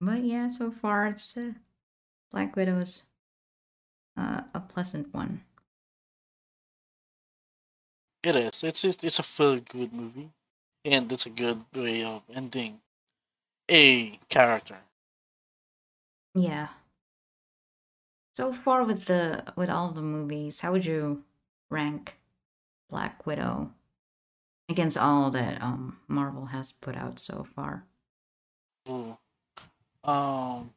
But 0.00 0.24
yeah, 0.24 0.48
so 0.48 0.70
far 0.70 1.06
it's 1.06 1.36
uh, 1.36 1.52
Black 2.30 2.56
Widow's 2.56 3.02
uh, 4.16 4.42
a 4.52 4.60
pleasant 4.60 5.12
one. 5.14 5.42
It 8.22 8.36
is. 8.36 8.64
It's 8.64 8.84
it's, 8.84 9.04
it's 9.04 9.18
a 9.18 9.22
feel 9.22 9.58
good 9.58 9.92
movie, 9.92 10.30
and 10.84 11.12
it's 11.12 11.26
a 11.26 11.30
good 11.30 11.64
way 11.74 12.02
of 12.04 12.22
ending 12.32 12.80
a 13.70 14.18
character. 14.28 14.78
Yeah. 16.34 16.68
So 18.36 18.52
far 18.52 18.84
with 18.84 19.04
the 19.06 19.44
with 19.56 19.70
all 19.70 19.92
the 19.92 20.02
movies, 20.02 20.60
how 20.60 20.72
would 20.72 20.86
you 20.86 21.24
rank 21.70 22.16
Black 22.90 23.26
Widow 23.26 23.70
against 24.68 24.98
all 24.98 25.30
that 25.30 25.60
um 25.62 25.98
Marvel 26.08 26.46
has 26.46 26.72
put 26.72 26.96
out 26.96 27.18
so 27.18 27.46
far? 27.54 27.84
Ooh. 28.88 29.16
Um, 30.04 30.70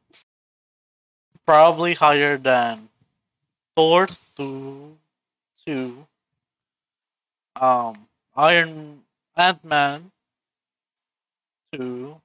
probably 1.46 1.94
higher 1.94 2.38
than 2.38 2.88
Thor 3.76 4.06
through 4.06 4.96
two. 5.66 6.06
Um, 7.60 8.08
Iron 8.36 9.02
Ant 9.36 9.64
Man 9.64 10.10
two. 11.72 12.20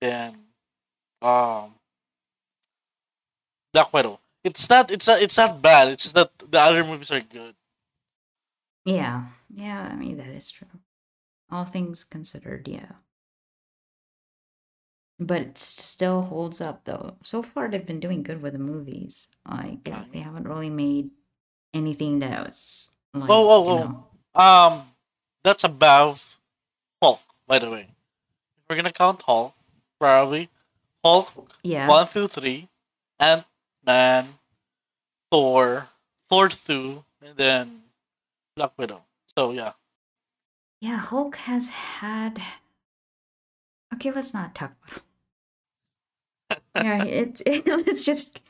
then 0.00 0.36
um 1.22 1.74
Black 3.72 3.92
Widow. 3.92 4.20
It's 4.42 4.68
not 4.70 4.90
it's 4.90 5.06
not 5.06 5.20
it's 5.20 5.36
not 5.36 5.60
bad. 5.62 5.88
It's 5.88 6.04
just 6.04 6.14
that 6.14 6.30
the 6.38 6.58
other 6.60 6.84
movies 6.84 7.10
are 7.10 7.20
good. 7.20 7.54
Yeah. 8.84 9.26
Yeah, 9.52 9.88
I 9.90 9.94
mean 9.96 10.16
that 10.16 10.28
is 10.28 10.50
true. 10.50 10.68
All 11.50 11.64
things 11.64 12.04
considered, 12.04 12.68
yeah. 12.68 12.92
But 15.18 15.42
it 15.42 15.58
still 15.58 16.22
holds 16.22 16.60
up 16.60 16.84
though. 16.84 17.16
So 17.22 17.42
far 17.42 17.68
they've 17.68 17.84
been 17.84 18.00
doing 18.00 18.22
good 18.22 18.40
with 18.40 18.54
the 18.54 18.58
movies. 18.58 19.28
Like 19.48 19.86
Yeah. 19.86 20.04
they 20.12 20.20
haven't 20.20 20.48
really 20.48 20.70
made 20.70 21.10
anything 21.74 22.20
that 22.20 22.46
was 22.46 22.88
like 23.12 23.28
Whoa, 23.28 23.46
whoa, 23.46 23.74
you 23.74 23.80
know, 23.84 24.06
Um 24.34 24.82
that's 25.42 25.64
above 25.64 26.40
Hulk, 27.02 27.20
by 27.46 27.58
the 27.58 27.70
way. 27.70 27.88
If 28.58 28.64
we're 28.68 28.76
gonna 28.76 28.92
count 28.92 29.22
Hulk, 29.22 29.54
probably 29.98 30.48
Hulk 31.04 31.50
yeah. 31.62 31.88
one 31.88 32.06
through 32.06 32.28
three, 32.28 32.68
Ant 33.18 33.44
Man, 33.84 34.38
Thor, 35.30 35.88
Thor 36.24 36.48
two, 36.48 37.04
and 37.22 37.36
then 37.36 37.82
Black 38.56 38.72
Widow. 38.76 39.02
So 39.36 39.52
yeah. 39.52 39.72
Yeah, 40.80 40.96
Hulk 40.96 41.36
has 41.36 41.68
had. 41.68 42.40
Okay, 43.94 44.10
let's 44.10 44.34
not 44.34 44.54
talk 44.54 44.72
about. 44.86 45.02
Yeah, 46.76 47.04
it's 47.04 47.42
it's 47.46 48.04
just 48.04 48.42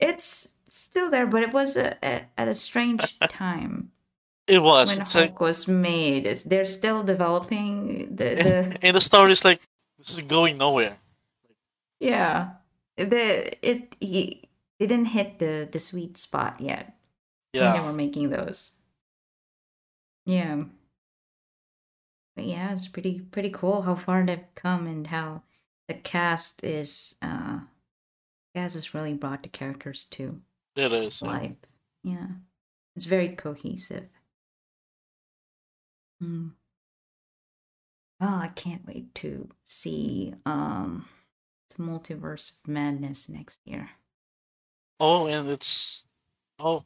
it's 0.00 0.54
still 0.66 1.10
there, 1.10 1.26
but 1.26 1.42
it 1.42 1.52
was 1.52 1.76
a, 1.76 1.96
a, 2.02 2.26
at 2.36 2.48
a 2.48 2.54
strange 2.54 3.18
time 3.20 3.92
It 4.48 4.62
was. 4.62 4.96
when 4.96 5.06
Hulk 5.06 5.14
like 5.14 5.40
was 5.40 5.68
made. 5.68 6.26
It's, 6.26 6.42
they're 6.42 6.64
still 6.64 7.02
developing 7.02 8.16
the 8.16 8.34
the 8.34 8.76
and 8.82 8.96
the 8.96 9.00
story 9.00 9.32
is 9.32 9.44
like 9.44 9.60
this 9.98 10.10
is 10.10 10.22
going 10.22 10.58
nowhere. 10.58 10.98
yeah 12.00 12.50
the 12.96 13.54
it 13.66 13.94
he 14.00 14.48
didn't 14.80 15.06
hit 15.06 15.38
the 15.38 15.68
the 15.70 15.78
sweet 15.78 16.16
spot 16.16 16.60
yet 16.60 16.86
when 17.52 17.62
they 17.62 17.78
Yeah. 17.78 17.86
were 17.86 17.92
making 17.92 18.30
those. 18.30 18.72
Yeah. 20.26 20.64
But 22.36 22.46
yeah, 22.46 22.72
it's 22.72 22.88
pretty 22.88 23.20
pretty 23.20 23.50
cool 23.50 23.82
how 23.82 23.94
far 23.94 24.24
they've 24.24 24.54
come 24.54 24.86
and 24.86 25.06
how 25.06 25.42
the 25.88 25.94
cast 25.94 26.64
is 26.64 27.14
uh 27.22 27.60
cast 28.54 28.74
has 28.74 28.94
really 28.94 29.14
brought 29.14 29.42
the 29.42 29.48
characters 29.48 30.04
to 30.10 30.40
It 30.76 30.92
is. 30.92 31.22
yeah. 31.22 31.28
life. 31.28 31.56
Yeah. 32.02 32.26
It's 32.96 33.06
very 33.06 33.30
cohesive. 33.30 34.08
Hmm. 36.22 36.50
Oh, 38.20 38.38
I 38.38 38.46
can't 38.54 38.86
wait 38.86 39.12
to 39.16 39.48
see 39.64 40.34
um 40.46 41.08
the 41.74 41.82
multiverse 41.82 42.52
of 42.52 42.68
madness 42.68 43.28
next 43.28 43.58
year. 43.64 43.90
Oh, 45.00 45.26
and 45.26 45.48
it's 45.48 46.04
oh. 46.60 46.84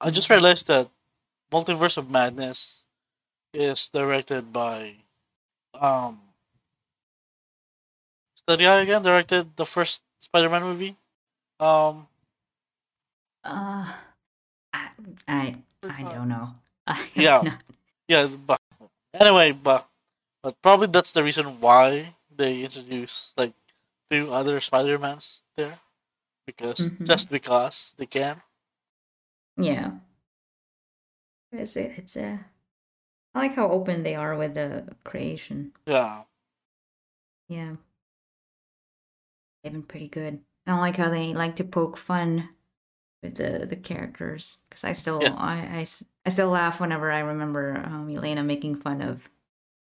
I 0.00 0.10
just 0.10 0.28
realized 0.28 0.66
that 0.66 0.90
Multiverse 1.52 1.96
of 1.96 2.10
Madness 2.10 2.86
is 3.52 3.88
directed 3.88 4.52
by 4.52 4.96
um. 5.72 6.20
is 8.36 8.42
that 8.48 8.58
guy 8.58 8.80
again 8.80 9.02
directed 9.02 9.56
the 9.56 9.64
first 9.64 10.02
Spider-Man 10.18 10.62
movie. 10.64 10.96
Um, 11.60 12.08
Uh 13.44 13.92
I 14.72 14.88
I, 15.28 15.56
I 15.84 16.02
don't 16.02 16.28
know. 16.28 16.48
Yeah. 17.14 17.58
yeah, 18.08 18.26
but 18.28 18.60
anyway, 19.14 19.52
but 19.52 19.88
but 20.42 20.60
probably 20.62 20.88
that's 20.88 21.12
the 21.12 21.22
reason 21.24 21.60
why 21.60 22.16
they 22.34 22.62
introduced 22.62 23.36
like 23.38 23.54
two 24.10 24.32
other 24.32 24.60
Spider-Mans 24.60 25.42
there, 25.56 25.80
because 26.46 26.90
Mhm. 26.90 27.06
just 27.06 27.30
because 27.30 27.94
they 27.98 28.06
can. 28.06 28.42
Yeah. 29.56 29.98
It's 31.52 31.76
a, 31.76 31.84
it's 31.98 32.16
a 32.16 32.44
I 33.34 33.38
like 33.38 33.54
how 33.54 33.70
open 33.70 34.02
they 34.02 34.14
are 34.14 34.36
with 34.36 34.54
the 34.54 34.96
creation. 35.04 35.72
Yeah. 35.86 36.24
Yeah. 37.48 37.76
They've 39.62 39.72
been 39.72 39.82
pretty 39.82 40.08
good. 40.08 40.44
I 40.66 40.70
don't 40.70 40.80
like 40.80 40.96
how 40.96 41.10
they 41.10 41.34
like 41.34 41.56
to 41.56 41.64
poke 41.64 41.96
fun 41.96 42.50
with 43.24 43.34
the 43.36 43.66
the 43.66 43.76
characters 43.76 44.58
because 44.68 44.84
I 44.84 44.92
still 44.92 45.20
Yeah. 45.22 45.34
I 45.34 46.28
still 46.28 46.50
laugh 46.50 46.78
whenever 46.80 47.10
I 47.10 47.20
remember 47.20 47.82
um, 47.84 48.08
Yelena 48.08 48.44
making 48.44 48.76
fun 48.76 49.00
of 49.02 49.28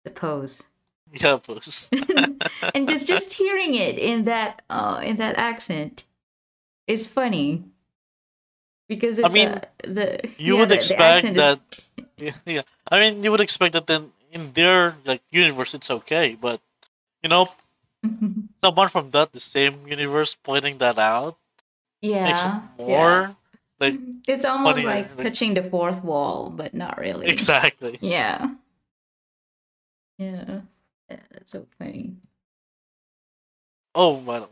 the 0.04 0.10
pose. 0.10 0.64
Yeah, 1.22 1.38
post. 1.38 1.94
and 2.74 2.88
just 2.88 3.06
just 3.06 3.34
hearing 3.34 3.74
it 3.76 3.96
in 3.96 4.24
that 4.24 4.62
uh 4.68 5.00
in 5.04 5.16
that 5.22 5.38
accent 5.38 6.02
is 6.88 7.06
funny 7.06 7.62
because 8.88 9.18
it's 9.18 9.32
mean, 9.32 9.48
uh, 9.48 9.60
the 9.86 10.18
you 10.36 10.54
yeah, 10.54 10.60
would 10.60 10.68
the- 10.70 10.74
the 10.74 10.80
expect 10.82 11.24
is- 11.24 11.36
that 11.36 11.60
yeah, 12.18 12.32
yeah. 12.44 12.62
I 12.90 12.98
mean, 13.00 13.22
you 13.22 13.30
would 13.30 13.40
expect 13.40 13.72
that 13.74 13.86
then 13.86 14.12
in 14.32 14.52
their 14.52 14.96
like 15.06 15.22
universe 15.30 15.74
it's 15.74 15.90
okay, 15.90 16.34
but 16.34 16.60
you 17.22 17.28
know, 17.30 17.54
someone 18.62 18.88
from 18.88 19.10
that 19.10 19.32
the 19.32 19.40
same 19.40 19.86
universe 19.86 20.34
pointing 20.34 20.78
that 20.78 20.98
out 20.98 21.36
yeah 22.06 22.62
more 22.78 23.36
like 23.80 23.94
it's 24.28 24.44
almost 24.44 24.76
funnier, 24.76 24.88
like 24.88 25.08
like- 25.16 25.24
touching 25.26 25.54
the 25.54 25.62
fourth 25.62 26.02
wall 26.04 26.50
but 26.50 26.74
not 26.74 26.98
really. 26.98 27.26
Exactly. 27.28 27.98
yeah. 28.00 28.54
Yeah. 30.18 30.60
Yeah, 31.10 31.20
that's 31.30 31.52
so 31.52 31.66
funny. 31.78 32.16
Oh 33.94 34.20
man, 34.20 34.44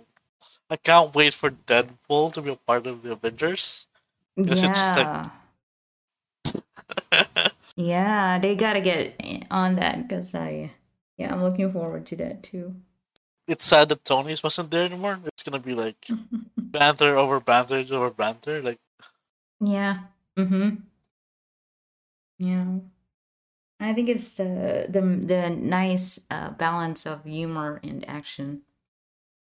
I 0.71 0.77
can't 0.77 1.15
wait 1.15 1.35
for 1.35 1.51
Deadpool 1.51 2.33
to 2.35 2.43
be 2.43 2.51
a 2.51 2.57
part 2.57 2.87
of 2.87 3.03
the 3.03 3.13
Avengers. 3.13 3.89
Because 4.37 4.63
yeah 4.63 4.69
it's 4.69 4.79
just 4.79 4.97
like- 4.97 5.31
yeah. 7.77 8.39
They 8.39 8.55
gotta 8.55 8.81
get 8.81 9.17
on 9.51 9.77
that 9.77 10.07
because 10.07 10.35
i 10.35 10.71
yeah 11.17 11.33
i'm 11.33 11.43
looking 11.43 11.71
forward 11.73 12.05
to 12.07 12.17
that 12.17 12.43
too 12.43 12.75
it's 13.47 13.65
sad 13.65 13.89
that 13.91 14.05
Tony's 14.05 14.43
wasn't 14.43 14.71
there 14.71 14.85
anymore. 14.85 15.21
It's 15.25 15.43
gonna 15.43 15.59
be 15.59 15.75
like 15.75 16.07
banter 16.57 17.17
over 17.17 17.41
banter 17.41 17.85
over 17.91 18.11
banter. 18.11 18.63
Like 18.63 18.79
Yeah. 19.61 19.99
Mm-hmm. 20.39 20.77
Yeah. 22.39 22.79
I 23.81 23.93
think 23.93 24.09
it's 24.09 24.35
the 24.35 24.87
the 24.89 25.01
the 25.01 25.51
nice 25.51 26.27
uh, 26.31 26.51
balance 26.51 27.07
of 27.07 27.25
humor 27.25 27.81
and 27.83 28.09
action, 28.09 28.63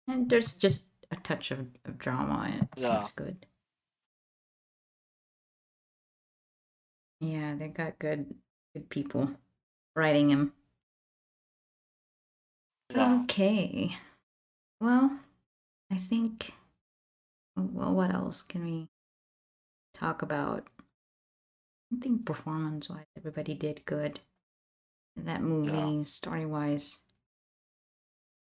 and 0.08 0.30
there's 0.30 0.52
just 0.54 0.84
a 1.10 1.16
touch 1.16 1.50
of, 1.50 1.66
of 1.84 1.98
drama. 1.98 2.48
And 2.50 2.62
it, 2.62 2.68
so 2.80 2.88
Yeah. 2.92 2.98
it's 3.00 3.10
good. 3.10 3.46
Yeah, 7.20 7.54
they 7.54 7.68
got 7.68 7.98
good 7.98 8.34
good 8.74 8.88
people 8.90 9.30
writing 9.96 10.30
him. 10.30 10.52
Yeah. 12.94 13.20
Okay. 13.24 13.96
Well, 14.80 15.18
I 15.90 15.96
think. 15.96 16.52
Well, 17.56 17.92
what 17.92 18.12
else 18.14 18.42
can 18.42 18.64
we 18.64 18.88
talk 19.94 20.22
about? 20.22 20.66
I 21.92 22.00
think 22.00 22.24
performance 22.24 22.88
wise, 22.88 23.04
everybody 23.16 23.54
did 23.54 23.84
good. 23.84 24.20
in 25.16 25.26
That 25.26 25.42
movie, 25.42 26.04
story 26.04 26.46
wise. 26.46 27.00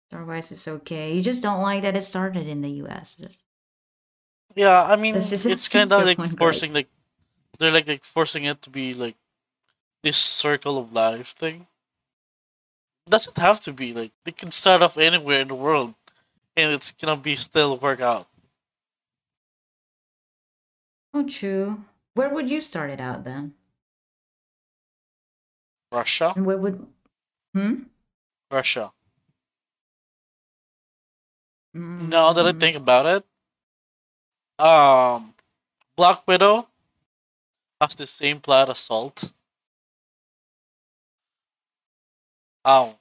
Story 0.09 0.25
wise 0.25 0.51
is 0.51 0.67
okay. 0.67 1.13
You 1.13 1.21
just 1.21 1.43
don't 1.43 1.61
like 1.61 1.81
that 1.83 1.97
it 1.97 2.03
started 2.03 2.47
in 2.47 2.61
the 2.61 2.69
US. 2.83 3.15
Just, 3.15 3.45
Yeah, 4.55 4.83
I 4.83 4.95
mean, 4.95 5.15
just- 5.15 5.45
it's 5.45 5.67
kind 5.67 5.91
of 5.91 6.05
like 6.05 6.17
forcing 6.39 6.73
like 6.73 6.87
they're 7.59 7.71
like 7.71 7.87
like 7.87 8.03
forcing 8.03 8.45
it 8.45 8.61
to 8.63 8.69
be 8.69 8.93
like 8.93 9.15
this 10.03 10.17
circle 10.17 10.77
of 10.77 10.93
life 10.93 11.27
thing. 11.27 11.67
Doesn't 13.09 13.37
have 13.37 13.59
to 13.61 13.73
be 13.73 13.93
like 13.93 14.11
they 14.23 14.31
can 14.31 14.51
start 14.51 14.81
off 14.81 14.97
anywhere 14.97 15.41
in 15.41 15.47
the 15.49 15.55
world, 15.55 15.93
and 16.57 16.71
it's 16.73 16.91
gonna 16.91 17.17
be 17.17 17.35
still 17.35 17.77
work 17.77 18.01
out. 18.01 18.27
Oh, 21.13 21.23
true. 21.25 21.85
Where 22.15 22.27
would 22.29 22.51
you 22.51 22.59
start 22.59 22.89
it 22.89 22.99
out 22.99 23.23
then? 23.23 23.53
Russia, 25.91 26.35
And 26.35 26.45
where 26.45 26.57
would? 26.57 26.85
Hmm. 27.53 27.83
Russia. 28.51 28.93
Now 31.99 32.33
that 32.33 32.45
I 32.45 32.51
Mm, 32.51 32.59
think 32.59 32.75
about 32.75 33.05
it, 33.05 33.25
um, 34.63 35.33
Black 35.95 36.27
Widow 36.27 36.67
has 37.79 37.95
the 37.95 38.07
same 38.07 38.39
plot 38.39 38.69
as 38.69 38.77
Salt. 38.79 39.33
Oh, 42.63 42.95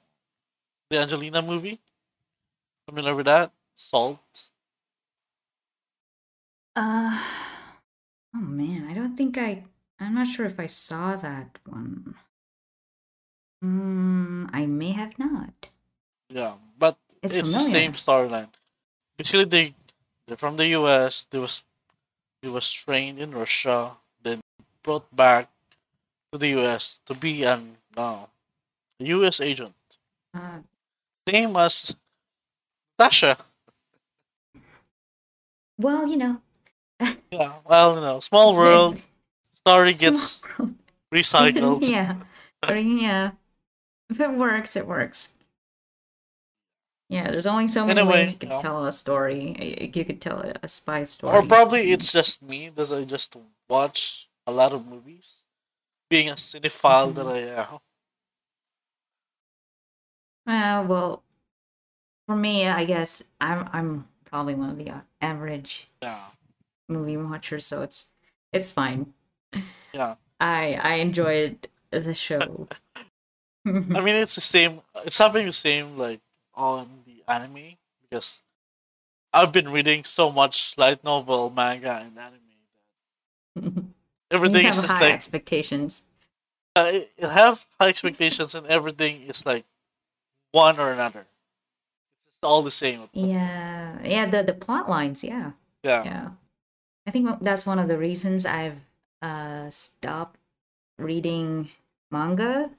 the 0.89 0.97
Angelina 0.99 1.41
movie. 1.41 1.79
Familiar 2.87 3.15
with 3.15 3.25
that? 3.27 3.51
Salt. 3.75 4.51
Uh. 6.75 7.21
Oh 8.33 8.39
man, 8.39 8.87
I 8.89 8.93
don't 8.93 9.15
think 9.17 9.37
I. 9.37 9.63
I'm 9.99 10.15
not 10.15 10.27
sure 10.27 10.45
if 10.45 10.59
I 10.59 10.65
saw 10.65 11.15
that 11.15 11.59
one. 11.65 12.15
Hmm. 13.61 14.47
I 14.51 14.65
may 14.65 14.91
have 14.91 15.19
not. 15.19 15.69
Yeah, 16.29 16.53
but 16.79 16.97
It's 17.21 17.35
it's, 17.35 17.53
the 17.53 17.59
same 17.59 17.91
storyline. 17.93 18.49
Basically, 19.17 19.45
they 19.45 19.75
they're 20.27 20.37
from 20.37 20.57
the 20.57 20.67
U.S. 20.79 21.27
They 21.29 21.39
was 21.39 21.63
they 22.41 22.49
was 22.49 22.71
trained 22.71 23.19
in 23.19 23.35
Russia, 23.35 23.97
then 24.23 24.41
brought 24.81 25.13
back 25.15 25.51
to 26.31 26.39
the 26.39 26.49
U.S. 26.57 27.01
to 27.05 27.13
be 27.13 27.43
an 27.43 27.77
U.S. 29.05 29.39
agent, 29.41 29.73
Uh, 30.33 30.59
same 31.27 31.55
as 31.55 31.95
Tasha. 32.99 33.37
well, 35.77 36.07
you 36.07 36.17
know. 36.17 36.41
Yeah, 37.31 37.53
well, 37.65 37.95
you 37.95 38.01
know, 38.01 38.19
small 38.19 38.49
it's 38.49 38.57
world 38.57 39.01
story 39.53 39.93
gets 39.93 40.43
world. 40.59 40.75
recycled. 41.13 41.89
yeah. 41.89 42.15
Yeah. 42.69 43.31
If 44.09 44.19
it 44.19 44.31
works, 44.33 44.75
it 44.75 44.85
works. 44.85 45.29
Yeah, 47.09 47.31
there's 47.31 47.45
only 47.47 47.67
so 47.67 47.85
many 47.85 47.99
Anyway, 48.01 48.15
ways 48.23 48.33
you 48.33 48.39
can 48.39 48.61
tell 48.61 48.85
a 48.85 48.91
story. 48.91 49.89
You 49.95 50.05
could 50.05 50.21
tell 50.21 50.39
a, 50.61 50.67
spy 50.67 51.03
story. 51.03 51.37
Or 51.37 51.43
probably 51.43 51.91
it's 51.91 52.11
just 52.11 52.41
me 52.43 52.69
because 52.69 52.91
I 52.91 53.03
just 53.03 53.35
watch 53.69 54.27
a 54.47 54.51
lot 54.51 54.73
of 54.73 54.85
movies, 54.87 55.43
being 56.09 56.29
a 56.29 56.35
cinephile 56.35 57.13
that 57.15 57.27
I 57.27 57.39
am. 57.39 57.79
Uh, 60.45 60.85
well, 60.87 61.23
for 62.27 62.35
me, 62.35 62.67
I 62.67 62.85
guess 62.85 63.23
I'm 63.39 63.69
I'm 63.73 64.07
probably 64.25 64.55
one 64.55 64.69
of 64.69 64.77
the 64.77 64.91
average 65.21 65.87
Yeah, 66.01 66.31
movie 66.89 67.17
watchers, 67.17 67.65
so 67.65 67.81
it's 67.81 68.09
it's 68.53 68.71
fine. 68.71 69.13
yeah. 69.93 70.15
I 70.41 70.73
I 70.75 70.93
enjoyed 70.95 71.67
the 71.91 72.13
show. 72.13 72.67
I 73.93 74.01
mean, 74.01 74.15
it's 74.15 74.35
the 74.35 74.41
same. 74.41 74.81
It's 75.05 75.17
happening 75.17 75.45
the 75.45 75.51
same 75.51 75.97
like 75.97 76.21
on 76.53 77.03
the 77.05 77.23
anime 77.27 77.75
because 78.01 78.41
I've 79.33 79.51
been 79.53 79.69
reading 79.69 80.03
so 80.03 80.31
much 80.31 80.77
light 80.77 81.03
novel, 81.03 81.49
manga, 81.49 82.01
and 82.05 82.17
anime 82.19 82.41
everything 84.31 84.67
is 84.67 84.81
just 84.81 84.99
high 84.99 85.01
like 85.01 85.19
expectations. 85.19 86.03
I 86.75 87.09
have 87.21 87.65
high 87.79 87.89
expectations, 87.89 88.55
and 88.55 88.65
everything 88.67 89.21
is 89.23 89.45
like 89.45 89.65
one 90.51 90.79
or 90.79 90.91
another. 90.91 91.25
It's 92.15 92.25
just 92.25 92.43
all 92.43 92.61
the 92.61 92.71
same. 92.71 93.09
Yeah, 93.13 93.97
yeah. 94.03 94.25
The 94.29 94.43
the 94.43 94.53
plot 94.53 94.89
lines, 94.89 95.23
yeah. 95.23 95.51
Yeah, 95.83 96.03
Yeah. 96.03 96.29
I 97.07 97.11
think 97.11 97.41
that's 97.41 97.65
one 97.65 97.79
of 97.79 97.87
the 97.87 97.97
reasons 97.97 98.45
I've 98.45 98.79
uh 99.21 99.69
stopped 99.69 100.37
reading 100.99 101.69
manga 102.11 102.69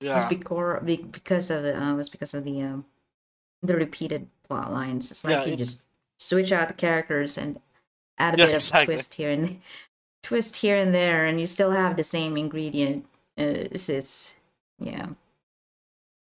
was 0.00 0.24
yeah, 0.24 0.28
because 0.28 0.80
because 0.84 1.50
of 1.50 1.62
the 1.62 1.76
uh, 1.80 1.94
was 1.94 2.08
because 2.08 2.34
of 2.34 2.44
the 2.44 2.62
um 2.62 2.84
the 3.62 3.76
repeated 3.76 4.28
plot 4.48 4.72
lines. 4.72 5.10
It's 5.10 5.24
like 5.24 5.32
Yeah, 5.34 5.44
you 5.46 5.54
it- 5.54 5.58
just 5.58 5.82
switch 6.18 6.52
out 6.52 6.68
the 6.68 6.74
characters 6.74 7.38
and 7.38 7.60
add 8.18 8.34
a 8.34 8.38
Yeah, 8.38 8.46
bit 8.46 8.54
exactly. 8.54 8.94
of 8.94 8.98
twist 8.98 9.14
here 9.14 9.30
and 9.30 9.60
twist 10.22 10.56
here 10.56 10.76
and 10.76 10.94
there, 10.94 11.26
and 11.26 11.40
you 11.40 11.46
still 11.46 11.72
have 11.72 11.96
the 11.96 12.02
same 12.02 12.36
ingredient. 12.36 13.04
Uh, 13.38 13.70
it's, 13.72 13.88
it's 13.88 14.34
yeah. 14.78 15.08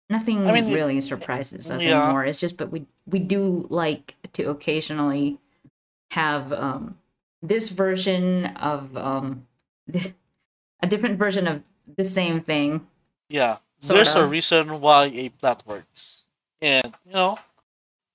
Nothing 0.10 0.47
I 0.47 0.53
mean, 0.53 0.74
really 0.74 1.01
surprises 1.01 1.70
us 1.70 1.84
yeah. 1.84 2.03
anymore. 2.03 2.24
It's 2.26 2.39
just, 2.39 2.55
but 2.55 2.72
we 2.72 2.86
we 3.05 3.20
do 3.20 3.68
like 3.70 4.16
to 4.34 4.49
occasionally 4.49 5.38
have 6.12 6.53
um 6.53 6.97
this 7.41 7.70
version 7.70 8.45
of 8.55 8.95
um 8.95 9.47
a 10.82 10.88
different 10.88 11.20
version 11.20 11.47
of 11.47 11.62
the 11.95 12.03
same 12.03 12.41
thing. 12.41 12.88
yeah. 13.30 13.58
There's 13.80 14.16
a 14.16 14.26
reason 14.26 14.82
why 14.82 15.05
a 15.05 15.30
plot 15.30 15.62
works, 15.68 16.30
and 16.60 16.95
you 17.05 17.14
know, 17.14 17.38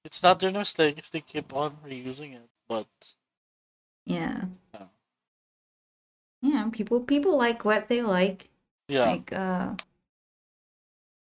it's 0.05 0.21
not 0.21 0.41
their 0.41 0.51
mistake 0.51 0.99
if 0.99 1.09
they 1.09 1.21
keep 1.21 1.55
on 1.55 1.77
reusing 1.87 2.35
it. 2.35 2.49
But 2.69 2.89
Yeah. 4.05 4.47
Yeah. 4.75 4.87
Yeah, 6.43 6.69
people 6.73 6.99
people 7.01 7.37
like 7.37 7.65
what 7.65 7.87
they 7.87 8.03
like. 8.03 8.49
yeah, 8.89 9.07
Like 9.07 9.33
uh 9.33 9.75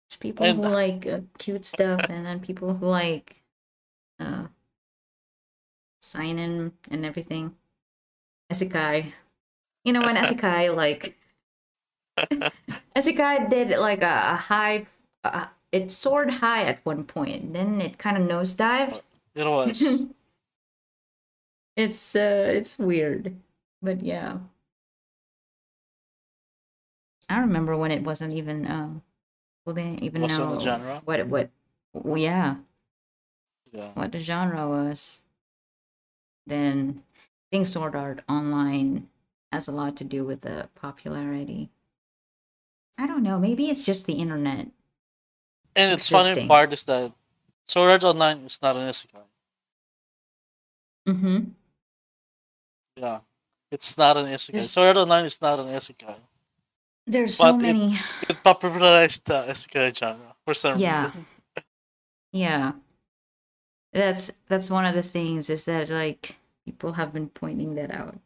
there's 0.09 0.17
people 0.19 0.45
And- 0.45 0.63
who 0.63 0.69
like 0.71 1.05
uh, 1.07 1.21
cute 1.37 1.65
stuff 1.65 2.01
and 2.09 2.25
then 2.25 2.39
people 2.39 2.73
who 2.75 2.85
like 2.87 3.35
uh 4.19 4.47
sign 5.99 6.39
in 6.39 6.71
and 6.89 7.05
everything. 7.05 7.55
isekai. 8.51 9.11
You 9.83 9.93
know 9.93 10.01
when 10.01 10.15
isekai 10.23 10.75
like 10.75 11.15
isekai 12.95 13.49
did 13.49 13.77
like 13.79 14.01
a, 14.03 14.31
a 14.33 14.35
high 14.35 14.85
uh, 15.23 15.47
it 15.71 15.91
soared 15.91 16.31
high 16.31 16.63
at 16.63 16.79
one 16.85 17.03
point, 17.03 17.51
then 17.53 17.81
it 17.81 17.97
kind 17.97 18.15
of 18.17 18.23
nosedived. 18.27 19.01
it 19.35 19.45
was. 19.45 20.05
it's 21.75 22.15
uh 22.15 22.49
it's 22.49 22.79
weird 22.79 23.35
but 23.83 24.01
yeah 24.01 24.39
i 27.29 27.37
remember 27.37 27.77
when 27.77 27.91
it 27.91 28.01
wasn't 28.01 28.33
even 28.33 28.65
um 28.65 29.03
they 29.73 29.83
didn't 29.83 30.03
even 30.03 30.21
Wasn't 30.21 30.47
a 30.47 30.53
know 30.53 30.59
genre? 30.59 31.01
what 31.05 31.27
what 31.27 31.49
yeah 32.15 32.55
yeah, 33.71 33.91
what 33.95 34.11
the 34.11 34.19
genre 34.19 34.67
was 34.69 35.21
then 36.45 37.03
i 37.15 37.47
think 37.51 37.65
sword 37.65 37.95
art 37.95 38.21
online 38.29 39.07
has 39.51 39.67
a 39.67 39.71
lot 39.71 39.95
to 39.97 40.03
do 40.03 40.23
with 40.25 40.41
the 40.41 40.69
popularity 40.75 41.69
i 42.97 43.05
don't 43.07 43.23
know 43.23 43.39
maybe 43.39 43.69
it's 43.69 43.83
just 43.83 44.05
the 44.05 44.13
internet 44.13 44.67
and 45.75 45.93
it's 45.93 46.09
funny 46.09 46.47
part 46.47 46.73
is 46.73 46.83
that 46.85 47.13
Sword 47.65 47.91
Art 47.91 48.03
Online 48.05 48.39
is 48.45 48.59
not 48.61 48.75
an 48.77 48.89
isekai. 48.89 49.21
mm-hmm 51.07 51.51
Yeah, 52.95 53.19
it's 53.71 53.97
not 53.97 54.17
an 54.17 54.25
isekai. 54.25 54.63
Sword 54.63 54.87
Art 54.87 54.97
Online 55.03 55.25
is 55.25 55.39
not 55.41 55.59
an 55.59 55.67
isekai. 55.67 56.15
There's 57.07 57.35
so 57.37 57.53
But 57.53 57.65
it- 57.65 57.73
many 57.73 57.99
It 58.29 58.43
popularized 58.43 59.25
the 59.25 59.43
isekai 59.47 59.95
genre 59.97 60.35
for 60.45 60.53
some 60.53 60.77
Yeah. 60.79 61.05
reason. 61.07 61.25
Yeah. 61.55 61.61
yeah. 62.33 62.71
That's 63.93 64.31
that's 64.47 64.69
one 64.69 64.85
of 64.85 64.93
the 64.95 65.03
things 65.03 65.49
is 65.49 65.65
that 65.65 65.89
like 65.89 66.35
people 66.65 66.93
have 66.93 67.13
been 67.13 67.29
pointing 67.29 67.75
that 67.75 67.91
out. 67.91 68.19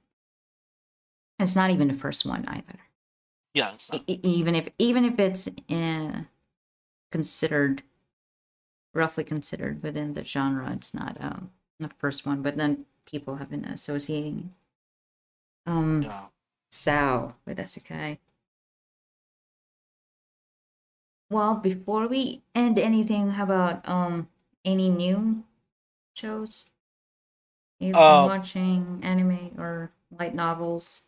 It's 1.39 1.55
not 1.55 1.69
even 1.71 1.87
the 1.87 1.93
first 1.93 2.25
one 2.25 2.45
either. 2.47 2.79
Yeah, 3.53 3.71
it's 3.73 3.91
not. 3.91 4.03
E- 4.07 4.19
even 4.23 4.55
if 4.55 4.69
even 4.79 5.05
if 5.05 5.19
it's 5.19 5.47
uh, 5.69 6.23
considered 7.11 7.83
roughly 8.93 9.23
considered 9.23 9.81
within 9.83 10.13
the 10.15 10.23
genre, 10.23 10.71
it's 10.73 10.93
not 10.93 11.17
um 11.21 11.51
the 11.79 11.89
first 11.99 12.25
one, 12.25 12.41
but 12.41 12.57
then 12.57 12.85
people 13.05 13.35
have 13.37 13.49
been 13.49 13.65
associating 13.65 14.53
um 15.67 16.01
Yeah. 16.01 16.25
SAO 16.71 17.35
with 17.45 17.57
Isekai. 17.59 18.17
Well, 21.31 21.55
before 21.55 22.07
we 22.07 22.43
end 22.53 22.77
anything, 22.77 23.31
how 23.31 23.45
about 23.45 23.89
um 23.89 24.29
any 24.63 24.87
new 24.87 25.43
shows 26.13 26.65
you've 27.79 27.97
Uh, 27.97 28.05
been 28.05 28.23
watching, 28.23 28.99
anime 29.03 29.55
or 29.57 29.91
light 30.11 30.33
novels? 30.33 31.03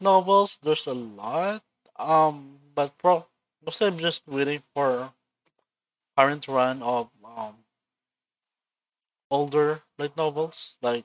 Novels, 0.00 0.58
there's 0.62 0.86
a 0.86 0.94
lot. 0.94 1.64
Um, 1.96 2.60
but 2.74 2.96
pro 2.98 3.26
mostly 3.64 3.88
I'm 3.88 3.98
just 3.98 4.26
waiting 4.28 4.60
for 4.72 5.12
current 6.16 6.48
run 6.48 6.82
of 6.82 7.08
um 7.24 7.64
older 9.30 9.82
light 9.98 10.16
novels 10.16 10.78
like 10.80 11.04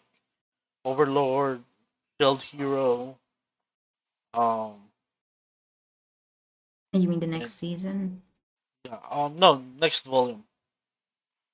Overlord, 0.86 1.64
Shield 2.20 2.42
Hero, 2.44 3.20
um 4.34 4.89
You 6.94 7.08
mean 7.08 7.20
the 7.20 7.28
next 7.28 7.54
season? 7.54 8.22
Yeah. 8.86 8.98
Um. 9.12 9.38
No. 9.38 9.62
Next 9.80 10.06
volume. 10.06 10.44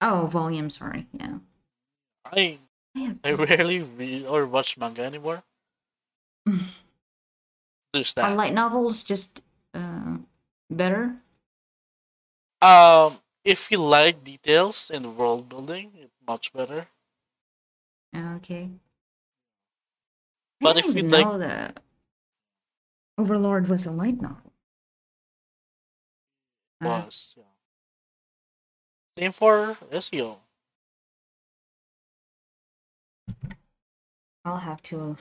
Oh, 0.02 0.28
volume. 0.28 0.70
Sorry. 0.70 1.08
Yeah. 1.14 1.40
I 2.26 2.60
I 2.96 3.16
I 3.24 3.32
rarely 3.36 3.82
read 3.82 4.26
or 4.26 4.46
watch 4.46 4.78
manga 4.78 5.04
anymore. 5.04 5.44
There's 7.94 8.14
Are 8.18 8.30
that. 8.30 8.38
light 8.38 8.54
novels 8.54 9.04
just 9.04 9.42
uh, 9.74 10.18
better? 10.70 11.18
Um. 12.62 13.20
If 13.44 13.70
you 13.70 13.78
like 13.78 14.24
details 14.24 14.90
and 14.90 15.16
world 15.18 15.50
building, 15.50 15.92
it's 16.02 16.18
much 16.28 16.52
better. 16.52 16.88
Okay. 18.16 18.70
But 20.62 20.78
I 20.78 20.80
if 20.80 20.96
you'd 20.96 21.12
like- 21.12 21.26
know 21.26 21.38
that 21.38 21.80
Overlord 23.20 23.68
was 23.68 23.86
a 23.86 23.92
light 23.92 24.20
novel. 24.20 24.45
Uh, 26.82 26.88
Was 26.88 27.36
yeah. 27.38 27.44
Same 29.18 29.32
for 29.32 29.78
SAO. 29.92 30.38
I'll 34.44 34.58
have 34.58 34.84
to. 34.84 35.18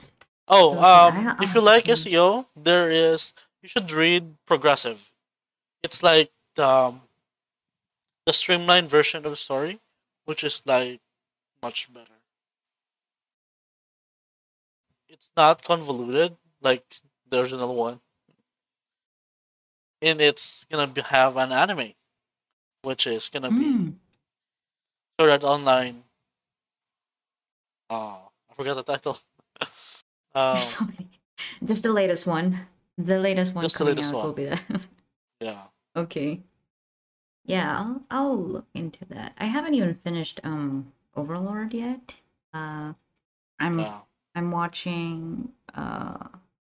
Oh, 0.47 0.77
um, 0.77 1.35
if 1.41 1.55
you 1.55 1.61
like 1.61 1.85
mm. 1.85 1.97
SAO, 1.97 2.45
there 2.55 2.91
is 2.91 3.33
you 3.63 3.69
should 3.69 3.91
read 3.91 4.35
Progressive. 4.45 5.13
It's 5.81 6.03
like 6.03 6.31
the 6.55 6.67
um, 6.67 7.01
the 8.25 8.33
streamlined 8.33 8.89
version 8.89 9.25
of 9.25 9.31
the 9.31 9.35
story, 9.35 9.79
which 10.25 10.43
is 10.43 10.61
like 10.65 11.01
much 11.63 11.91
better. 11.91 12.21
It's 15.09 15.31
not 15.35 15.63
convoluted 15.63 16.35
like 16.61 16.83
the 17.27 17.41
original 17.41 17.73
one, 17.73 18.01
and 20.01 20.21
it's 20.21 20.65
gonna 20.65 20.87
be, 20.87 21.01
have 21.01 21.37
an 21.37 21.51
anime, 21.51 21.93
which 22.83 23.07
is 23.07 23.29
gonna 23.29 23.49
be 23.49 23.55
Mm, 23.55 23.93
Sword 25.19 25.31
Art 25.31 25.43
Online. 25.43 26.03
Oh, 27.89 28.29
I 28.49 28.53
forgot 28.55 28.75
the 28.75 28.83
title. 28.83 29.17
um, 30.35 30.57
so. 30.59 30.85
Just 31.63 31.83
the 31.83 31.93
latest 31.93 32.25
one. 32.25 32.67
The 32.97 33.19
latest 33.19 33.53
one 33.53 33.63
Just 33.63 33.75
the 33.75 33.79
coming 33.79 33.95
latest 33.95 34.13
out 34.13 34.23
will 34.23 34.33
be 34.33 34.45
that. 34.45 34.61
yeah. 35.41 35.63
okay. 35.95 36.41
Yeah, 37.45 37.77
I'll 37.79 38.01
I'll 38.09 38.37
look 38.37 38.65
into 38.73 39.05
that. 39.05 39.33
I 39.37 39.45
haven't 39.45 39.75
even 39.75 39.95
finished 40.03 40.39
um 40.43 40.91
Overlord 41.15 41.73
yet. 41.73 42.15
Uh, 42.53 42.93
I'm 43.59 43.79
Yeah. 43.79 43.99
I'm 44.33 44.51
watching 44.51 45.49
uh 45.73 46.27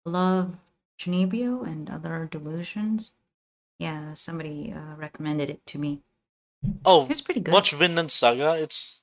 Love 0.06 0.56
Chunibyo 0.98 1.66
and 1.66 1.90
Other 1.90 2.28
Delusions. 2.30 3.12
Yeah, 3.78 4.14
somebody 4.14 4.72
uh, 4.74 4.94
recommended 4.96 5.50
it 5.50 5.64
to 5.66 5.78
me. 5.78 6.00
Oh, 6.84 7.06
It's 7.10 7.20
pretty 7.20 7.40
good. 7.40 7.52
watch 7.52 7.72
Vinland 7.72 8.10
Saga. 8.10 8.54
It's 8.62 9.02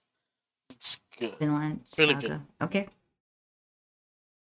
it's 0.69 0.99
good. 1.19 1.37
Vinland 1.37 1.81
really 1.97 2.13
Saga. 2.15 2.27
good. 2.27 2.41
Okay. 2.61 2.87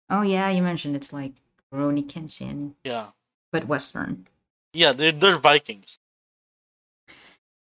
Oh 0.09 0.21
yeah, 0.21 0.49
you 0.49 0.61
mentioned 0.61 0.95
it's 0.95 1.11
like 1.11 1.33
Rurouni 1.73 2.03
Kenshin, 2.07 2.73
Yeah, 2.83 3.07
but 3.51 3.67
Western. 3.67 4.27
yeah. 4.73 4.93
They're 4.93 5.11
they're 5.11 5.37
Vikings. 5.37 5.99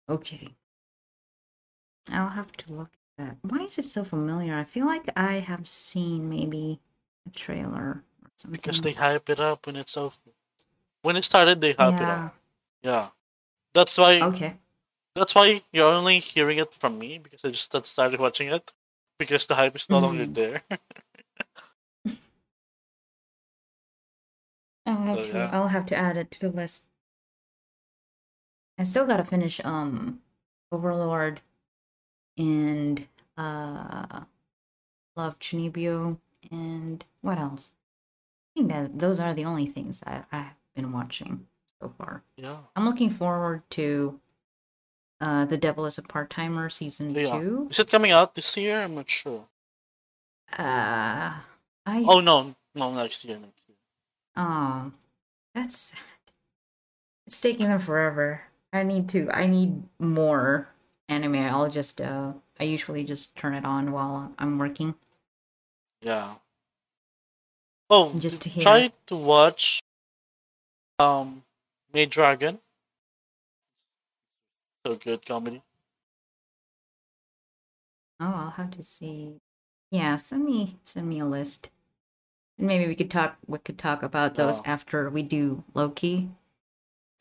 Okay. 0.08 0.48
I'll 2.10 2.28
have 2.30 2.52
to 2.52 2.72
look 2.72 2.90
at 3.18 3.24
that. 3.24 3.36
Why 3.42 3.64
is 3.64 3.78
it 3.78 3.86
so 3.86 4.04
familiar? 4.04 4.54
I 4.54 4.64
feel 4.64 4.86
like 4.86 5.08
I 5.16 5.34
have 5.34 5.66
seen 5.68 6.28
maybe 6.28 6.80
a 7.26 7.30
trailer 7.30 8.02
something. 8.36 8.58
because 8.58 8.80
they 8.80 8.92
hype 8.92 9.28
it 9.30 9.40
up 9.40 9.66
when 9.66 9.76
it's 9.76 9.96
over. 9.96 10.16
When 11.02 11.16
it 11.16 11.24
started, 11.24 11.60
they 11.60 11.72
hype 11.72 12.00
it 12.00 12.08
up. 12.08 12.34
Yeah, 12.82 13.08
that's 13.74 13.98
why. 13.98 14.20
Okay. 14.22 14.54
That's 15.14 15.34
why 15.34 15.62
you're 15.72 15.92
only 15.92 16.18
hearing 16.20 16.58
it 16.58 16.74
from 16.74 16.98
me 16.98 17.18
because 17.18 17.44
I 17.44 17.50
just 17.50 17.86
started 17.86 18.20
watching 18.20 18.48
it 18.48 18.72
because 19.18 19.46
the 19.46 19.54
hype 19.54 19.76
is 19.76 19.88
no 19.88 19.98
longer 20.00 20.26
Mhm. 20.26 20.34
there. 20.34 20.62
I'll 24.86 24.96
have 24.96 25.26
So, 25.26 25.32
to 25.32 25.38
yeah. 25.38 25.50
I'll 25.52 25.68
have 25.68 25.86
to 25.86 25.96
add 25.96 26.16
it 26.16 26.30
to 26.32 26.40
the 26.40 26.48
list. 26.50 26.82
I 28.78 28.82
still 28.82 29.06
gotta 29.06 29.24
finish 29.24 29.60
um 29.64 30.20
Overlord 30.72 31.40
and 32.36 33.06
uh 33.36 34.24
Love 35.16 35.38
Chunibyo 35.38 36.18
and 36.50 37.04
what 37.22 37.38
else? 37.38 37.72
I 38.56 38.60
think 38.60 38.70
that 38.70 38.98
those 38.98 39.18
are 39.20 39.34
the 39.34 39.44
only 39.44 39.66
things 39.66 40.00
that 40.00 40.26
I've 40.30 40.54
been 40.76 40.92
watching 40.92 41.46
so 41.80 41.92
far. 41.98 42.22
yeah, 42.36 42.56
I'm 42.76 42.84
looking 42.86 43.10
forward 43.10 43.62
to 43.70 44.20
uh 45.20 45.44
The 45.46 45.56
Devil 45.56 45.86
is 45.86 45.98
a 45.98 46.02
Part 46.02 46.30
Timer 46.30 46.68
season 46.70 47.14
Yeah. 47.14 47.38
two. 47.38 47.66
is 47.70 47.78
it 47.80 47.90
coming 47.90 48.12
out 48.12 48.34
this 48.34 48.56
year? 48.56 48.82
I'm 48.82 48.94
not 48.94 49.10
sure. 49.10 49.46
Uh 50.56 51.34
I 51.86 52.04
Oh 52.08 52.20
no, 52.20 52.54
no, 52.74 52.94
next 52.94 53.24
year. 53.24 53.38
Next 53.38 53.68
year. 53.68 53.76
Oh, 54.36 54.92
that's 55.54 55.76
sad. 55.76 55.98
It's 57.26 57.40
taking 57.40 57.68
them 57.68 57.78
forever. 57.78 58.42
I 58.72 58.82
need 58.82 59.08
to. 59.10 59.30
I 59.30 59.46
need 59.46 59.82
more 59.98 60.68
anime. 61.08 61.36
I'll 61.36 61.70
just. 61.70 62.00
Uh, 62.00 62.32
I 62.58 62.64
usually 62.64 63.04
just 63.04 63.34
turn 63.36 63.54
it 63.54 63.64
on 63.64 63.92
while 63.92 64.32
I'm 64.38 64.58
working. 64.58 64.94
Yeah. 66.02 66.34
Oh, 67.96 68.10
Just 68.18 68.42
to 68.42 68.48
hear. 68.48 68.62
try 68.64 68.90
to 69.06 69.14
watch 69.14 69.78
um 70.98 71.44
Maid 71.92 72.10
Dragon. 72.10 72.58
So 74.84 74.96
good 74.96 75.24
comedy. 75.24 75.62
Oh, 78.18 78.34
I'll 78.34 78.50
have 78.50 78.72
to 78.72 78.82
see. 78.82 79.34
Yeah, 79.92 80.16
send 80.16 80.44
me 80.44 80.78
send 80.82 81.08
me 81.08 81.20
a 81.20 81.24
list, 81.24 81.70
and 82.58 82.66
maybe 82.66 82.88
we 82.88 82.96
could 82.96 83.12
talk. 83.12 83.38
We 83.46 83.58
could 83.58 83.78
talk 83.78 84.02
about 84.02 84.34
those 84.34 84.58
Yeah. 84.58 84.72
after 84.74 85.08
we 85.08 85.22
do 85.22 85.62
Loki. 85.72 86.30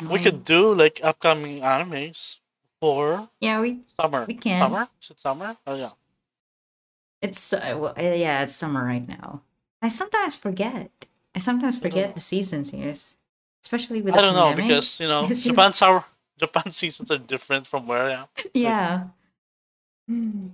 We 0.01 0.17
could 0.26 0.43
do 0.43 0.74
like 0.74 0.99
upcoming 1.03 1.61
animes 1.61 2.41
for 2.82 3.30
Yeah, 3.39 3.61
we. 3.61 3.86
summer. 3.86 4.26
We 4.26 4.34
can. 4.34 4.57
Summer? 4.59 4.88
Is 4.99 5.11
it 5.11 5.19
summer? 5.19 5.55
Oh 5.67 5.78
yeah. 5.78 5.93
It's 7.21 7.53
uh, 7.53 7.78
well, 7.78 7.93
yeah, 7.95 8.41
it's 8.41 8.55
summer 8.55 8.84
right 8.84 9.07
now. 9.07 9.43
I 9.84 9.89
sometimes 9.89 10.36
forget. 10.39 10.89
I 11.36 11.39
sometimes 11.39 11.77
forget 11.77 12.09
know. 12.09 12.13
the 12.15 12.21
seasons 12.21 12.71
here, 12.71 12.93
especially 13.61 14.01
with. 14.01 14.15
I 14.15 14.21
don't 14.21 14.34
know 14.34 14.55
because 14.55 14.99
you 14.99 15.07
know 15.07 15.21
It's 15.29 15.43
just- 15.43 15.47
Japan 15.51 15.73
summer 15.73 16.03
Japan 16.39 16.71
seasons 16.71 17.11
are 17.11 17.19
different 17.19 17.67
from 17.67 17.86
where 17.86 18.03
I 18.07 18.11
am. 18.23 18.27
Yeah. 18.53 19.03
Hmm. 20.07 20.47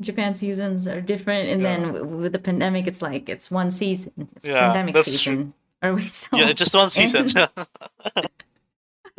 Japan 0.00 0.34
seasons 0.34 0.86
are 0.86 1.00
different, 1.00 1.48
and 1.48 1.64
then 1.64 1.80
Yeah. 1.80 1.92
w- 2.04 2.16
with 2.28 2.32
the 2.32 2.38
pandemic, 2.38 2.86
it's 2.86 3.00
like 3.00 3.28
it's 3.32 3.50
one 3.50 3.70
season. 3.70 4.28
It's 4.36 4.46
Yeah, 4.46 4.60
pandemic 4.68 4.94
that's 4.94 5.22
true. 5.22 5.52
Are 5.82 5.94
we 5.96 6.04
still? 6.04 6.38
Yeah, 6.38 6.52
just 6.52 6.74
one 6.74 6.90
season. 6.98 7.26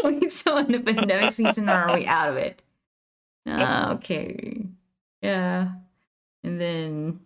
are 0.04 0.12
we 0.12 0.30
still 0.30 0.58
in 0.58 0.72
the 0.72 0.80
pandemic 0.80 1.34
season, 1.34 1.68
or 1.70 1.74
are 1.74 1.98
we 1.98 2.06
out 2.06 2.30
of 2.30 2.38
it? 2.38 2.62
Ah, 3.48 3.94
okay. 3.94 4.66
Yeah. 5.22 5.70
And 6.44 6.62
then 6.62 7.20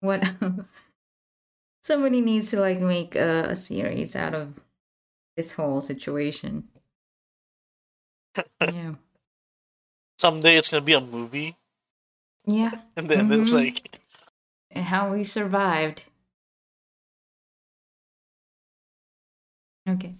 what? 0.00 0.20
Somebody 1.90 2.20
needs 2.20 2.50
to 2.50 2.60
like 2.60 2.80
make 2.80 3.16
a, 3.16 3.50
a 3.50 3.54
series 3.56 4.14
out 4.14 4.34
of 4.34 4.60
this 5.36 5.52
whole 5.52 5.82
situation. 5.82 6.68
Yeah. 8.64 8.94
Someday 10.18 10.56
it's 10.56 10.68
gonna 10.68 10.82
be 10.82 10.92
a 10.94 11.00
movie, 11.00 11.56
Yeah. 12.46 12.72
and 12.96 13.10
then 13.10 13.32
it's 13.32 13.50
Mhm. 13.50 13.54
like 13.54 14.00
and 14.70 14.84
how 14.86 15.12
we 15.12 15.24
survived. 15.24 16.04
Okay. 19.88 20.16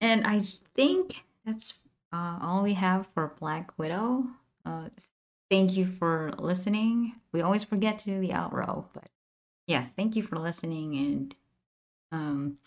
And 0.00 0.26
I 0.26 0.42
think 0.74 1.24
that's 1.44 1.74
uh, 2.12 2.38
all 2.42 2.62
we 2.62 2.74
have 2.74 3.06
for 3.14 3.34
Black 3.38 3.78
Widow. 3.78 4.26
Uh, 4.64 4.90
thank 5.50 5.76
you 5.76 5.86
for 5.86 6.32
listening. 6.38 7.14
We 7.32 7.40
always 7.42 7.64
forget 7.64 7.98
to 8.00 8.04
do 8.06 8.20
the 8.20 8.30
outro, 8.30 8.86
but 8.92 9.08
yeah, 9.66 9.86
thank 9.96 10.16
you 10.16 10.22
for 10.22 10.36
listening. 10.38 10.96
And 10.96 11.36
um, 12.12 12.58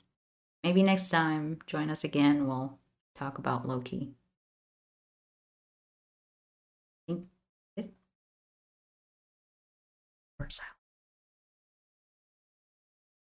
maybe 0.64 0.84
next 0.84 1.10
time, 1.10 1.60
join 1.68 1.90
us 1.92 2.04
again. 2.04 2.48
We'll 2.48 2.80
talk 3.16 3.40
about 3.40 3.68
Loki. 3.68 4.16